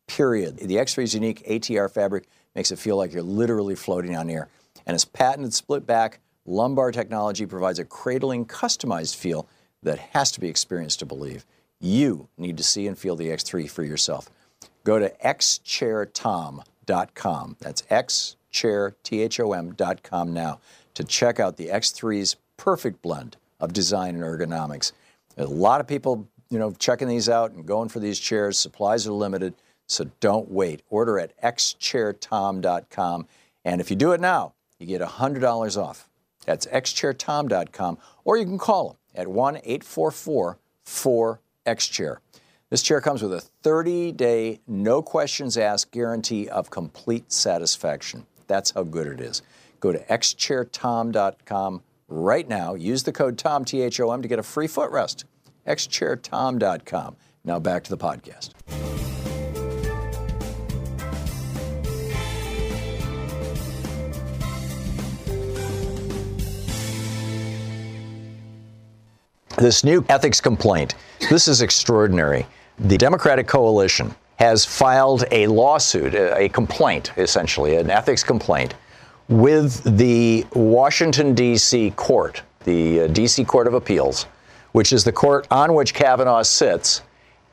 period. 0.06 0.58
The 0.58 0.76
X3's 0.76 1.14
unique 1.14 1.42
ATR 1.48 1.90
fabric 1.90 2.28
makes 2.54 2.70
it 2.72 2.78
feel 2.78 2.98
like 2.98 3.14
you're 3.14 3.22
literally 3.22 3.74
floating 3.74 4.14
on 4.14 4.28
air. 4.28 4.48
And 4.84 4.94
its 4.94 5.06
patented 5.06 5.54
split 5.54 5.86
back 5.86 6.20
lumbar 6.44 6.92
technology 6.92 7.46
provides 7.46 7.78
a 7.78 7.86
cradling, 7.86 8.44
customized 8.44 9.16
feel 9.16 9.48
that 9.82 9.98
has 9.98 10.30
to 10.32 10.40
be 10.40 10.48
experienced 10.48 10.98
to 10.98 11.06
believe. 11.06 11.46
You 11.80 12.28
need 12.36 12.58
to 12.58 12.62
see 12.62 12.86
and 12.86 12.98
feel 12.98 13.16
the 13.16 13.28
X3 13.28 13.70
for 13.70 13.82
yourself. 13.82 14.28
Go 14.84 14.98
to 14.98 15.08
xchairtom.com. 15.24 17.56
That's 17.60 17.80
xchairtom.com 17.80 20.32
now 20.34 20.60
to 20.92 21.04
check 21.04 21.40
out 21.40 21.56
the 21.56 21.68
X3's 21.68 22.36
perfect 22.58 23.00
blend 23.00 23.38
of 23.58 23.72
design 23.72 24.14
and 24.14 24.22
ergonomics. 24.22 24.92
A 25.38 25.46
lot 25.46 25.80
of 25.80 25.86
people, 25.86 26.28
you 26.50 26.58
know, 26.58 26.72
checking 26.72 27.08
these 27.08 27.30
out 27.30 27.52
and 27.52 27.64
going 27.64 27.88
for 27.88 28.00
these 28.00 28.18
chairs. 28.18 28.58
Supplies 28.58 29.06
are 29.06 29.12
limited, 29.12 29.54
so 29.86 30.10
don't 30.20 30.50
wait. 30.50 30.82
Order 30.90 31.18
at 31.18 31.40
xchairtom.com, 31.40 33.26
and 33.64 33.80
if 33.80 33.90
you 33.90 33.96
do 33.96 34.12
it 34.12 34.20
now, 34.20 34.52
you 34.78 34.86
get 34.86 35.00
$100 35.00 35.82
off. 35.82 36.06
That's 36.44 36.66
xchairtom.com, 36.66 37.96
or 38.24 38.36
you 38.36 38.44
can 38.44 38.58
call 38.58 38.88
them 38.88 38.98
at 39.14 39.26
1-844-4XChair. 39.26 42.18
This 42.70 42.82
chair 42.82 43.00
comes 43.00 43.22
with 43.22 43.32
a 43.32 43.42
30-day, 43.66 44.60
no 44.66 45.00
questions 45.00 45.56
asked 45.56 45.90
guarantee 45.90 46.48
of 46.48 46.68
complete 46.70 47.32
satisfaction. 47.32 48.26
That's 48.46 48.72
how 48.72 48.82
good 48.82 49.06
it 49.06 49.20
is. 49.20 49.40
Go 49.80 49.90
to 49.92 49.98
xchairtom.com 49.98 51.82
right 52.08 52.48
now. 52.48 52.74
Use 52.74 53.02
the 53.02 53.12
code 53.12 53.38
TOM, 53.38 53.64
T 53.64 53.82
H 53.82 54.00
O 54.00 54.10
M, 54.10 54.22
to 54.22 54.28
get 54.28 54.38
a 54.38 54.42
free 54.42 54.66
footrest. 54.66 55.24
xchairtom.com. 55.66 57.16
Now 57.44 57.58
back 57.58 57.84
to 57.84 57.90
the 57.90 57.98
podcast. 57.98 58.50
This 69.56 69.82
new 69.82 70.04
ethics 70.08 70.40
complaint, 70.40 70.94
this 71.28 71.48
is 71.48 71.62
extraordinary. 71.62 72.46
The 72.78 72.96
Democratic 72.96 73.48
coalition 73.48 74.14
has 74.36 74.64
filed 74.64 75.24
a 75.32 75.48
lawsuit, 75.48 76.14
a 76.14 76.48
complaint, 76.50 77.10
essentially, 77.16 77.74
an 77.74 77.90
ethics 77.90 78.22
complaint 78.22 78.74
with 79.28 79.82
the 79.98 80.46
Washington, 80.54 81.34
D.C. 81.34 81.90
court, 81.92 82.42
the 82.64 83.02
uh, 83.02 83.06
D.C. 83.08 83.44
Court 83.44 83.66
of 83.66 83.74
Appeals, 83.74 84.24
which 84.72 84.92
is 84.92 85.04
the 85.04 85.12
court 85.12 85.46
on 85.50 85.74
which 85.74 85.94
Kavanaugh 85.94 86.42
sits. 86.42 87.02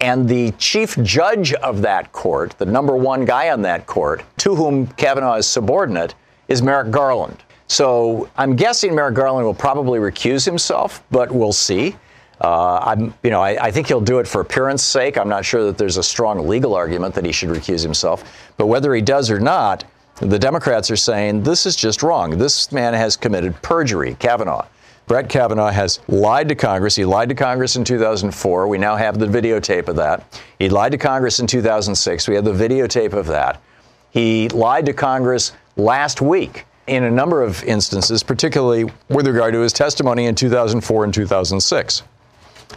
And 0.02 0.28
the 0.28 0.52
chief 0.52 0.98
judge 1.04 1.54
of 1.54 1.82
that 1.82 2.12
court, 2.12 2.58
the 2.58 2.66
number 2.66 2.96
one 2.96 3.24
guy 3.24 3.50
on 3.50 3.62
that 3.64 3.86
court, 3.88 4.24
to 4.38 4.54
whom 4.54 4.88
Kavanaugh 4.88 5.36
is 5.36 5.48
subordinate, 5.48 6.16
is 6.48 6.62
Merrick 6.62 6.92
Garland. 6.92 7.44
So 7.68 8.30
I'm 8.38 8.56
guessing 8.56 8.94
Merrick 8.94 9.16
Garland 9.16 9.46
will 9.46 9.54
probably 9.54 10.00
recuse 10.00 10.46
himself, 10.46 11.02
but 11.12 11.32
we'll 11.32 11.54
see. 11.54 11.96
Uh, 12.42 12.80
I'm, 12.84 13.14
you 13.24 13.30
know, 13.30 13.42
I, 13.42 13.68
I, 13.68 13.72
think 13.72 13.88
he'll 13.88 14.02
do 14.02 14.20
it 14.20 14.28
for 14.28 14.42
appearance 14.42 14.84
sake. 14.84 15.18
I'm 15.18 15.30
not 15.30 15.46
sure 15.46 15.64
that 15.64 15.78
there's 15.78 15.96
a 15.96 16.04
strong 16.04 16.46
legal 16.50 16.76
argument 16.76 17.16
that 17.16 17.24
he 17.24 17.32
should 17.32 17.48
recuse 17.48 17.82
himself. 17.82 18.52
But 18.58 18.68
whether 18.68 18.94
he 18.94 19.02
does 19.02 19.32
or 19.32 19.40
not, 19.40 19.86
the 20.20 20.40
Democrats 20.40 20.90
are 20.90 20.96
saying 20.96 21.44
this 21.44 21.66
is 21.66 21.76
just 21.76 22.02
wrong. 22.02 22.38
This 22.38 22.72
man 22.72 22.94
has 22.94 23.18
committed 23.18 23.62
perjury, 23.62 24.16
Kavanaugh. 24.20 24.66
Brett 25.08 25.30
Kavanaugh 25.30 25.70
has 25.70 26.00
lied 26.08 26.50
to 26.50 26.56
Congress. 26.56 26.96
He 26.96 27.06
lied 27.06 27.30
to 27.30 27.36
Congress 27.36 27.76
in 27.76 27.84
2004. 27.84 28.68
We 28.68 28.78
now 28.78 28.96
have 28.96 29.20
the 29.20 29.28
videotape 29.28 29.88
of 29.88 29.96
that. 29.98 30.40
He 30.58 30.68
lied 30.68 30.94
to 30.94 30.98
Congress 30.98 31.40
in 31.40 31.46
2006. 31.46 32.28
We 32.28 32.36
have 32.36 32.46
the 32.46 32.54
videotape 32.54 33.14
of 33.14 33.28
that. 33.28 33.62
He 34.10 34.50
lied 34.50 34.86
to 34.88 34.94
Congress 34.94 35.52
last 35.76 36.22
week 36.22 36.66
in 36.88 37.04
a 37.04 37.12
number 37.12 37.44
of 37.44 37.64
instances, 37.66 38.24
particularly 38.24 38.86
with 39.10 39.28
regard 39.28 39.54
to 39.54 39.60
his 39.60 39.74
testimony 39.74 40.26
in 40.26 40.34
2004 40.34 41.04
and 41.04 41.14
2006. 41.14 42.04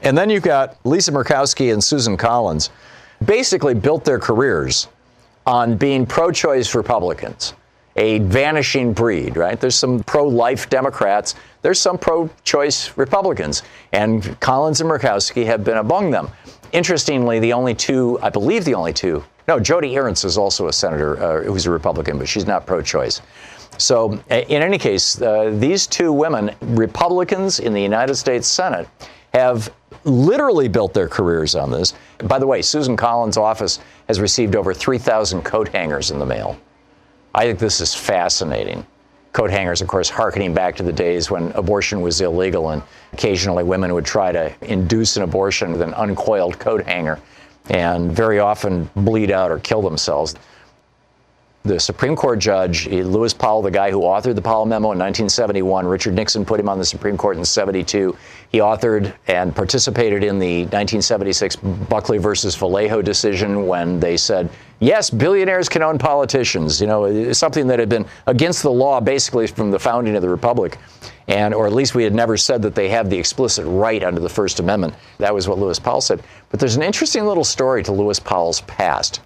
And 0.02 0.18
then 0.18 0.28
you've 0.28 0.42
got 0.42 0.76
Lisa 0.84 1.12
Murkowski 1.12 1.72
and 1.72 1.82
Susan 1.82 2.16
Collins 2.16 2.70
basically 3.24 3.74
built 3.74 4.04
their 4.04 4.18
careers 4.18 4.88
on 5.48 5.78
being 5.78 6.04
pro 6.04 6.30
choice 6.30 6.74
Republicans, 6.74 7.54
a 7.96 8.18
vanishing 8.18 8.92
breed, 8.92 9.34
right? 9.34 9.58
There's 9.58 9.74
some 9.74 10.02
pro 10.04 10.28
life 10.28 10.68
Democrats, 10.68 11.36
there's 11.62 11.80
some 11.80 11.96
pro 11.96 12.28
choice 12.44 12.94
Republicans, 12.98 13.62
and 13.92 14.38
Collins 14.40 14.82
and 14.82 14.90
Murkowski 14.90 15.46
have 15.46 15.64
been 15.64 15.78
among 15.78 16.10
them. 16.10 16.28
Interestingly, 16.72 17.38
the 17.38 17.54
only 17.54 17.74
two, 17.74 18.18
I 18.20 18.28
believe 18.28 18.66
the 18.66 18.74
only 18.74 18.92
two, 18.92 19.24
no, 19.48 19.58
Joni 19.58 19.98
Ernst 19.98 20.26
is 20.26 20.36
also 20.36 20.68
a 20.68 20.72
senator 20.72 21.18
uh, 21.18 21.42
who's 21.44 21.64
a 21.64 21.70
Republican, 21.70 22.18
but 22.18 22.28
she's 22.28 22.46
not 22.46 22.66
pro 22.66 22.82
choice. 22.82 23.22
So, 23.78 24.20
in 24.28 24.62
any 24.62 24.76
case, 24.76 25.22
uh, 25.22 25.54
these 25.54 25.86
two 25.86 26.12
women, 26.12 26.54
Republicans 26.60 27.58
in 27.58 27.72
the 27.72 27.80
United 27.80 28.16
States 28.16 28.46
Senate, 28.46 28.86
have 29.32 29.72
literally 30.08 30.68
built 30.68 30.94
their 30.94 31.08
careers 31.08 31.54
on 31.54 31.70
this. 31.70 31.94
By 32.24 32.38
the 32.38 32.46
way, 32.46 32.62
Susan 32.62 32.96
Collins' 32.96 33.36
office 33.36 33.78
has 34.08 34.20
received 34.20 34.56
over 34.56 34.74
3,000 34.74 35.42
coat 35.42 35.68
hangers 35.68 36.10
in 36.10 36.18
the 36.18 36.26
mail. 36.26 36.58
I 37.34 37.44
think 37.44 37.58
this 37.58 37.80
is 37.80 37.94
fascinating. 37.94 38.86
Coat 39.32 39.50
hangers, 39.50 39.82
of 39.82 39.88
course, 39.88 40.08
harkening 40.08 40.54
back 40.54 40.74
to 40.76 40.82
the 40.82 40.92
days 40.92 41.30
when 41.30 41.52
abortion 41.52 42.00
was 42.00 42.20
illegal 42.20 42.70
and 42.70 42.82
occasionally 43.12 43.62
women 43.62 43.94
would 43.94 44.06
try 44.06 44.32
to 44.32 44.52
induce 44.62 45.16
an 45.16 45.22
abortion 45.22 45.72
with 45.72 45.82
an 45.82 45.94
uncoiled 45.94 46.58
coat 46.58 46.84
hanger. 46.84 47.20
and 47.70 48.10
very 48.10 48.38
often 48.38 48.88
bleed 48.96 49.30
out 49.30 49.50
or 49.50 49.58
kill 49.58 49.82
themselves. 49.82 50.34
The 51.68 51.78
Supreme 51.78 52.16
Court 52.16 52.38
judge, 52.38 52.88
eh, 52.88 53.02
Lewis 53.02 53.34
Powell, 53.34 53.60
the 53.60 53.70
guy 53.70 53.90
who 53.90 54.00
authored 54.00 54.36
the 54.36 54.40
Powell 54.40 54.64
Memo 54.64 54.92
in 54.92 54.98
1971, 54.98 55.86
Richard 55.86 56.14
Nixon 56.14 56.46
put 56.46 56.58
him 56.58 56.66
on 56.66 56.78
the 56.78 56.84
Supreme 56.84 57.18
Court 57.18 57.36
in 57.36 57.44
72. 57.44 58.16
He 58.48 58.58
authored 58.60 59.12
and 59.26 59.54
participated 59.54 60.24
in 60.24 60.38
the 60.38 60.62
1976 60.62 61.56
Buckley 61.56 62.16
versus 62.16 62.56
Valeo 62.56 63.04
decision 63.04 63.66
when 63.66 64.00
they 64.00 64.16
said, 64.16 64.48
yes, 64.80 65.10
billionaires 65.10 65.68
can 65.68 65.82
own 65.82 65.98
politicians. 65.98 66.80
You 66.80 66.86
know, 66.86 67.04
eh, 67.04 67.34
something 67.34 67.66
that 67.66 67.78
had 67.78 67.90
been 67.90 68.06
against 68.26 68.62
the 68.62 68.72
law 68.72 68.98
basically 68.98 69.46
from 69.46 69.70
the 69.70 69.78
founding 69.78 70.16
of 70.16 70.22
the 70.22 70.30
Republic. 70.30 70.78
And, 71.26 71.52
or 71.52 71.66
at 71.66 71.74
least 71.74 71.94
we 71.94 72.02
had 72.02 72.14
never 72.14 72.38
said 72.38 72.62
that 72.62 72.74
they 72.74 72.88
have 72.88 73.10
the 73.10 73.18
explicit 73.18 73.66
right 73.68 74.02
under 74.02 74.22
the 74.22 74.30
First 74.30 74.58
Amendment. 74.58 74.94
That 75.18 75.34
was 75.34 75.46
what 75.46 75.58
Lewis 75.58 75.78
Powell 75.78 76.00
said. 76.00 76.22
But 76.48 76.60
there's 76.60 76.76
an 76.76 76.82
interesting 76.82 77.26
little 77.26 77.44
story 77.44 77.82
to 77.82 77.92
Lewis 77.92 78.18
Powell's 78.18 78.62
past. 78.62 79.20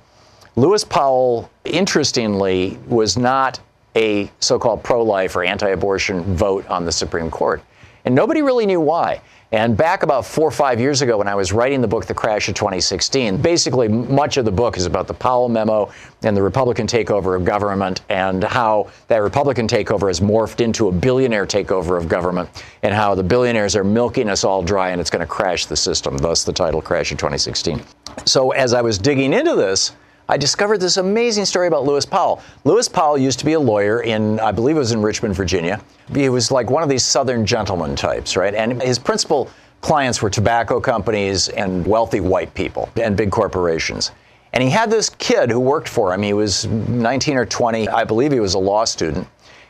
Lewis 0.55 0.84
Powell, 0.84 1.50
interestingly, 1.64 2.78
was 2.86 3.16
not 3.16 3.59
a 3.96 4.30
so 4.40 4.59
called 4.59 4.82
pro 4.82 5.03
life 5.03 5.34
or 5.34 5.44
anti 5.44 5.70
abortion 5.70 6.22
vote 6.34 6.66
on 6.68 6.84
the 6.84 6.92
Supreme 6.92 7.30
Court. 7.30 7.62
And 8.05 8.14
nobody 8.14 8.42
really 8.42 8.66
knew 8.66 8.80
why. 8.80 9.22
And 9.53 9.76
back 9.76 10.03
about 10.03 10.24
four 10.24 10.48
or 10.48 10.50
five 10.50 10.80
years 10.80 11.03
ago, 11.03 11.18
when 11.18 11.28
I 11.28 11.34
was 11.34 11.53
writing 11.53 11.82
the 11.82 11.88
book, 11.88 12.07
The 12.07 12.14
Crash 12.14 12.48
of 12.48 12.55
2016, 12.55 13.36
basically 13.36 13.86
much 13.86 14.38
of 14.38 14.46
the 14.46 14.50
book 14.50 14.78
is 14.78 14.86
about 14.86 15.07
the 15.07 15.14
Powell 15.14 15.50
memo 15.50 15.92
and 16.22 16.34
the 16.34 16.42
Republican 16.42 16.86
takeover 16.86 17.36
of 17.36 17.44
government 17.44 18.00
and 18.09 18.42
how 18.42 18.90
that 19.09 19.18
Republican 19.18 19.68
takeover 19.68 20.09
has 20.09 20.20
morphed 20.20 20.62
into 20.62 20.88
a 20.88 20.92
billionaire 20.92 21.46
takeover 21.46 21.98
of 21.98 22.09
government 22.09 22.48
and 22.82 22.94
how 22.94 23.14
the 23.14 23.22
billionaires 23.22 23.76
are 23.76 23.84
milking 23.84 24.30
us 24.30 24.42
all 24.42 24.62
dry 24.62 24.90
and 24.90 25.00
it's 25.00 25.11
going 25.11 25.20
to 25.20 25.26
crash 25.26 25.66
the 25.66 25.76
system. 25.76 26.16
Thus 26.16 26.44
the 26.44 26.53
title, 26.53 26.80
Crash 26.80 27.12
of 27.12 27.18
2016. 27.18 27.82
So 28.24 28.53
as 28.53 28.72
I 28.72 28.80
was 28.80 28.96
digging 28.96 29.34
into 29.34 29.55
this, 29.55 29.92
I 30.28 30.36
discovered 30.36 30.78
this 30.78 30.96
amazing 30.96 31.44
story 31.44 31.66
about 31.66 31.84
Lewis 31.84 32.06
Powell. 32.06 32.40
Lewis 32.64 32.88
Powell 32.88 33.18
used 33.18 33.38
to 33.40 33.44
be 33.44 33.54
a 33.54 33.60
lawyer 33.60 34.02
in, 34.02 34.38
I 34.40 34.52
believe 34.52 34.76
it 34.76 34.80
was 34.80 34.92
in 34.92 35.02
Richmond, 35.02 35.34
Virginia. 35.34 35.80
He 36.14 36.28
was 36.28 36.50
like 36.50 36.70
one 36.70 36.82
of 36.82 36.88
these 36.88 37.04
Southern 37.04 37.44
gentleman 37.44 37.96
types, 37.96 38.36
right? 38.36 38.54
And 38.54 38.80
his 38.80 38.98
principal 38.98 39.50
clients 39.80 40.22
were 40.22 40.30
tobacco 40.30 40.80
companies 40.80 41.48
and 41.48 41.86
wealthy 41.86 42.20
white 42.20 42.54
people 42.54 42.88
and 42.96 43.16
big 43.16 43.30
corporations. 43.30 44.12
And 44.52 44.62
he 44.62 44.70
had 44.70 44.90
this 44.90 45.08
kid 45.10 45.50
who 45.50 45.58
worked 45.58 45.88
for 45.88 46.14
him. 46.14 46.22
He 46.22 46.34
was 46.34 46.66
19 46.66 47.36
or 47.36 47.46
20. 47.46 47.88
I 47.88 48.04
believe 48.04 48.32
he 48.32 48.40
was 48.40 48.54
a 48.54 48.58
law 48.58 48.84
student. 48.84 49.26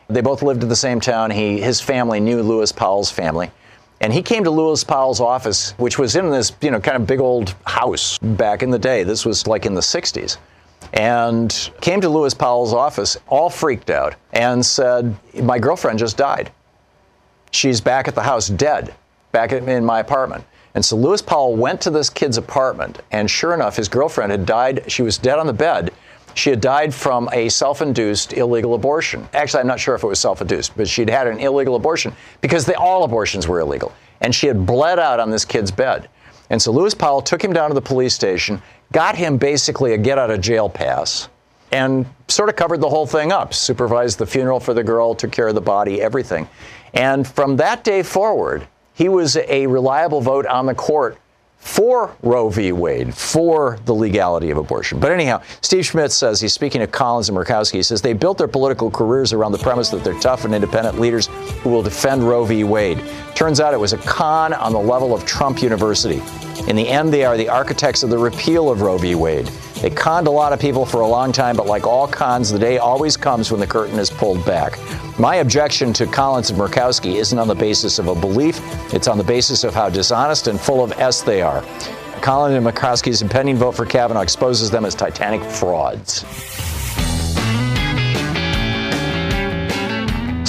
They 0.08 0.20
both 0.20 0.42
lived 0.42 0.62
in 0.62 0.68
the 0.68 0.76
same 0.76 1.00
town. 1.00 1.30
He, 1.30 1.60
his 1.60 1.80
family 1.80 2.20
knew 2.20 2.42
Lewis 2.42 2.72
Powell's 2.72 3.10
family. 3.10 3.50
And 4.02 4.12
he 4.12 4.20
came 4.20 4.42
to 4.42 4.50
Lewis 4.50 4.82
Powell's 4.82 5.20
office, 5.20 5.72
which 5.78 5.96
was 5.96 6.16
in 6.16 6.28
this, 6.28 6.52
you 6.60 6.72
know, 6.72 6.80
kind 6.80 6.96
of 6.96 7.06
big 7.06 7.20
old 7.20 7.54
house 7.64 8.18
back 8.18 8.64
in 8.64 8.70
the 8.70 8.78
day. 8.78 9.04
This 9.04 9.24
was 9.24 9.46
like 9.46 9.64
in 9.64 9.74
the 9.74 9.80
60s. 9.80 10.38
And 10.94 11.70
came 11.80 12.00
to 12.00 12.08
Lewis 12.08 12.34
Powell's 12.34 12.74
office, 12.74 13.16
all 13.28 13.48
freaked 13.48 13.90
out, 13.90 14.16
and 14.32 14.66
said, 14.66 15.16
My 15.40 15.58
girlfriend 15.60 16.00
just 16.00 16.16
died. 16.16 16.50
She's 17.52 17.80
back 17.80 18.08
at 18.08 18.16
the 18.16 18.22
house, 18.22 18.48
dead, 18.48 18.92
back 19.30 19.52
in 19.52 19.84
my 19.84 20.00
apartment. 20.00 20.44
And 20.74 20.84
so 20.84 20.96
Lewis 20.96 21.22
Powell 21.22 21.54
went 21.54 21.80
to 21.82 21.90
this 21.90 22.10
kid's 22.10 22.38
apartment, 22.38 23.00
and 23.12 23.30
sure 23.30 23.54
enough, 23.54 23.76
his 23.76 23.88
girlfriend 23.88 24.32
had 24.32 24.46
died. 24.46 24.90
She 24.90 25.02
was 25.02 25.16
dead 25.16 25.38
on 25.38 25.46
the 25.46 25.52
bed. 25.52 25.92
She 26.34 26.50
had 26.50 26.60
died 26.60 26.94
from 26.94 27.28
a 27.32 27.48
self 27.48 27.82
induced 27.82 28.32
illegal 28.32 28.74
abortion. 28.74 29.28
Actually, 29.32 29.60
I'm 29.60 29.66
not 29.66 29.80
sure 29.80 29.94
if 29.94 30.02
it 30.02 30.06
was 30.06 30.20
self 30.20 30.40
induced, 30.40 30.76
but 30.76 30.88
she'd 30.88 31.10
had 31.10 31.26
an 31.26 31.38
illegal 31.38 31.76
abortion 31.76 32.14
because 32.40 32.66
they, 32.66 32.74
all 32.74 33.04
abortions 33.04 33.46
were 33.46 33.60
illegal. 33.60 33.92
And 34.20 34.34
she 34.34 34.46
had 34.46 34.66
bled 34.66 34.98
out 34.98 35.20
on 35.20 35.30
this 35.30 35.44
kid's 35.44 35.70
bed. 35.70 36.08
And 36.50 36.60
so 36.60 36.70
Lewis 36.70 36.94
Powell 36.94 37.22
took 37.22 37.42
him 37.42 37.52
down 37.52 37.70
to 37.70 37.74
the 37.74 37.82
police 37.82 38.14
station, 38.14 38.60
got 38.92 39.16
him 39.16 39.36
basically 39.36 39.94
a 39.94 39.98
get 39.98 40.18
out 40.18 40.30
of 40.30 40.40
jail 40.40 40.68
pass, 40.68 41.28
and 41.72 42.06
sort 42.28 42.48
of 42.48 42.56
covered 42.56 42.80
the 42.80 42.88
whole 42.88 43.06
thing 43.06 43.32
up, 43.32 43.54
supervised 43.54 44.18
the 44.18 44.26
funeral 44.26 44.60
for 44.60 44.74
the 44.74 44.84
girl, 44.84 45.14
took 45.14 45.32
care 45.32 45.48
of 45.48 45.54
the 45.54 45.60
body, 45.60 46.02
everything. 46.02 46.48
And 46.94 47.26
from 47.26 47.56
that 47.56 47.84
day 47.84 48.02
forward, 48.02 48.66
he 48.94 49.08
was 49.08 49.36
a 49.36 49.66
reliable 49.66 50.20
vote 50.20 50.46
on 50.46 50.66
the 50.66 50.74
court 50.74 51.16
for 51.62 52.14
Roe 52.22 52.48
v. 52.50 52.72
Wade, 52.72 53.14
for 53.14 53.78
the 53.84 53.94
legality 53.94 54.50
of 54.50 54.58
abortion. 54.58 54.98
But 54.98 55.12
anyhow, 55.12 55.42
Steve 55.60 55.86
Schmidt 55.86 56.10
says 56.10 56.40
he's 56.40 56.52
speaking 56.52 56.80
to 56.80 56.88
Collins 56.88 57.28
and 57.28 57.38
Murkowski. 57.38 57.74
He 57.74 57.82
says 57.84 58.02
they 58.02 58.14
built 58.14 58.36
their 58.36 58.48
political 58.48 58.90
careers 58.90 59.32
around 59.32 59.52
the 59.52 59.58
premise 59.58 59.88
that 59.90 60.02
they're 60.02 60.18
tough 60.18 60.44
and 60.44 60.54
independent 60.54 60.98
leaders 60.98 61.28
who 61.62 61.70
will 61.70 61.82
defend 61.82 62.24
Roe 62.24 62.44
v. 62.44 62.64
Wade. 62.64 63.00
Turns 63.36 63.60
out 63.60 63.72
it 63.72 63.80
was 63.80 63.92
a 63.92 63.98
con 63.98 64.52
on 64.52 64.72
the 64.72 64.78
level 64.78 65.14
of 65.14 65.24
Trump 65.24 65.62
University. 65.62 66.20
In 66.68 66.74
the 66.74 66.86
end, 66.86 67.12
they 67.12 67.24
are 67.24 67.36
the 67.36 67.48
architects 67.48 68.02
of 68.02 68.10
the 68.10 68.18
repeal 68.18 68.68
of 68.68 68.82
Roe 68.82 68.98
v. 68.98 69.14
Wade. 69.14 69.48
They 69.82 69.90
conned 69.90 70.28
a 70.28 70.30
lot 70.30 70.52
of 70.52 70.60
people 70.60 70.86
for 70.86 71.00
a 71.00 71.06
long 71.08 71.32
time, 71.32 71.56
but 71.56 71.66
like 71.66 71.88
all 71.88 72.06
cons, 72.06 72.52
the 72.52 72.58
day 72.58 72.78
always 72.78 73.16
comes 73.16 73.50
when 73.50 73.58
the 73.58 73.66
curtain 73.66 73.98
is 73.98 74.10
pulled 74.10 74.46
back. 74.46 74.78
My 75.18 75.36
objection 75.36 75.92
to 75.94 76.06
Collins 76.06 76.50
and 76.50 76.58
Murkowski 76.60 77.16
isn't 77.16 77.36
on 77.36 77.48
the 77.48 77.56
basis 77.56 77.98
of 77.98 78.06
a 78.06 78.14
belief, 78.14 78.60
it's 78.94 79.08
on 79.08 79.18
the 79.18 79.24
basis 79.24 79.64
of 79.64 79.74
how 79.74 79.88
dishonest 79.88 80.46
and 80.46 80.60
full 80.60 80.84
of 80.84 80.92
S 80.92 81.22
they 81.22 81.42
are. 81.42 81.62
Collins 82.20 82.54
and 82.54 82.64
Murkowski's 82.64 83.22
impending 83.22 83.56
vote 83.56 83.72
for 83.72 83.84
Kavanaugh 83.84 84.20
exposes 84.20 84.70
them 84.70 84.84
as 84.84 84.94
titanic 84.94 85.42
frauds. 85.42 86.24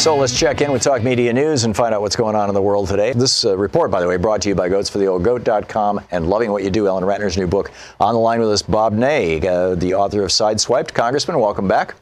So 0.03 0.17
let's 0.17 0.37
check 0.37 0.59
in 0.59 0.69
with 0.69 0.81
Talk 0.81 1.01
Media 1.01 1.31
News 1.31 1.63
and 1.63 1.73
find 1.73 1.95
out 1.95 2.01
what's 2.01 2.17
going 2.17 2.35
on 2.35 2.49
in 2.49 2.53
the 2.53 2.61
world 2.61 2.89
today. 2.89 3.13
This 3.13 3.45
uh, 3.45 3.57
report, 3.57 3.89
by 3.89 4.01
the 4.01 4.07
way, 4.09 4.17
brought 4.17 4.41
to 4.41 4.49
you 4.49 4.53
by 4.53 4.67
goatsfortheoldgoat.com 4.67 6.01
and 6.11 6.29
Loving 6.29 6.51
What 6.51 6.61
You 6.61 6.69
Do, 6.69 6.87
Ellen 6.89 7.05
Ratner's 7.05 7.37
new 7.37 7.47
book. 7.47 7.71
On 8.01 8.13
the 8.13 8.19
line 8.19 8.41
with 8.41 8.49
us, 8.49 8.61
Bob 8.61 8.91
Ney, 8.91 9.39
uh, 9.47 9.75
the 9.75 9.93
author 9.93 10.23
of 10.23 10.29
Sideswiped. 10.31 10.93
Congressman, 10.93 11.39
welcome 11.39 11.69
back. 11.69 11.95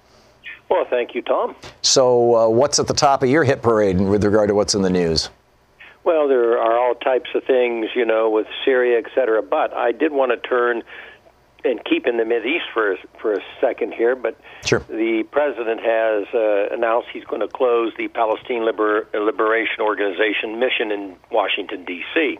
Well, 0.68 0.84
thank 0.89 1.14
you, 1.14 1.22
Thom. 1.22 1.56
So, 1.84 2.36
uh, 2.36 2.49
what's 2.49 2.80
at 2.80 2.88
the 2.88 2.95
top 2.95 3.22
of 3.22 3.30
your 3.30 3.43
hit 3.43 3.62
parade 3.62 4.02
with 4.02 4.24
regard 4.24 4.47
to 4.47 4.56
what's 4.56 4.74
in 4.74 4.82
the 4.82 4.89
news? 4.89 5.30
Well, 6.04 6.28
there 6.28 6.58
are 6.58 6.80
all 6.80 6.95
types 6.95 7.30
of 7.36 7.43
things, 7.43 7.89
you 7.95 8.06
know, 8.06 8.32
with 8.32 8.47
Syria, 8.66 8.97
et 8.97 9.12
cetera. 9.14 9.43
But 9.43 9.74
I 9.76 9.91
did 9.91 10.12
want 10.12 10.32
to 10.32 10.38
turn 10.38 10.82
and 11.64 11.84
keep 11.86 12.07
in 12.07 12.18
the 12.18 12.26
Mid 12.26 12.45
East 12.45 12.66
for 12.74 12.97
for 13.20 13.34
a 13.34 13.41
second 13.59 13.93
here, 13.93 14.16
but 14.16 14.39
sure. 14.66 14.80
the 14.80 15.24
president 15.32 15.82
has 15.82 16.28
uh, 16.34 16.74
announced 16.74 17.09
he's 17.14 17.26
going 17.26 17.41
to 17.41 17.47
close 17.47 17.93
the 17.97 18.07
Palestine 18.07 18.66
Liber- 18.66 19.07
Liberation 19.14 19.82
Organization 19.82 20.59
mission 20.59 20.91
in 20.91 21.16
Washington 21.32 21.86
D.C. 21.86 22.39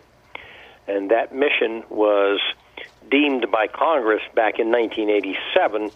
And 0.88 1.10
that 1.10 1.34
mission 1.34 1.84
was 1.88 2.40
deemed 3.10 3.50
by 3.50 3.66
Congress 3.66 4.22
back 4.34 4.58
in 4.58 4.70
1987 4.70 5.90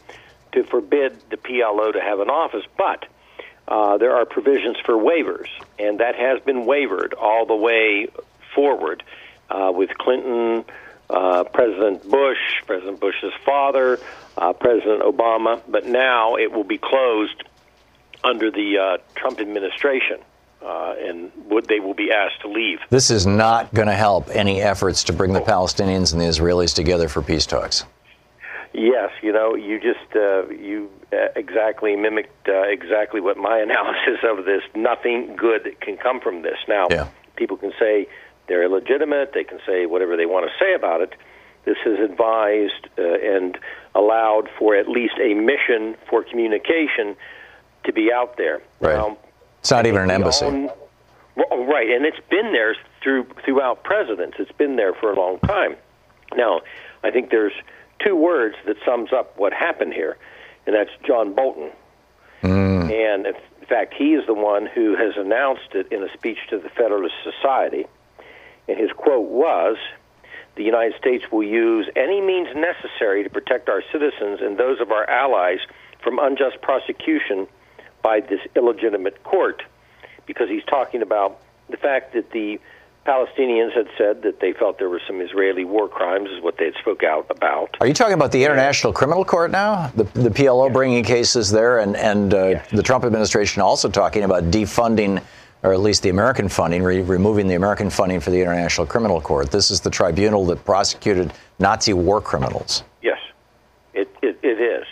to 0.53 0.65
forbid 0.65 1.19
the 1.31 1.37
PLO 1.37 1.93
to 1.93 2.01
have 2.01 2.21
an 2.21 2.31
office, 2.31 2.65
but 2.79 3.07
uh, 3.69 3.99
there 3.99 4.15
are 4.15 4.25
provisions 4.25 4.77
for 4.85 4.95
waivers, 4.95 5.49
and 5.79 6.01
that 6.01 6.15
has 6.15 6.41
been 6.43 6.67
wavered 6.67 7.15
all 7.15 7.47
the 7.47 7.57
way 7.57 8.09
forward 8.55 9.03
uh, 9.51 9.73
with 9.75 9.91
Clinton 9.99 10.65
uh, 11.11 11.45
President 11.45 12.09
Bush, 12.09 12.39
President 12.67 13.01
Bush's 13.01 13.33
father, 13.45 13.99
uh, 14.37 14.53
President 14.53 15.03
Obama, 15.03 15.61
but 15.69 15.87
now 15.87 16.37
it 16.37 16.53
will 16.53 16.65
be 16.65 16.79
closed 16.79 17.43
under 18.25 18.51
the 18.51 18.79
uh, 18.79 18.99
Trump 19.15 19.41
administration. 19.41 20.19
Uh, 20.65 20.95
and 20.99 21.31
would 21.49 21.67
they 21.69 21.79
will 21.79 21.95
be 21.95 22.11
asked 22.11 22.41
to 22.41 22.49
leave. 22.49 22.81
This 22.89 23.11
is 23.11 23.25
not 23.25 23.73
going 23.73 23.87
to 23.87 23.95
help 23.95 24.31
any 24.31 24.61
efforts 24.63 25.05
to 25.05 25.13
bring 25.13 25.33
the 25.33 25.41
Palestinians 25.41 26.13
and 26.13 26.21
the 26.21 26.25
Israelis 26.25 26.75
together 26.75 27.09
for 27.09 27.23
peace 27.23 27.47
talks. 27.47 27.85
Yes, 28.73 29.11
you 29.23 29.33
know, 29.33 29.55
you 29.55 29.79
just 29.79 30.17
uh, 30.17 30.49
you 30.49 30.91
exactly 31.13 31.95
mimicked 31.95 32.49
uh, 32.49 32.63
exactly 32.63 33.21
what 33.21 33.37
my 33.37 33.59
analysis 33.69 34.25
of 34.25 34.45
this. 34.45 34.63
Nothing 34.75 35.37
good 35.37 35.77
can 35.81 35.97
come 35.97 36.21
from 36.21 36.43
this. 36.43 36.59
Now, 36.67 36.89
yeah. 36.91 37.09
people 37.37 37.57
can 37.57 37.73
say 37.79 38.09
they're 38.49 38.65
illegitimate. 38.65 39.33
They 39.33 39.45
can 39.45 39.59
say 39.67 39.87
whatever 39.87 40.17
they 40.17 40.27
want 40.27 40.47
to 40.47 40.65
say 40.65 40.75
about 40.75 41.01
it. 41.01 41.15
This 41.65 41.79
is 41.85 41.99
advised 41.99 42.89
uh, 42.97 43.03
and 43.03 43.59
allowed 43.95 44.49
for 44.59 44.77
at 44.77 44.89
least 44.89 45.15
a 45.21 45.35
mission 45.35 45.97
for 46.09 46.23
communication 46.23 47.17
to 47.85 47.93
be 47.93 48.13
out 48.13 48.37
there. 48.37 48.63
Right. 48.81 48.95
Now, 48.95 49.19
it's 49.61 49.71
not 49.71 49.87
even 49.87 50.03
an 50.03 50.11
embassy. 50.11 50.45
Own, 50.45 50.71
well, 51.35 51.65
right, 51.67 51.91
and 51.91 52.07
it's 52.07 52.21
been 52.31 52.53
there 52.53 52.77
through 53.03 53.27
throughout 53.45 53.83
presidents. 53.83 54.37
It's 54.39 54.53
been 54.53 54.77
there 54.77 54.95
for 54.95 55.13
a 55.13 55.17
long 55.17 55.39
time. 55.41 55.77
Now, 56.35 56.61
I 57.03 57.11
think 57.11 57.31
there's 57.31 57.53
two 57.99 58.15
words 58.15 58.57
that 58.67 58.77
sums 58.85 59.13
up 59.13 59.37
what 59.37 59.53
happened 59.53 59.93
here, 59.93 60.17
and 60.67 60.75
that's 60.75 60.91
John 61.05 61.35
Bolton. 61.35 61.71
Mm. 62.43 62.93
And 62.93 63.27
in 63.27 63.67
fact, 63.69 63.95
he 63.95 64.15
is 64.15 64.25
the 64.27 64.35
one 64.35 64.67
who 64.67 64.95
has 64.97 65.17
announced 65.17 65.75
it 65.75 65.91
in 65.91 66.03
a 66.03 66.13
speech 66.13 66.39
to 66.51 66.59
the 66.59 66.69
Federalist 66.69 67.15
Society 67.25 67.87
and 68.69 68.79
his 68.79 68.91
quote 68.93 69.29
was 69.29 69.77
The 70.57 70.65
United 70.65 70.97
States 70.99 71.25
will 71.31 71.43
use 71.43 71.89
any 71.97 72.21
means 72.21 72.49
necessary 72.55 73.23
to 73.25 73.31
protect 73.31 73.69
our 73.69 73.83
citizens 73.93 74.41
and 74.41 74.57
those 74.59 74.81
of 74.81 74.91
our 74.91 75.09
allies 75.09 75.59
from 76.03 76.19
unjust 76.19 76.61
prosecution 76.63 77.47
by 78.03 78.21
this 78.21 78.41
illegitimate 78.55 79.23
court, 79.25 79.63
because 80.27 80.49
he's 80.49 80.65
talking 80.65 81.03
about 81.03 81.41
the 81.69 81.77
fact 81.77 82.15
that 82.15 82.31
the 82.31 82.61
Palestinians 83.07 83.73
had 83.73 83.89
said 83.97 84.23
that 84.23 84.41
they 84.41 84.53
felt 84.53 84.79
there 84.79 84.89
were 84.89 85.01
some 85.07 85.21
Israeli 85.21 85.65
war 85.65 85.89
crimes, 85.89 86.29
is 86.31 86.43
what 86.43 86.59
they 86.59 86.67
had 86.67 86.75
spoke 86.75 87.05
out 87.05 87.27
about. 87.31 87.77
Are 87.81 87.87
you 87.87 87.95
talking 87.95 88.15
about 88.15 88.33
the 88.33 88.45
International 88.45 88.93
Criminal 88.93 89.25
Court 89.25 89.51
now? 89.53 89.93
The, 89.95 90.05
the 90.05 90.31
PLO 90.31 90.73
bringing 90.73 91.05
cases 91.05 91.51
there, 91.51 91.79
and, 91.79 91.97
and 91.97 92.35
uh, 92.35 92.61
the 92.73 92.83
Trump 92.83 93.05
administration 93.05 93.63
also 93.63 93.89
talking 93.89 94.25
about 94.25 94.45
defunding, 94.51 95.23
or 95.67 95.73
at 95.73 95.81
least 95.81 96.05
the 96.05 96.11
American 96.11 96.49
funding, 96.49 96.85
re- 96.85 97.03
removing 97.03 97.49
the 97.49 97.57
American 97.57 97.91
funding 97.91 98.21
for 98.21 98.31
the 98.31 98.41
International 98.41 98.87
Criminal 98.87 99.21
Court. 99.21 99.51
This 99.51 99.73
is 99.73 99.81
the 99.81 99.91
tribunal 99.91 100.47
that 100.47 100.65
prosecuted 100.65 101.33
Nazi 101.59 101.93
war 101.93 102.21
criminals. 102.21 102.85
Yes, 103.03 103.19
it, 103.93 104.09
it, 104.23 104.39
it 104.45 104.61
is. 104.61 104.87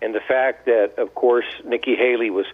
And 0.00 0.14
the 0.14 0.20
fact 0.20 0.66
that, 0.66 0.94
of 0.98 1.16
course, 1.16 1.46
Nikki 1.64 1.96
Haley 1.96 2.30
was 2.30 2.46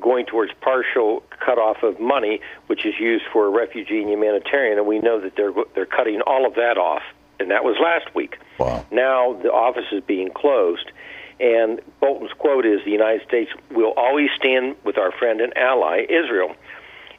going 0.00 0.26
towards 0.26 0.52
partial 0.60 1.24
cutoff 1.44 1.82
of 1.82 1.98
money, 1.98 2.40
which 2.68 2.86
is 2.86 2.94
used 3.00 3.24
for 3.32 3.50
refugee 3.50 4.00
and 4.00 4.08
humanitarian, 4.08 4.78
and 4.78 4.86
we 4.86 5.00
know 5.00 5.20
that 5.20 5.34
they're 5.34 5.52
they're 5.74 5.86
cutting 5.86 6.20
all 6.20 6.46
of 6.46 6.54
that 6.54 6.78
off, 6.78 7.02
and 7.40 7.50
that 7.50 7.64
was 7.64 7.76
last 7.82 8.14
week. 8.14 8.38
Wow. 8.58 8.86
Now 8.92 9.32
the 9.42 9.50
office 9.50 9.86
is 9.90 10.04
being 10.04 10.30
closed, 10.30 10.92
and 11.40 11.80
Bolton's 12.00 12.32
quote 12.38 12.64
is, 12.64 12.84
"The 12.84 12.92
United 12.92 13.26
States 13.26 13.50
will 13.70 13.94
always 13.96 14.28
stand 14.36 14.76
with 14.84 14.98
our 14.98 15.10
friend 15.10 15.40
and 15.40 15.56
ally 15.56 16.06
Israel." 16.08 16.54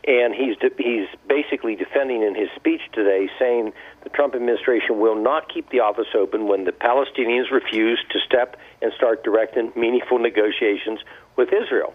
And 0.07 0.33
he's 0.33 0.55
de- 0.57 0.71
he's 0.77 1.07
basically 1.27 1.75
defending 1.75 2.23
in 2.23 2.33
his 2.33 2.49
speech 2.55 2.81
today, 2.93 3.29
saying 3.37 3.73
the 4.03 4.09
Trump 4.09 4.33
administration 4.33 4.99
will 4.99 5.21
not 5.21 5.53
keep 5.53 5.69
the 5.69 5.81
office 5.81 6.07
open 6.15 6.47
when 6.47 6.63
the 6.63 6.71
Palestinians 6.71 7.51
refuse 7.51 7.99
to 8.11 8.19
step 8.19 8.57
and 8.81 8.93
start 8.93 9.23
direct 9.23 9.57
and 9.57 9.75
meaningful 9.75 10.17
negotiations 10.17 10.99
with 11.35 11.49
Israel. 11.51 11.93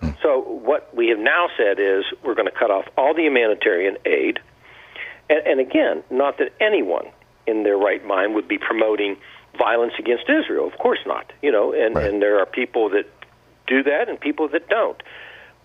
Hmm. 0.00 0.10
So 0.22 0.40
what 0.40 0.94
we 0.94 1.08
have 1.08 1.18
now 1.18 1.48
said 1.56 1.78
is 1.78 2.04
we're 2.24 2.34
going 2.34 2.48
to 2.48 2.58
cut 2.58 2.70
off 2.70 2.86
all 2.96 3.14
the 3.14 3.22
humanitarian 3.22 3.98
aid, 4.06 4.40
and, 5.28 5.46
and 5.46 5.60
again, 5.60 6.02
not 6.10 6.38
that 6.38 6.52
anyone 6.60 7.06
in 7.46 7.62
their 7.64 7.76
right 7.76 8.04
mind 8.04 8.34
would 8.34 8.48
be 8.48 8.58
promoting 8.58 9.16
violence 9.58 9.92
against 9.98 10.24
Israel. 10.28 10.66
Of 10.66 10.78
course 10.78 11.00
not. 11.06 11.32
You 11.42 11.52
know, 11.52 11.72
and 11.72 11.96
and 11.96 12.22
there 12.22 12.38
are 12.40 12.46
people 12.46 12.88
that 12.90 13.06
do 13.66 13.82
that 13.82 14.08
and 14.08 14.18
people 14.18 14.48
that 14.48 14.68
don't. 14.68 15.02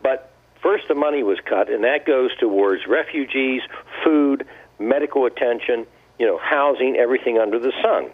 But 0.01 0.30
first, 0.61 0.87
the 0.87 0.95
money 0.95 1.23
was 1.23 1.39
cut, 1.45 1.69
and 1.69 1.83
that 1.83 2.05
goes 2.05 2.31
towards 2.39 2.87
refugees, 2.87 3.61
food, 4.03 4.45
medical 4.79 5.25
attention, 5.25 5.85
you 6.19 6.25
know, 6.25 6.37
housing, 6.37 6.95
everything 6.97 7.37
under 7.37 7.59
the 7.59 7.71
sun. 7.81 8.11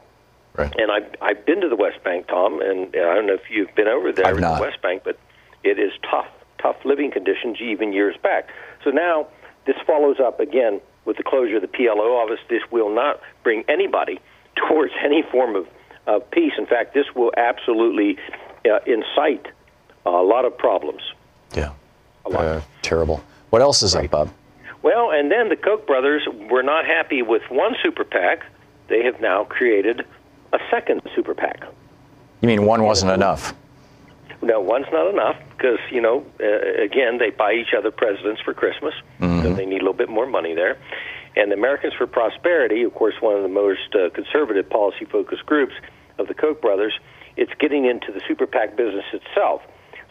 Right. 0.56 0.74
And 0.78 0.91
I've 0.91 1.16
I've 1.22 1.45
been 1.45 1.62
to 1.62 1.70
the 1.70 1.76
West 1.76 2.04
Bank, 2.04 2.28
Thom, 2.28 2.62
and 2.62 2.89
I 2.95 3.14
don't 3.14 3.28
know 3.28 3.36
if 3.36 3.50
you've 3.50 3.74
been 3.76 3.88
over 3.88 4.12
there 4.12 4.28
I've 4.28 4.36
in 4.36 4.41
not. 4.41 4.58
the 4.58 4.62
West 4.62 4.82
Bank, 4.82 5.04
but 5.06 5.20
it 5.64 5.78
is 5.78 5.91
tough, 6.10 6.28
tough 6.60 6.78
living 6.84 7.12
conditions 7.12 7.58
even 7.62 7.93
years 7.93 8.16
back. 8.22 8.50
So 8.84 8.89
now 8.89 9.28
this 9.66 9.76
follows 9.86 10.18
up 10.20 10.39
again 10.39 10.82
with 11.06 11.18
the 11.18 11.24
closure 11.24 11.58
of 11.58 11.62
the 11.62 11.68
PLO 11.68 12.24
office. 12.24 12.39
This 12.50 12.64
will 12.72 12.93
not 12.93 13.22
bring 13.43 13.64
anybody 13.68 14.20
towards 14.68 14.93
any 15.04 15.24
form 15.32 15.56
of, 15.56 15.68
of 16.08 16.30
peace. 16.32 16.54
In 16.58 16.66
fact, 16.66 16.93
this 16.93 17.06
will 17.16 17.32
absolutely 17.38 18.18
uh, 18.66 18.80
incite 18.88 19.45
a 20.06 20.10
lot 20.10 20.45
of 20.45 20.58
problems. 20.58 21.02
Yeah. 21.56 21.74
Uh, 22.36 22.62
terrible. 22.82 23.24
What 23.50 23.62
else 23.62 23.82
is 23.84 23.96
up, 23.96 24.10
Bob? 24.10 24.30
Well, 24.82 25.12
and 25.12 25.32
then 25.32 25.50
the 25.50 25.56
Koch 25.56 25.86
brothers 25.88 26.28
were 26.50 26.64
not 26.64 26.86
happy 26.86 27.22
with 27.22 27.42
one 27.50 27.76
super 27.84 28.04
PAC. 28.04 28.46
They 28.88 29.04
have 29.04 29.20
now 29.20 29.44
created 29.46 30.06
a 30.54 30.60
second 30.70 31.02
super 31.16 31.34
PAC. 31.34 31.62
You 32.42 32.48
mean 32.48 32.66
one 32.66 32.84
wasn't 32.84 33.12
enough? 33.12 33.54
No, 34.42 34.60
one's 34.62 34.86
not 34.92 35.10
enough 35.12 35.36
because 35.58 35.80
you 35.92 36.00
know, 36.00 36.24
uh, 36.40 36.84
again, 36.84 37.18
they 37.18 37.32
buy 37.32 37.54
each 37.54 37.74
other 37.76 37.90
presidents 37.92 38.40
for 38.42 38.54
Christmas, 38.54 38.94
so 39.20 39.54
they 39.54 39.66
need 39.66 39.78
a 39.82 39.84
little 39.84 39.94
bit 39.94 40.10
more 40.10 40.28
money 40.28 40.54
there. 40.54 40.78
And 41.36 41.52
the 41.52 41.56
Americans 41.56 41.94
for 41.94 42.08
Prosperity, 42.08 42.84
of 42.84 42.94
course, 42.94 43.16
one 43.20 43.36
of 43.36 43.44
the 43.44 43.50
most 43.50 43.94
uh, 43.96 44.10
conservative 44.12 44.70
policy-focused 44.70 45.46
groups 45.46 45.74
of 46.18 46.28
the 46.28 46.34
Koch 46.34 46.62
brothers, 46.62 46.94
it's 47.36 47.52
getting 47.60 47.86
into 47.86 48.12
the 48.12 48.22
super 48.28 48.48
PAC 48.48 48.76
business 48.76 49.06
itself. 49.12 49.62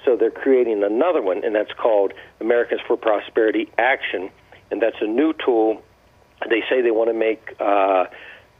So 0.06 0.16
they're 0.16 0.30
creating 0.30 0.84
another 0.84 1.20
one, 1.20 1.44
and 1.44 1.54
that's 1.54 1.72
called 1.72 2.12
Americans 2.40 2.80
for 2.86 2.96
Prosperity 2.96 3.68
Action, 3.76 4.30
and 4.70 4.80
that's 4.80 4.96
a 5.00 5.06
new 5.06 5.34
tool. 5.44 5.82
They 6.48 6.62
say 6.70 6.80
they 6.80 6.92
want 6.92 7.10
to 7.10 7.14
make 7.14 7.56
uh, 7.58 8.04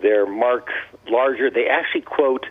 their 0.03 0.27
mark 0.27 0.69
larger. 1.09 1.49
They 1.49 1.69
actually 1.69 2.01
quote 2.03 2.47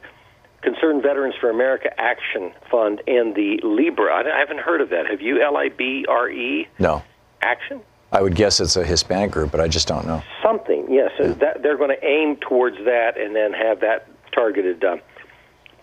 Concerned 0.62 1.04
Veterans 1.04 1.36
for 1.40 1.50
America 1.50 1.90
Action 2.00 2.54
Fund 2.72 3.02
and 3.06 3.36
the 3.36 3.60
Libre. 3.64 4.12
I 4.12 4.40
haven't 4.40 4.62
heard 4.62 4.80
of 4.80 4.90
that. 4.92 5.08
Have 5.08 5.22
you? 5.22 5.44
L 5.44 5.58
I 5.58 5.70
B 5.70 6.06
R 6.08 6.30
E 6.30 6.68
No. 6.80 7.04
Action? 7.42 7.82
I 8.14 8.22
would 8.22 8.34
guess 8.36 8.62
it's 8.62 8.78
a 8.78 8.86
Hispanic 8.86 9.32
group, 9.32 9.52
but 9.52 9.60
I 9.60 9.68
just 9.68 9.90
don't 9.90 10.08
know. 10.08 10.24
Something, 10.42 10.88
yes. 10.90 11.12
So 11.18 11.34
that, 11.34 11.62
they're 11.62 11.78
going 11.78 11.90
to 11.90 12.06
aim 12.06 12.38
towards 12.38 12.78
that 12.86 13.18
and 13.20 13.36
then 13.36 13.52
have 13.52 13.82
that 13.82 14.08
targeted 14.32 14.84
uh, 14.86 14.98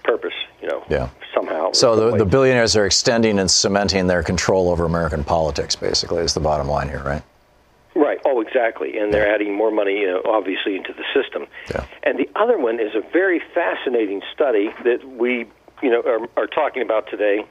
purpose, 0.05 0.35
you 0.61 0.69
know, 0.69 0.85
Yeah. 0.89 1.09
somehow. 1.35 1.73
So 1.73 1.97
the, 1.97 2.19
the 2.19 2.25
billionaires 2.25 2.77
are 2.77 2.87
extending 2.87 3.39
and 3.39 3.51
cementing 3.51 4.07
their 4.07 4.23
control 4.23 4.71
over 4.71 4.85
American 4.85 5.25
politics, 5.25 5.77
basically, 5.77 6.23
is 6.23 6.35
the 6.35 6.41
bottom 6.41 6.69
line 6.69 6.89
here, 6.89 7.03
right? 7.05 7.23
Right. 7.95 8.19
Oh, 8.25 8.41
exactly. 8.41 8.99
And 8.99 9.13
they're 9.13 9.33
adding 9.33 9.55
more 9.55 9.71
money, 9.71 10.01
you 10.01 10.07
know, 10.07 10.23
obviously, 10.25 10.77
into 10.77 10.93
the 10.95 11.05
system. 11.15 11.47
Yeah. 11.71 11.85
And 12.03 12.19
the 12.19 12.29
other 12.37 12.59
one 12.59 12.81
is 12.81 12.95
a 12.95 13.03
very 13.13 13.41
fascinating 13.55 14.23
study 14.35 14.71
that 14.85 15.07
we, 15.07 15.47
you 15.83 15.91
know, 15.91 16.01
are, 16.01 16.27
are 16.43 16.47
talking 16.47 16.83
about 16.83 17.09
today. 17.11 17.45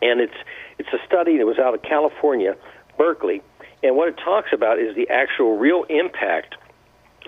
And 0.00 0.20
it's 0.20 0.34
it's 0.78 0.88
a 0.92 0.98
study 1.06 1.38
that 1.38 1.46
was 1.46 1.58
out 1.58 1.74
of 1.74 1.82
California, 1.82 2.56
Berkeley. 2.98 3.42
And 3.82 3.96
what 3.96 4.08
it 4.08 4.16
talks 4.16 4.50
about 4.52 4.78
is 4.78 4.94
the 4.96 5.08
actual 5.10 5.56
real 5.58 5.84
impact 5.88 6.54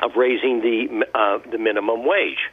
of 0.03 0.13
raising 0.17 0.61
the 0.61 1.05
uh, 1.15 1.39
the 1.51 1.59
minimum 1.59 2.07
wage. 2.07 2.51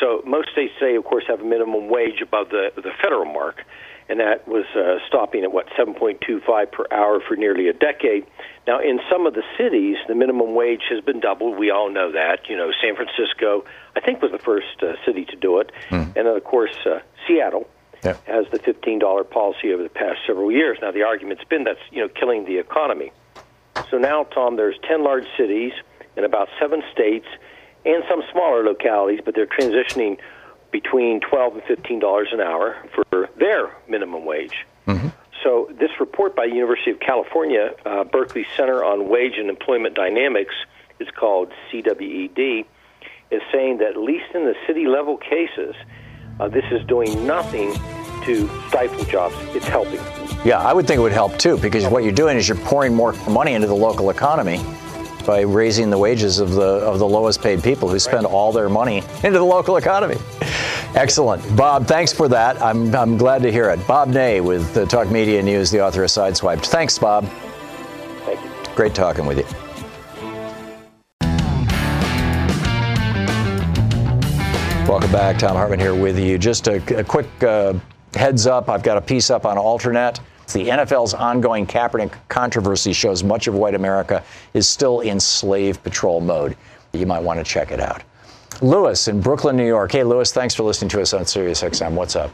So 0.00 0.22
most 0.26 0.50
states 0.52 0.74
today, 0.78 0.96
of 0.96 1.04
course, 1.04 1.24
have 1.28 1.40
a 1.40 1.44
minimum 1.44 1.88
wage 1.88 2.20
above 2.22 2.50
the 2.50 2.70
the 2.76 2.92
federal 3.02 3.24
mark, 3.24 3.62
and 4.08 4.20
that 4.20 4.46
was 4.46 4.64
uh, 4.76 4.98
stopping 5.08 5.42
at 5.42 5.52
what 5.52 5.66
7.25 5.78 6.70
per 6.72 6.84
hour 6.90 7.20
for 7.26 7.34
nearly 7.36 7.68
a 7.68 7.72
decade. 7.72 8.26
Now, 8.66 8.78
in 8.80 9.00
some 9.10 9.26
of 9.26 9.34
the 9.34 9.42
cities, 9.56 9.96
the 10.06 10.14
minimum 10.14 10.54
wage 10.54 10.82
has 10.90 11.02
been 11.02 11.20
doubled. 11.20 11.58
We 11.58 11.70
all 11.70 11.90
know 11.90 12.12
that. 12.12 12.48
You 12.48 12.56
know, 12.56 12.70
San 12.82 12.94
Francisco, 12.94 13.64
I 13.96 14.00
think, 14.00 14.20
was 14.20 14.32
the 14.32 14.38
first 14.38 14.82
uh, 14.82 14.94
city 15.06 15.24
to 15.26 15.36
do 15.36 15.58
it, 15.60 15.72
and 15.90 16.14
then 16.14 16.26
of 16.26 16.44
course 16.44 16.74
uh, 16.84 16.98
Seattle 17.26 17.66
Yeah. 18.04 18.16
has 18.26 18.44
the 18.52 18.58
$15 18.58 19.30
policy 19.30 19.72
over 19.72 19.82
the 19.82 19.88
past 19.88 20.18
several 20.26 20.52
years. 20.52 20.78
Now, 20.82 20.90
the 20.92 21.02
argument's 21.04 21.44
been 21.44 21.64
that's 21.64 21.80
you 21.90 22.00
know 22.02 22.08
killing 22.08 22.44
the 22.44 22.58
economy. 22.58 23.12
So 23.90 23.98
now, 23.98 24.24
Thom, 24.24 24.56
there's 24.56 24.78
10 24.88 25.04
large 25.04 25.26
cities 25.36 25.72
in 26.16 26.24
about 26.24 26.48
seven 26.60 26.82
states 26.92 27.26
and 27.86 28.02
some 28.08 28.22
smaller 28.32 28.64
localities, 28.64 29.20
but 29.24 29.34
they're 29.34 29.46
transitioning 29.46 30.18
between 30.72 31.20
12 31.20 31.54
and 31.54 31.62
15 31.64 32.00
dollars 32.00 32.28
an 32.32 32.40
hour 32.40 32.76
for 32.94 33.28
their 33.38 33.70
minimum 33.88 34.24
wage. 34.26 34.66
So 35.42 35.68
this 35.78 35.90
report 36.00 36.34
by 36.34 36.44
University 36.46 36.90
of 36.90 36.98
California, 36.98 37.72
uh, 37.84 38.02
Berkeley 38.04 38.46
Center 38.56 38.82
on 38.82 39.08
Wage 39.08 39.34
and 39.38 39.48
Employment 39.48 39.94
Dynamics, 39.94 40.54
is 40.98 41.08
called 41.10 41.52
CWED, 41.70 42.64
is 43.30 43.42
saying 43.52 43.78
that 43.78 43.90
at 43.90 43.96
least 43.96 44.24
in 44.34 44.44
the 44.44 44.54
city 44.66 44.86
level 44.86 45.16
cases, 45.18 45.76
uh, 46.40 46.48
this 46.48 46.64
is 46.72 46.84
doing 46.86 47.26
nothing 47.26 47.72
to 48.24 48.48
stifle 48.68 49.04
jobs. 49.04 49.36
It's 49.54 49.68
helping. 49.68 50.00
Yeah, 50.44 50.58
I 50.58 50.72
would 50.72 50.86
think 50.86 50.98
it 50.98 51.02
would 51.02 51.12
help 51.12 51.38
too, 51.38 51.58
because 51.58 51.86
what 51.86 52.02
you're 52.02 52.12
doing 52.12 52.36
is 52.36 52.48
you're 52.48 52.58
pouring 52.58 52.92
more 52.94 53.12
money 53.28 53.52
into 53.52 53.68
the 53.68 53.74
local 53.74 54.10
economy 54.10 54.58
by 55.26 55.40
raising 55.40 55.90
the 55.90 55.98
wages 55.98 56.38
of 56.38 56.52
the 56.52 56.62
of 56.62 56.98
the 56.98 57.06
lowest 57.06 57.42
paid 57.42 57.62
people 57.62 57.88
who 57.88 57.98
spend 57.98 58.24
all 58.24 58.52
their 58.52 58.68
money 58.68 58.98
into 59.24 59.38
the 59.38 59.44
local 59.44 59.76
economy. 59.76 60.16
Excellent, 60.94 61.42
Bob. 61.56 61.86
Thanks 61.86 62.12
for 62.12 62.28
that. 62.28 62.60
I'm 62.62 62.94
I'm 62.94 63.16
glad 63.16 63.42
to 63.42 63.52
hear 63.52 63.68
it. 63.70 63.84
Bob 63.86 64.08
Ney 64.08 64.40
with 64.40 64.72
the 64.72 64.86
Talk 64.86 65.10
Media 65.10 65.42
News, 65.42 65.70
the 65.70 65.84
author 65.84 66.04
of 66.04 66.10
Sideswiped. 66.10 66.66
Thanks, 66.66 66.98
Bob. 66.98 67.28
Thank 68.24 68.42
you. 68.42 68.50
Great 68.74 68.94
talking 68.94 69.26
with 69.26 69.38
you. 69.38 69.44
Welcome 74.88 75.10
back. 75.10 75.38
Thom 75.38 75.56
Hartmann 75.56 75.80
here 75.80 75.94
with 75.94 76.16
you. 76.16 76.38
Just 76.38 76.68
a, 76.68 76.76
a 76.98 77.02
quick 77.02 77.26
uh, 77.42 77.74
heads 78.14 78.46
up 78.46 78.68
I've 78.68 78.82
got 78.82 78.96
a 78.96 79.00
piece 79.00 79.30
up 79.30 79.44
on 79.44 79.56
Alternet. 79.56 80.20
The 80.52 80.68
NFL's 80.68 81.12
ongoing 81.12 81.66
Kaepernick 81.66 82.12
controversy 82.28 82.92
shows 82.92 83.24
much 83.24 83.48
of 83.48 83.54
white 83.54 83.74
America 83.74 84.22
is 84.54 84.68
still 84.68 85.00
in 85.00 85.18
slave 85.18 85.82
patrol 85.82 86.20
mode. 86.20 86.56
You 86.92 87.04
might 87.04 87.22
want 87.22 87.38
to 87.40 87.44
check 87.44 87.72
it 87.72 87.80
out. 87.80 88.02
Lewis 88.62 89.08
in 89.08 89.20
Brooklyn, 89.20 89.56
New 89.56 89.66
York. 89.66 89.92
Hey, 89.92 90.04
Lewis, 90.04 90.32
thanks 90.32 90.54
for 90.54 90.62
listening 90.62 90.88
to 90.90 91.02
us 91.02 91.12
on 91.12 91.26
Sirius 91.26 91.62
XM. 91.62 91.92
What's 91.92 92.16
up? 92.16 92.30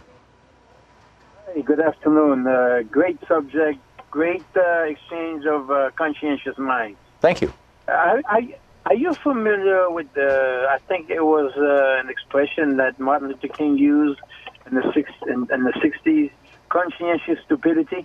Hey, 1.52 1.62
good 1.62 1.80
afternoon. 1.80 2.46
Uh, 2.46 2.82
great 2.90 3.18
subject. 3.26 3.78
Great 4.10 4.44
uh, 4.56 4.82
exchange 4.82 5.46
of 5.46 5.70
uh, 5.70 5.90
conscientious 5.96 6.58
minds. 6.58 6.98
Thank 7.20 7.40
you. 7.40 7.52
I, 7.88 8.20
I, 8.26 8.54
are 8.86 8.94
you 8.94 9.14
familiar 9.14 9.90
with 9.90 10.12
the? 10.12 10.66
I 10.68 10.78
think 10.86 11.08
it 11.08 11.24
was 11.24 11.52
uh, 11.56 12.00
an 12.00 12.10
expression 12.10 12.76
that 12.76 13.00
Martin 13.00 13.28
Luther 13.28 13.48
King 13.48 13.78
used 13.78 14.20
in 14.66 14.74
the 14.74 14.92
six 14.92 15.10
in, 15.26 15.48
in 15.50 15.64
the 15.64 15.72
sixties. 15.80 16.30
Conscientious 16.73 17.39
stupidity. 17.45 18.03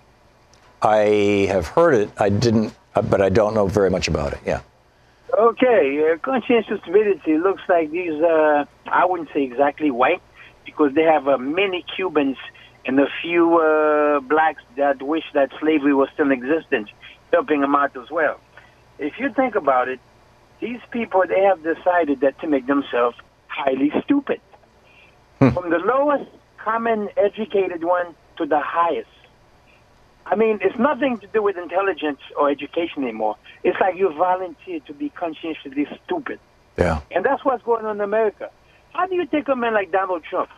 I 0.82 1.48
have 1.54 1.68
heard 1.68 1.94
it. 2.02 2.10
I 2.18 2.30
didn't. 2.30 2.74
uh, 2.98 3.02
but 3.02 3.22
I 3.22 3.30
don't 3.30 3.54
know 3.54 3.68
very 3.68 3.90
much 3.90 4.08
about 4.08 4.34
it. 4.34 4.40
Yeah. 4.46 4.62
Okay, 5.38 5.84
uh, 6.12 6.18
conscientious 6.18 6.80
stupidity 6.82 7.38
looks 7.38 7.62
like 7.70 7.92
these, 7.92 8.18
uh, 8.22 8.66
I 8.88 9.06
wouldn't 9.06 9.30
say 9.34 9.44
exactly 9.44 9.92
white, 9.92 10.22
because 10.66 10.94
they 10.96 11.04
have 11.04 11.28
uh, 11.28 11.38
many 11.38 11.86
Cubans 11.96 12.38
and 12.86 13.00
a 13.00 13.08
few 13.22 13.60
uh, 13.60 14.20
blacks 14.22 14.64
that 14.78 15.02
wish 15.02 15.26
that 15.34 15.50
slavery 15.60 15.94
was 15.94 16.10
still 16.14 16.26
in 16.26 16.32
existence, 16.32 16.90
helping 17.32 17.62
them 17.62 17.76
out 17.76 17.96
as 17.96 18.10
well. 18.10 18.40
If 18.98 19.14
you 19.20 19.32
think 19.34 19.56
about 19.56 19.90
it, 19.90 20.00
these 20.60 20.80
people, 20.92 21.24
they 21.28 21.44
have 21.44 21.62
decided 21.62 22.22
that 22.22 22.40
to 22.42 22.48
make 22.48 22.66
themselves 22.66 23.18
highly 23.48 23.92
stupid. 24.04 24.42
From 25.38 25.70
the 25.70 25.82
lowest 25.94 26.32
common 26.58 27.10
educated 27.16 27.84
one 27.84 28.16
to 28.38 28.46
the 28.46 28.60
highest. 28.60 29.10
I 30.26 30.36
mean, 30.36 30.60
it's 30.62 30.78
nothing 30.78 31.18
to 31.20 31.28
do 31.28 31.42
with 31.42 31.58
intelligence 31.58 32.20
or 32.38 32.50
education 32.50 33.04
anymore. 33.04 33.38
It's 33.64 33.78
like 33.80 33.96
you 33.96 34.14
volunteer 34.14 34.82
to 34.82 34.94
be 34.94 35.10
conscientiously 35.10 35.88
stupid. 36.04 36.40
Yeah. 36.78 37.00
And 37.12 37.26
that's 37.26 37.46
what's 37.46 37.64
going 37.64 37.86
on 37.86 37.98
in 37.98 38.02
America. 38.02 38.50
How 38.94 39.08
do 39.08 39.16
you 39.16 39.26
take 39.26 39.48
a 39.48 39.56
man 39.56 39.74
like 39.74 39.92
Donald 39.92 40.24
Trump, 40.30 40.50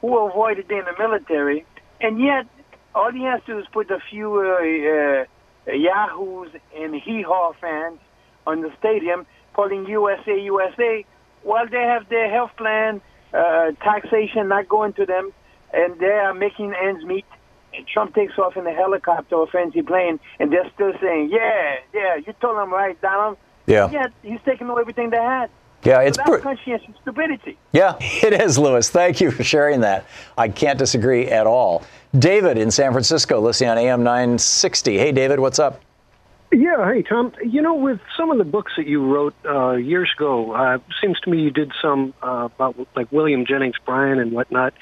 who 0.00 0.18
avoided 0.18 0.66
being 0.68 0.80
in 0.80 0.86
the 0.86 0.98
military, 0.98 1.66
and 2.00 2.20
yet 2.20 2.46
all 2.94 3.12
he 3.12 3.24
has 3.24 3.40
to 3.46 3.52
do 3.52 3.58
is 3.58 3.66
put 3.72 3.90
a 3.90 3.98
few 4.10 4.40
uh, 4.40 5.24
uh, 5.68 5.72
yahoos 5.72 6.50
and 6.76 6.94
hee-haw 6.94 7.52
fans 7.60 7.98
on 8.46 8.62
the 8.62 8.72
stadium 8.78 9.26
calling 9.54 9.86
USA, 9.86 10.40
USA, 10.40 11.04
while 11.42 11.68
they 11.68 11.82
have 11.82 12.08
their 12.08 12.30
health 12.30 12.52
plan, 12.56 13.00
uh, 13.34 13.72
taxation 13.82 14.48
not 14.48 14.68
going 14.68 14.92
to 14.94 15.06
them, 15.06 15.32
and 15.72 15.98
they 15.98 16.06
are 16.10 16.34
making 16.34 16.74
ends 16.74 17.04
meet. 17.04 17.24
And 17.74 17.86
Trump 17.86 18.14
takes 18.14 18.38
off 18.38 18.56
in 18.56 18.66
a 18.66 18.72
helicopter 18.74 19.34
or 19.36 19.46
fancy 19.46 19.80
plane, 19.80 20.20
and 20.38 20.52
they're 20.52 20.70
still 20.74 20.92
saying, 21.00 21.30
"Yeah, 21.30 21.76
yeah, 21.94 22.16
you 22.16 22.34
told 22.40 22.58
them 22.58 22.70
right, 22.72 23.00
Donald." 23.00 23.38
Yeah. 23.66 23.90
Yet 23.90 24.12
he's 24.22 24.40
taking 24.44 24.68
away 24.68 24.80
everything 24.82 25.10
they 25.10 25.16
had. 25.16 25.48
Yeah, 25.84 25.94
So 25.94 26.00
it's 26.00 26.16
that's 26.18 26.30
pr- 26.30 26.36
conscientious 26.36 26.94
stupidity. 27.00 27.56
Yeah, 27.72 27.96
it 28.00 28.34
is, 28.34 28.58
Lewis. 28.58 28.90
Thank 28.90 29.20
you 29.20 29.30
for 29.30 29.42
sharing 29.42 29.80
that. 29.80 30.06
I 30.36 30.48
can't 30.48 30.78
disagree 30.78 31.28
at 31.28 31.46
all. 31.46 31.82
David 32.18 32.58
in 32.58 32.70
San 32.70 32.92
Francisco, 32.92 33.40
listening 33.40 33.70
on 33.70 33.78
AM 33.78 34.02
960. 34.02 34.98
Hey, 34.98 35.12
David, 35.12 35.40
what's 35.40 35.58
up? 35.58 35.80
Yeah, 36.52 36.92
hey 36.92 37.00
Thom. 37.02 37.32
You 37.42 37.62
know, 37.62 37.72
with 37.74 37.98
some 38.14 38.30
of 38.30 38.36
the 38.36 38.44
books 38.44 38.72
that 38.76 38.86
you 38.86 39.02
wrote 39.02 39.34
uh, 39.46 39.72
years 39.72 40.10
ago, 40.14 40.52
uh, 40.52 40.78
seems 41.00 41.18
to 41.20 41.30
me 41.30 41.40
you 41.40 41.50
did 41.50 41.72
some 41.80 42.12
uh, 42.22 42.50
about 42.54 42.76
like 42.94 43.10
William 43.10 43.46
Jennings 43.46 43.76
Bryan 43.86 44.18
and 44.18 44.32
whatnot. 44.32 44.74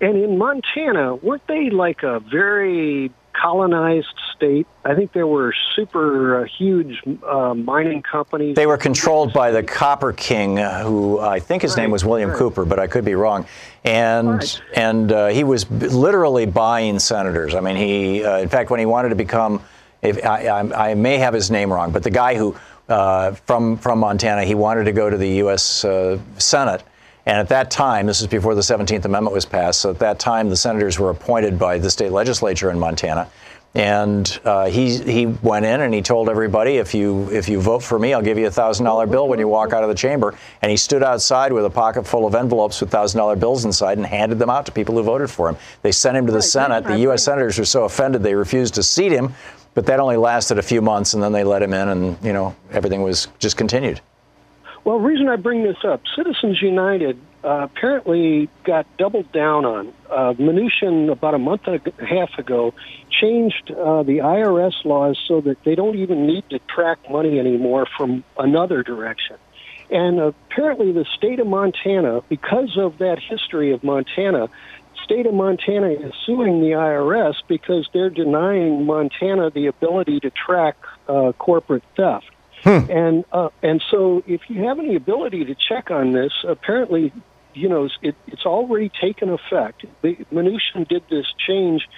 And 0.00 0.16
in 0.16 0.38
Montana, 0.38 1.16
weren't 1.16 1.46
they 1.46 1.70
like 1.70 2.02
a 2.02 2.20
very 2.20 3.10
colonized 3.40 4.14
state? 4.34 4.66
I 4.84 4.94
think 4.94 5.12
there 5.12 5.26
were 5.26 5.52
super 5.74 6.42
uh, 6.42 6.44
huge 6.44 7.02
uh, 7.26 7.54
mining 7.54 8.02
companies. 8.02 8.56
They 8.56 8.66
were 8.66 8.78
controlled 8.78 9.32
by 9.32 9.50
the 9.50 9.62
Copper 9.62 10.12
King, 10.12 10.58
uh, 10.58 10.82
who 10.84 11.18
I 11.18 11.40
think 11.40 11.62
his 11.62 11.76
name 11.76 11.90
was 11.90 12.04
William 12.04 12.32
Cooper, 12.32 12.64
but 12.64 12.78
I 12.78 12.86
could 12.86 13.04
be 13.04 13.14
wrong. 13.14 13.46
And 13.84 14.60
and 14.74 15.12
uh, 15.12 15.28
he 15.28 15.44
was 15.44 15.64
b- 15.64 15.88
literally 15.88 16.46
buying 16.46 16.98
senators. 16.98 17.54
I 17.54 17.60
mean, 17.60 17.76
he, 17.76 18.24
uh, 18.24 18.38
in 18.38 18.48
fact, 18.48 18.70
when 18.70 18.80
he 18.80 18.86
wanted 18.86 19.10
to 19.10 19.16
become, 19.16 19.62
if 20.02 20.24
I, 20.24 20.46
I, 20.46 20.90
I 20.90 20.94
may 20.94 21.18
have 21.18 21.34
his 21.34 21.50
name 21.50 21.72
wrong, 21.72 21.90
but 21.90 22.02
the 22.02 22.10
guy 22.10 22.34
who 22.36 22.56
uh, 22.88 23.32
from 23.32 23.76
from 23.76 23.98
Montana, 23.98 24.44
he 24.44 24.54
wanted 24.54 24.84
to 24.84 24.92
go 24.92 25.10
to 25.10 25.16
the 25.16 25.28
U.S. 25.44 25.84
Uh, 25.84 26.18
Senate. 26.38 26.82
And 27.28 27.36
at 27.36 27.50
that 27.50 27.70
time, 27.70 28.06
this 28.06 28.22
is 28.22 28.26
before 28.26 28.54
the 28.54 28.62
17th 28.62 29.04
Amendment 29.04 29.34
was 29.34 29.44
passed. 29.44 29.82
So 29.82 29.90
at 29.90 29.98
that 29.98 30.18
time, 30.18 30.48
the 30.48 30.56
senators 30.56 30.98
were 30.98 31.10
appointed 31.10 31.58
by 31.58 31.76
the 31.76 31.90
state 31.90 32.10
legislature 32.10 32.70
in 32.70 32.78
Montana. 32.78 33.30
And 33.74 34.40
uh, 34.46 34.70
he 34.70 34.96
he 34.96 35.26
went 35.26 35.66
in 35.66 35.82
and 35.82 35.92
he 35.92 36.00
told 36.00 36.30
everybody, 36.30 36.78
if 36.78 36.94
you 36.94 37.30
if 37.30 37.46
you 37.46 37.60
vote 37.60 37.82
for 37.82 37.98
me, 37.98 38.14
I'll 38.14 38.22
give 38.22 38.38
you 38.38 38.46
a 38.46 38.50
thousand 38.50 38.86
dollar 38.86 39.06
bill 39.06 39.28
when 39.28 39.38
you 39.38 39.46
walk 39.46 39.74
out 39.74 39.82
of 39.82 39.90
the 39.90 39.94
chamber. 39.94 40.34
And 40.62 40.70
he 40.70 40.78
stood 40.78 41.02
outside 41.02 41.52
with 41.52 41.66
a 41.66 41.70
pocket 41.70 42.06
full 42.06 42.26
of 42.26 42.34
envelopes 42.34 42.80
with 42.80 42.90
thousand 42.90 43.18
dollar 43.18 43.36
bills 43.36 43.66
inside 43.66 43.98
and 43.98 44.06
handed 44.06 44.38
them 44.38 44.48
out 44.48 44.64
to 44.64 44.72
people 44.72 44.94
who 44.94 45.02
voted 45.02 45.28
for 45.28 45.50
him. 45.50 45.58
They 45.82 45.92
sent 45.92 46.16
him 46.16 46.24
to 46.26 46.32
the 46.32 46.40
Senate. 46.40 46.84
The 46.84 47.00
U.S. 47.00 47.24
senators 47.24 47.58
were 47.58 47.66
so 47.66 47.84
offended 47.84 48.22
they 48.22 48.34
refused 48.34 48.74
to 48.76 48.82
seat 48.82 49.12
him. 49.12 49.34
But 49.74 49.84
that 49.84 50.00
only 50.00 50.16
lasted 50.16 50.58
a 50.58 50.62
few 50.62 50.80
months, 50.80 51.12
and 51.12 51.22
then 51.22 51.32
they 51.32 51.44
let 51.44 51.62
him 51.62 51.74
in, 51.74 51.88
and 51.88 52.24
you 52.24 52.32
know 52.32 52.56
everything 52.72 53.02
was 53.02 53.28
just 53.38 53.58
continued. 53.58 54.00
Well, 54.84 54.98
the 54.98 55.04
reason 55.04 55.28
I 55.28 55.36
bring 55.36 55.64
this 55.64 55.84
up, 55.84 56.02
Citizens 56.16 56.62
United 56.62 57.18
uh, 57.44 57.66
apparently 57.70 58.48
got 58.64 58.86
doubled 58.96 59.30
down 59.32 59.64
on. 59.64 59.92
Uh, 60.10 60.32
Mnuchin, 60.34 61.10
about 61.10 61.34
a 61.34 61.38
month 61.38 61.62
and 61.66 61.80
a 61.98 62.04
half 62.04 62.38
ago, 62.38 62.74
changed 63.10 63.70
uh, 63.70 64.02
the 64.02 64.18
IRS 64.18 64.84
laws 64.84 65.18
so 65.26 65.40
that 65.42 65.62
they 65.64 65.74
don't 65.74 65.96
even 65.96 66.26
need 66.26 66.44
to 66.50 66.58
track 66.60 66.98
money 67.10 67.38
anymore 67.38 67.86
from 67.96 68.24
another 68.38 68.82
direction. 68.82 69.36
And 69.90 70.20
apparently, 70.20 70.92
the 70.92 71.06
state 71.16 71.40
of 71.40 71.46
Montana, 71.46 72.20
because 72.28 72.76
of 72.76 72.98
that 72.98 73.18
history 73.18 73.72
of 73.72 73.82
Montana, 73.82 74.48
state 75.02 75.26
of 75.26 75.32
Montana 75.32 75.88
is 75.88 76.12
suing 76.26 76.60
the 76.60 76.72
IRS 76.72 77.36
because 77.46 77.88
they're 77.94 78.10
denying 78.10 78.84
Montana 78.84 79.50
the 79.50 79.66
ability 79.66 80.20
to 80.20 80.30
track 80.30 80.76
uh, 81.08 81.32
corporate 81.38 81.84
theft. 81.96 82.26
And 82.64 83.24
uh, 83.32 83.50
and 83.62 83.82
so, 83.90 84.22
if 84.26 84.42
you 84.48 84.64
have 84.64 84.78
any 84.78 84.96
ability 84.96 85.44
to 85.46 85.54
check 85.54 85.90
on 85.90 86.12
this, 86.12 86.32
apparently, 86.46 87.12
you 87.54 87.68
know, 87.68 87.88
it, 88.02 88.14
it's 88.26 88.46
already 88.46 88.90
taken 89.00 89.30
effect. 89.30 89.84
The, 90.02 90.16
Mnuchin 90.32 90.88
did 90.88 91.04
this 91.08 91.26
change 91.46 91.88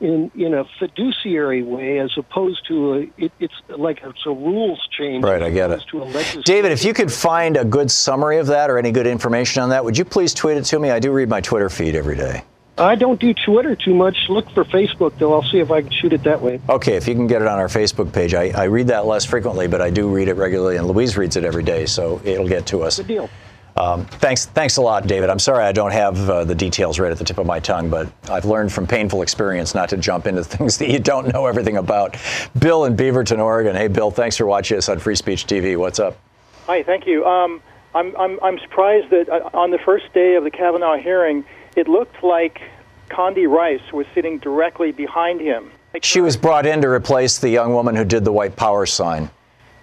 in 0.00 0.30
in 0.34 0.54
a 0.54 0.64
fiduciary 0.78 1.62
way, 1.62 1.98
as 1.98 2.12
opposed 2.16 2.66
to 2.68 2.94
a 2.94 2.98
it, 3.18 3.32
it's 3.38 3.54
like 3.68 4.00
it's 4.02 4.26
a 4.26 4.30
rules 4.30 4.86
change. 4.96 5.24
Right, 5.24 5.42
I 5.42 5.50
get 5.50 5.70
it. 5.70 5.82
To 5.90 6.02
a 6.02 6.42
David, 6.42 6.72
if 6.72 6.84
you 6.84 6.92
could 6.92 7.12
find 7.12 7.56
a 7.56 7.64
good 7.64 7.90
summary 7.90 8.38
of 8.38 8.46
that 8.48 8.70
or 8.70 8.78
any 8.78 8.92
good 8.92 9.06
information 9.06 9.62
on 9.62 9.70
that, 9.70 9.84
would 9.84 9.96
you 9.96 10.04
please 10.04 10.34
tweet 10.34 10.56
it 10.56 10.64
to 10.64 10.78
me? 10.78 10.90
I 10.90 10.98
do 10.98 11.12
read 11.12 11.28
my 11.28 11.40
Twitter 11.40 11.68
feed 11.68 11.94
every 11.94 12.16
day. 12.16 12.44
I 12.78 12.94
don't 12.94 13.20
do 13.20 13.34
Twitter 13.34 13.76
too 13.76 13.94
much. 13.94 14.16
Look 14.28 14.50
for 14.50 14.64
Facebook, 14.64 15.18
though. 15.18 15.34
I'll 15.34 15.42
see 15.42 15.58
if 15.58 15.70
I 15.70 15.82
can 15.82 15.90
shoot 15.90 16.12
it 16.12 16.22
that 16.24 16.40
way. 16.40 16.60
Okay, 16.68 16.94
if 16.94 17.06
you 17.06 17.14
can 17.14 17.26
get 17.26 17.42
it 17.42 17.48
on 17.48 17.58
our 17.58 17.68
Facebook 17.68 18.12
page. 18.12 18.32
I, 18.34 18.50
I 18.50 18.64
read 18.64 18.88
that 18.88 19.06
less 19.06 19.24
frequently, 19.24 19.68
but 19.68 19.82
I 19.82 19.90
do 19.90 20.08
read 20.08 20.28
it 20.28 20.34
regularly, 20.34 20.76
and 20.76 20.86
Louise 20.86 21.16
reads 21.16 21.36
it 21.36 21.44
every 21.44 21.62
day, 21.62 21.86
so 21.86 22.20
it'll 22.24 22.48
get 22.48 22.66
to 22.66 22.82
us. 22.82 22.96
Good 22.96 23.08
deal. 23.08 23.30
Um, 23.76 24.04
thanks, 24.04 24.46
thanks 24.46 24.76
a 24.76 24.82
lot, 24.82 25.06
David. 25.06 25.30
I'm 25.30 25.38
sorry 25.38 25.64
I 25.64 25.72
don't 25.72 25.92
have 25.92 26.28
uh, 26.28 26.44
the 26.44 26.54
details 26.54 26.98
right 26.98 27.10
at 27.10 27.18
the 27.18 27.24
tip 27.24 27.38
of 27.38 27.46
my 27.46 27.60
tongue, 27.60 27.88
but 27.88 28.12
I've 28.28 28.44
learned 28.44 28.72
from 28.72 28.86
painful 28.86 29.22
experience 29.22 29.74
not 29.74 29.88
to 29.90 29.96
jump 29.96 30.26
into 30.26 30.44
things 30.56 30.78
that 30.78 30.90
you 30.90 30.98
don't 30.98 31.32
know 31.32 31.46
everything 31.46 31.76
about. 31.76 32.16
Bill 32.58 32.84
in 32.84 32.96
Beaverton, 32.96 33.38
Oregon. 33.38 33.76
Hey, 33.76 33.88
Bill, 33.88 34.10
thanks 34.10 34.36
for 34.36 34.46
watching 34.46 34.78
us 34.78 34.88
on 34.88 34.98
Free 34.98 35.16
Speech 35.16 35.46
TV. 35.46 35.76
What's 35.76 35.98
up? 35.98 36.18
Hi, 36.66 36.82
thank 36.82 37.06
you. 37.06 37.24
Um, 37.24 37.62
I'm, 37.94 38.16
I'm, 38.16 38.38
I'm 38.42 38.58
surprised 38.58 39.10
that 39.10 39.28
uh, 39.28 39.50
on 39.54 39.70
the 39.70 39.78
first 39.78 40.12
day 40.12 40.34
of 40.34 40.44
the 40.44 40.50
Kavanaugh 40.50 40.96
hearing, 40.96 41.44
it 41.76 41.88
looked 41.88 42.22
like 42.22 42.60
Condi 43.08 43.48
Rice 43.48 43.92
was 43.92 44.06
sitting 44.14 44.38
directly 44.38 44.92
behind 44.92 45.40
him. 45.40 45.70
She 46.02 46.20
was 46.20 46.36
brought 46.36 46.66
in 46.66 46.82
to 46.82 46.88
replace 46.88 47.38
the 47.38 47.48
young 47.48 47.74
woman 47.74 47.96
who 47.96 48.04
did 48.04 48.24
the 48.24 48.32
white 48.32 48.56
power 48.56 48.86
sign. 48.86 49.30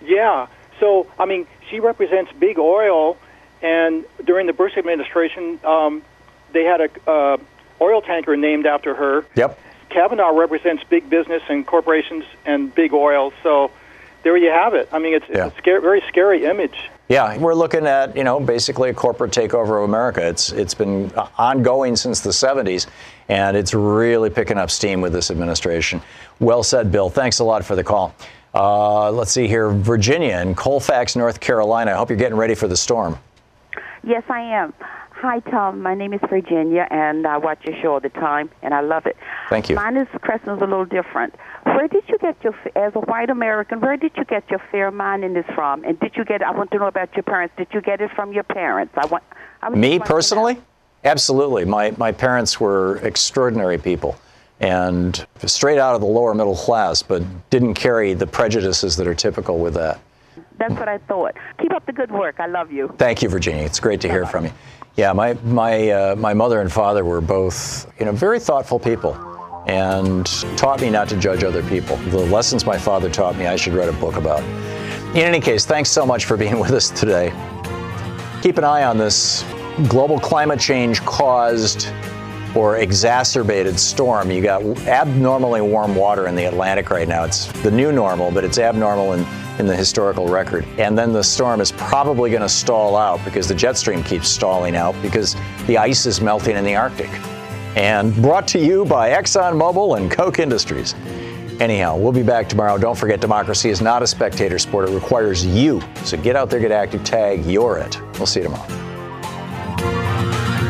Yeah. 0.02 0.48
So, 0.80 1.08
I 1.20 1.26
mean, 1.26 1.48
she 1.70 1.80
represents 1.80 2.32
big 2.40 2.58
oil, 2.58 3.18
and 3.62 4.06
during 4.24 4.48
the 4.48 4.54
Bush 4.54 4.78
administration, 4.78 5.60
um, 5.66 6.02
they 6.54 6.64
had 6.64 6.82
a 6.82 7.10
uh, 7.10 7.38
oil 7.82 8.02
tanker 8.02 8.38
named 8.38 8.66
after 8.66 8.96
her. 8.96 9.26
Yep. 9.36 9.60
Kavanaugh 9.90 10.38
represents 10.38 10.84
big 10.84 11.10
business 11.10 11.42
and 11.50 11.66
corporations 11.66 12.24
and 12.46 12.74
big 12.74 12.94
oil. 12.94 13.34
So, 13.44 13.72
there 14.24 14.36
you 14.38 14.50
have 14.50 14.74
it. 14.74 14.90
I 14.92 15.00
mean, 15.00 15.14
it's, 15.14 15.26
Yeah. 15.30 15.48
it's 15.48 15.56
a 15.56 15.60
scary, 15.60 15.82
very 15.82 16.02
scary 16.08 16.46
image. 16.46 16.90
Yeah, 17.10 17.38
we're 17.38 17.54
looking 17.54 17.88
at 17.88 18.18
you 18.18 18.26
know 18.26 18.38
basically 18.40 18.90
a 18.90 18.94
corporate 18.94 19.32
takeover 19.32 19.78
of 19.82 19.84
America. 19.90 20.28
It's 20.28 20.52
it's 20.52 20.74
been 20.74 21.10
uh, 21.16 21.28
ongoing 21.38 21.96
since 21.96 22.20
the 22.20 22.32
70s, 22.32 22.88
and 23.30 23.56
it's 23.56 23.74
really 23.74 24.30
picking 24.30 24.58
up 24.58 24.70
steam 24.70 25.00
with 25.00 25.14
this 25.14 25.32
administration. 25.32 26.02
Well 26.42 26.64
said, 26.64 26.92
Bill. 26.92 27.10
Thanks 27.10 27.40
a 27.40 27.46
lot 27.46 27.64
for 27.64 27.78
the 27.78 27.84
call. 27.84 28.14
Uh, 28.54 29.10
let's 29.12 29.32
see 29.32 29.48
here, 29.48 29.70
Virginia 29.70 30.40
in 30.40 30.54
Colfax, 30.54 31.16
North 31.16 31.40
Carolina. 31.40 31.92
I 31.92 31.96
hope 31.96 32.10
you're 32.10 32.18
getting 32.18 32.38
ready 32.38 32.56
for 32.56 32.68
the 32.68 32.78
storm. 32.78 33.18
Yes, 34.04 34.24
I 34.30 34.42
am. 34.42 34.74
Hi, 35.12 35.40
Thom. 35.40 35.82
My 35.82 35.96
name 35.96 36.14
is 36.14 36.20
Virginia, 36.30 36.88
and 36.92 37.26
I 37.26 37.38
watch 37.38 37.60
your 37.66 37.76
show 37.82 37.94
all 37.94 38.00
the 38.00 38.10
time, 38.10 38.50
and 38.62 38.74
I 38.74 38.82
love 38.82 39.06
it. 39.06 39.18
Thank 39.50 39.70
you. 39.70 39.76
Mine 39.76 39.98
is 39.98 40.08
question 40.22 40.50
is 40.50 40.62
a 40.62 40.66
little 40.66 40.86
different. 40.86 41.34
Where 41.76 41.88
did 41.88 42.04
you 42.08 42.18
get 42.20 42.36
your, 42.44 42.56
as 42.76 42.94
a 42.96 43.00
white 43.00 43.30
American, 43.30 43.82
where 43.82 43.98
did 43.98 44.12
you 44.16 44.26
get 44.26 44.50
your 44.50 44.62
fair 44.72 44.92
mindedness 44.92 45.46
from? 45.54 45.84
And 45.84 46.00
did 46.00 46.16
you 46.16 46.24
get? 46.24 46.42
I 46.42 46.52
want 46.52 46.72
to 46.72 46.78
know 46.78 46.88
about 46.88 47.16
your 47.16 47.24
parents. 47.24 47.54
Did 47.58 47.68
you 47.72 47.82
get 47.82 48.02
it 48.02 48.12
from 48.12 48.32
your 48.32 48.44
parents? 48.44 48.94
I 48.98 49.06
want. 49.06 49.24
I 49.62 49.70
was 49.70 49.78
Me 49.78 50.00
personally, 50.00 50.58
absolutely. 51.04 51.66
My 51.66 51.92
my 51.98 52.12
parents 52.12 52.60
were 52.60 52.98
extraordinary 52.98 53.78
people, 53.78 54.18
and 54.60 55.26
straight 55.46 55.78
out 55.78 55.94
of 55.96 56.02
the 56.02 56.08
lower 56.08 56.34
middle 56.34 56.56
class, 56.56 57.02
but 57.04 57.24
didn't 57.50 57.74
carry 57.74 58.14
the 58.14 58.28
prejudices 58.28 58.96
that 58.98 59.08
are 59.08 59.16
typical 59.16 59.60
with 59.60 59.74
that. 59.74 60.00
That's 60.58 60.74
what 60.74 60.88
I 60.88 60.98
thought. 61.00 61.36
Keep 61.60 61.74
up 61.74 61.86
the 61.86 61.94
good 61.94 62.12
work. 62.12 62.40
I 62.40 62.48
love 62.48 62.72
you. 62.72 62.94
Thank 62.98 63.22
you, 63.22 63.30
Virginia. 63.30 63.64
It's 63.64 63.80
great 63.80 64.02
to 64.02 64.10
hear 64.10 64.26
from 64.26 64.46
you. 64.46 64.52
Yeah, 64.96 65.14
my 65.14 65.34
my 65.44 65.90
uh, 65.90 66.16
my 66.16 66.34
mother 66.34 66.60
and 66.60 66.72
father 66.72 67.06
were 67.06 67.22
both 67.22 67.92
you 68.00 68.06
know 68.06 68.12
very 68.12 68.40
thoughtful 68.40 68.80
people, 68.80 69.14
and 69.68 70.26
taught 70.58 70.82
me 70.82 70.90
not 70.90 71.10
to 71.10 71.18
judge 71.18 71.44
other 71.44 71.62
people. 71.64 71.98
The 71.98 72.18
lessons 72.18 72.66
my 72.66 72.78
father 72.78 73.10
taught 73.10 73.38
me, 73.38 73.46
I 73.48 73.56
should 73.56 73.74
write 73.74 73.90
a 73.90 73.94
book 73.94 74.16
about. 74.16 74.42
In 75.10 75.24
any 75.24 75.40
case, 75.40 75.66
thanks 75.66 75.90
so 75.90 76.06
much 76.06 76.26
for 76.26 76.38
being 76.38 76.60
with 76.60 76.72
us 76.72 76.90
today. 76.90 77.32
Keep 78.42 78.58
an 78.58 78.64
eye 78.64 78.84
on 78.84 78.98
this 78.98 79.44
global 79.90 80.20
climate 80.20 80.60
change 80.60 81.02
caused 81.02 81.90
or 82.56 82.78
exacerbated 82.78 83.80
storm. 83.80 84.32
You 84.32 84.42
got 84.42 84.64
abnormally 84.88 85.62
warm 85.62 85.96
water 85.96 86.28
in 86.28 86.36
the 86.36 86.46
Atlantic 86.46 86.90
right 86.90 87.08
now. 87.08 87.24
It's 87.24 87.52
the 87.62 87.70
new 87.70 87.92
normal, 87.92 88.32
but 88.32 88.44
it's 88.44 88.58
abnormal 88.58 89.14
in, 89.14 89.26
in 89.60 89.68
the 89.68 89.76
historical 89.76 90.28
record. 90.28 90.66
And 90.78 90.98
then 90.98 91.12
the 91.12 91.24
storm 91.24 91.62
is 91.62 91.72
probably 91.74 92.30
going 92.30 92.42
to 92.42 92.50
stall 92.50 92.96
out 92.96 93.24
because 93.26 93.48
the 93.48 93.56
jet 93.56 93.78
stream 93.78 94.02
keeps 94.02 94.30
stalling 94.30 94.76
out 94.76 95.00
because 95.02 95.36
the 95.68 95.78
ice 95.78 96.06
is 96.06 96.22
melting 96.22 96.56
in 96.56 96.64
the 96.64 96.76
Arctic. 96.76 97.10
And 97.78 98.14
brought 98.16 98.48
to 98.50 98.60
you 98.60 98.84
by 98.86 99.12
ExxonMobil 99.12 99.98
and 99.98 100.10
Koch 100.10 100.40
Industries. 100.40 100.96
Anyhow, 101.60 101.96
we'll 101.96 102.12
be 102.12 102.24
back 102.24 102.50
tomorrow. 102.50 102.80
Don't 102.80 102.98
forget, 102.98 103.22
democracy 103.22 103.70
is 103.70 103.82
not 103.82 104.02
a 104.02 104.08
spectator 104.08 104.58
sport. 104.58 104.90
It 104.90 104.96
requires 104.96 105.46
you. 105.46 105.84
So 106.04 106.18
get 106.18 106.36
out 106.36 106.50
there, 106.50 106.60
get 106.60 106.72
active, 106.72 107.04
tag, 107.04 107.46
you're 107.46 107.78
it. 107.78 108.02
We'll 108.14 108.26
see 108.26 108.40
you 108.40 108.46
tomorrow. 108.46 108.66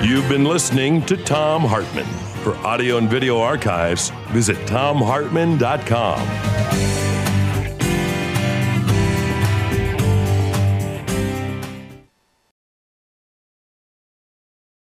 You've 0.03 0.27
been 0.27 0.43
listening 0.43 1.01
to 1.05 1.15
Thom 1.15 1.61
Hartmann. 1.61 2.03
For 2.43 2.57
audio 2.57 2.97
and 2.97 3.09
video 3.09 3.39
archives, 3.39 4.09
visit 4.31 4.57
thomhartmann.com. 4.67 7.06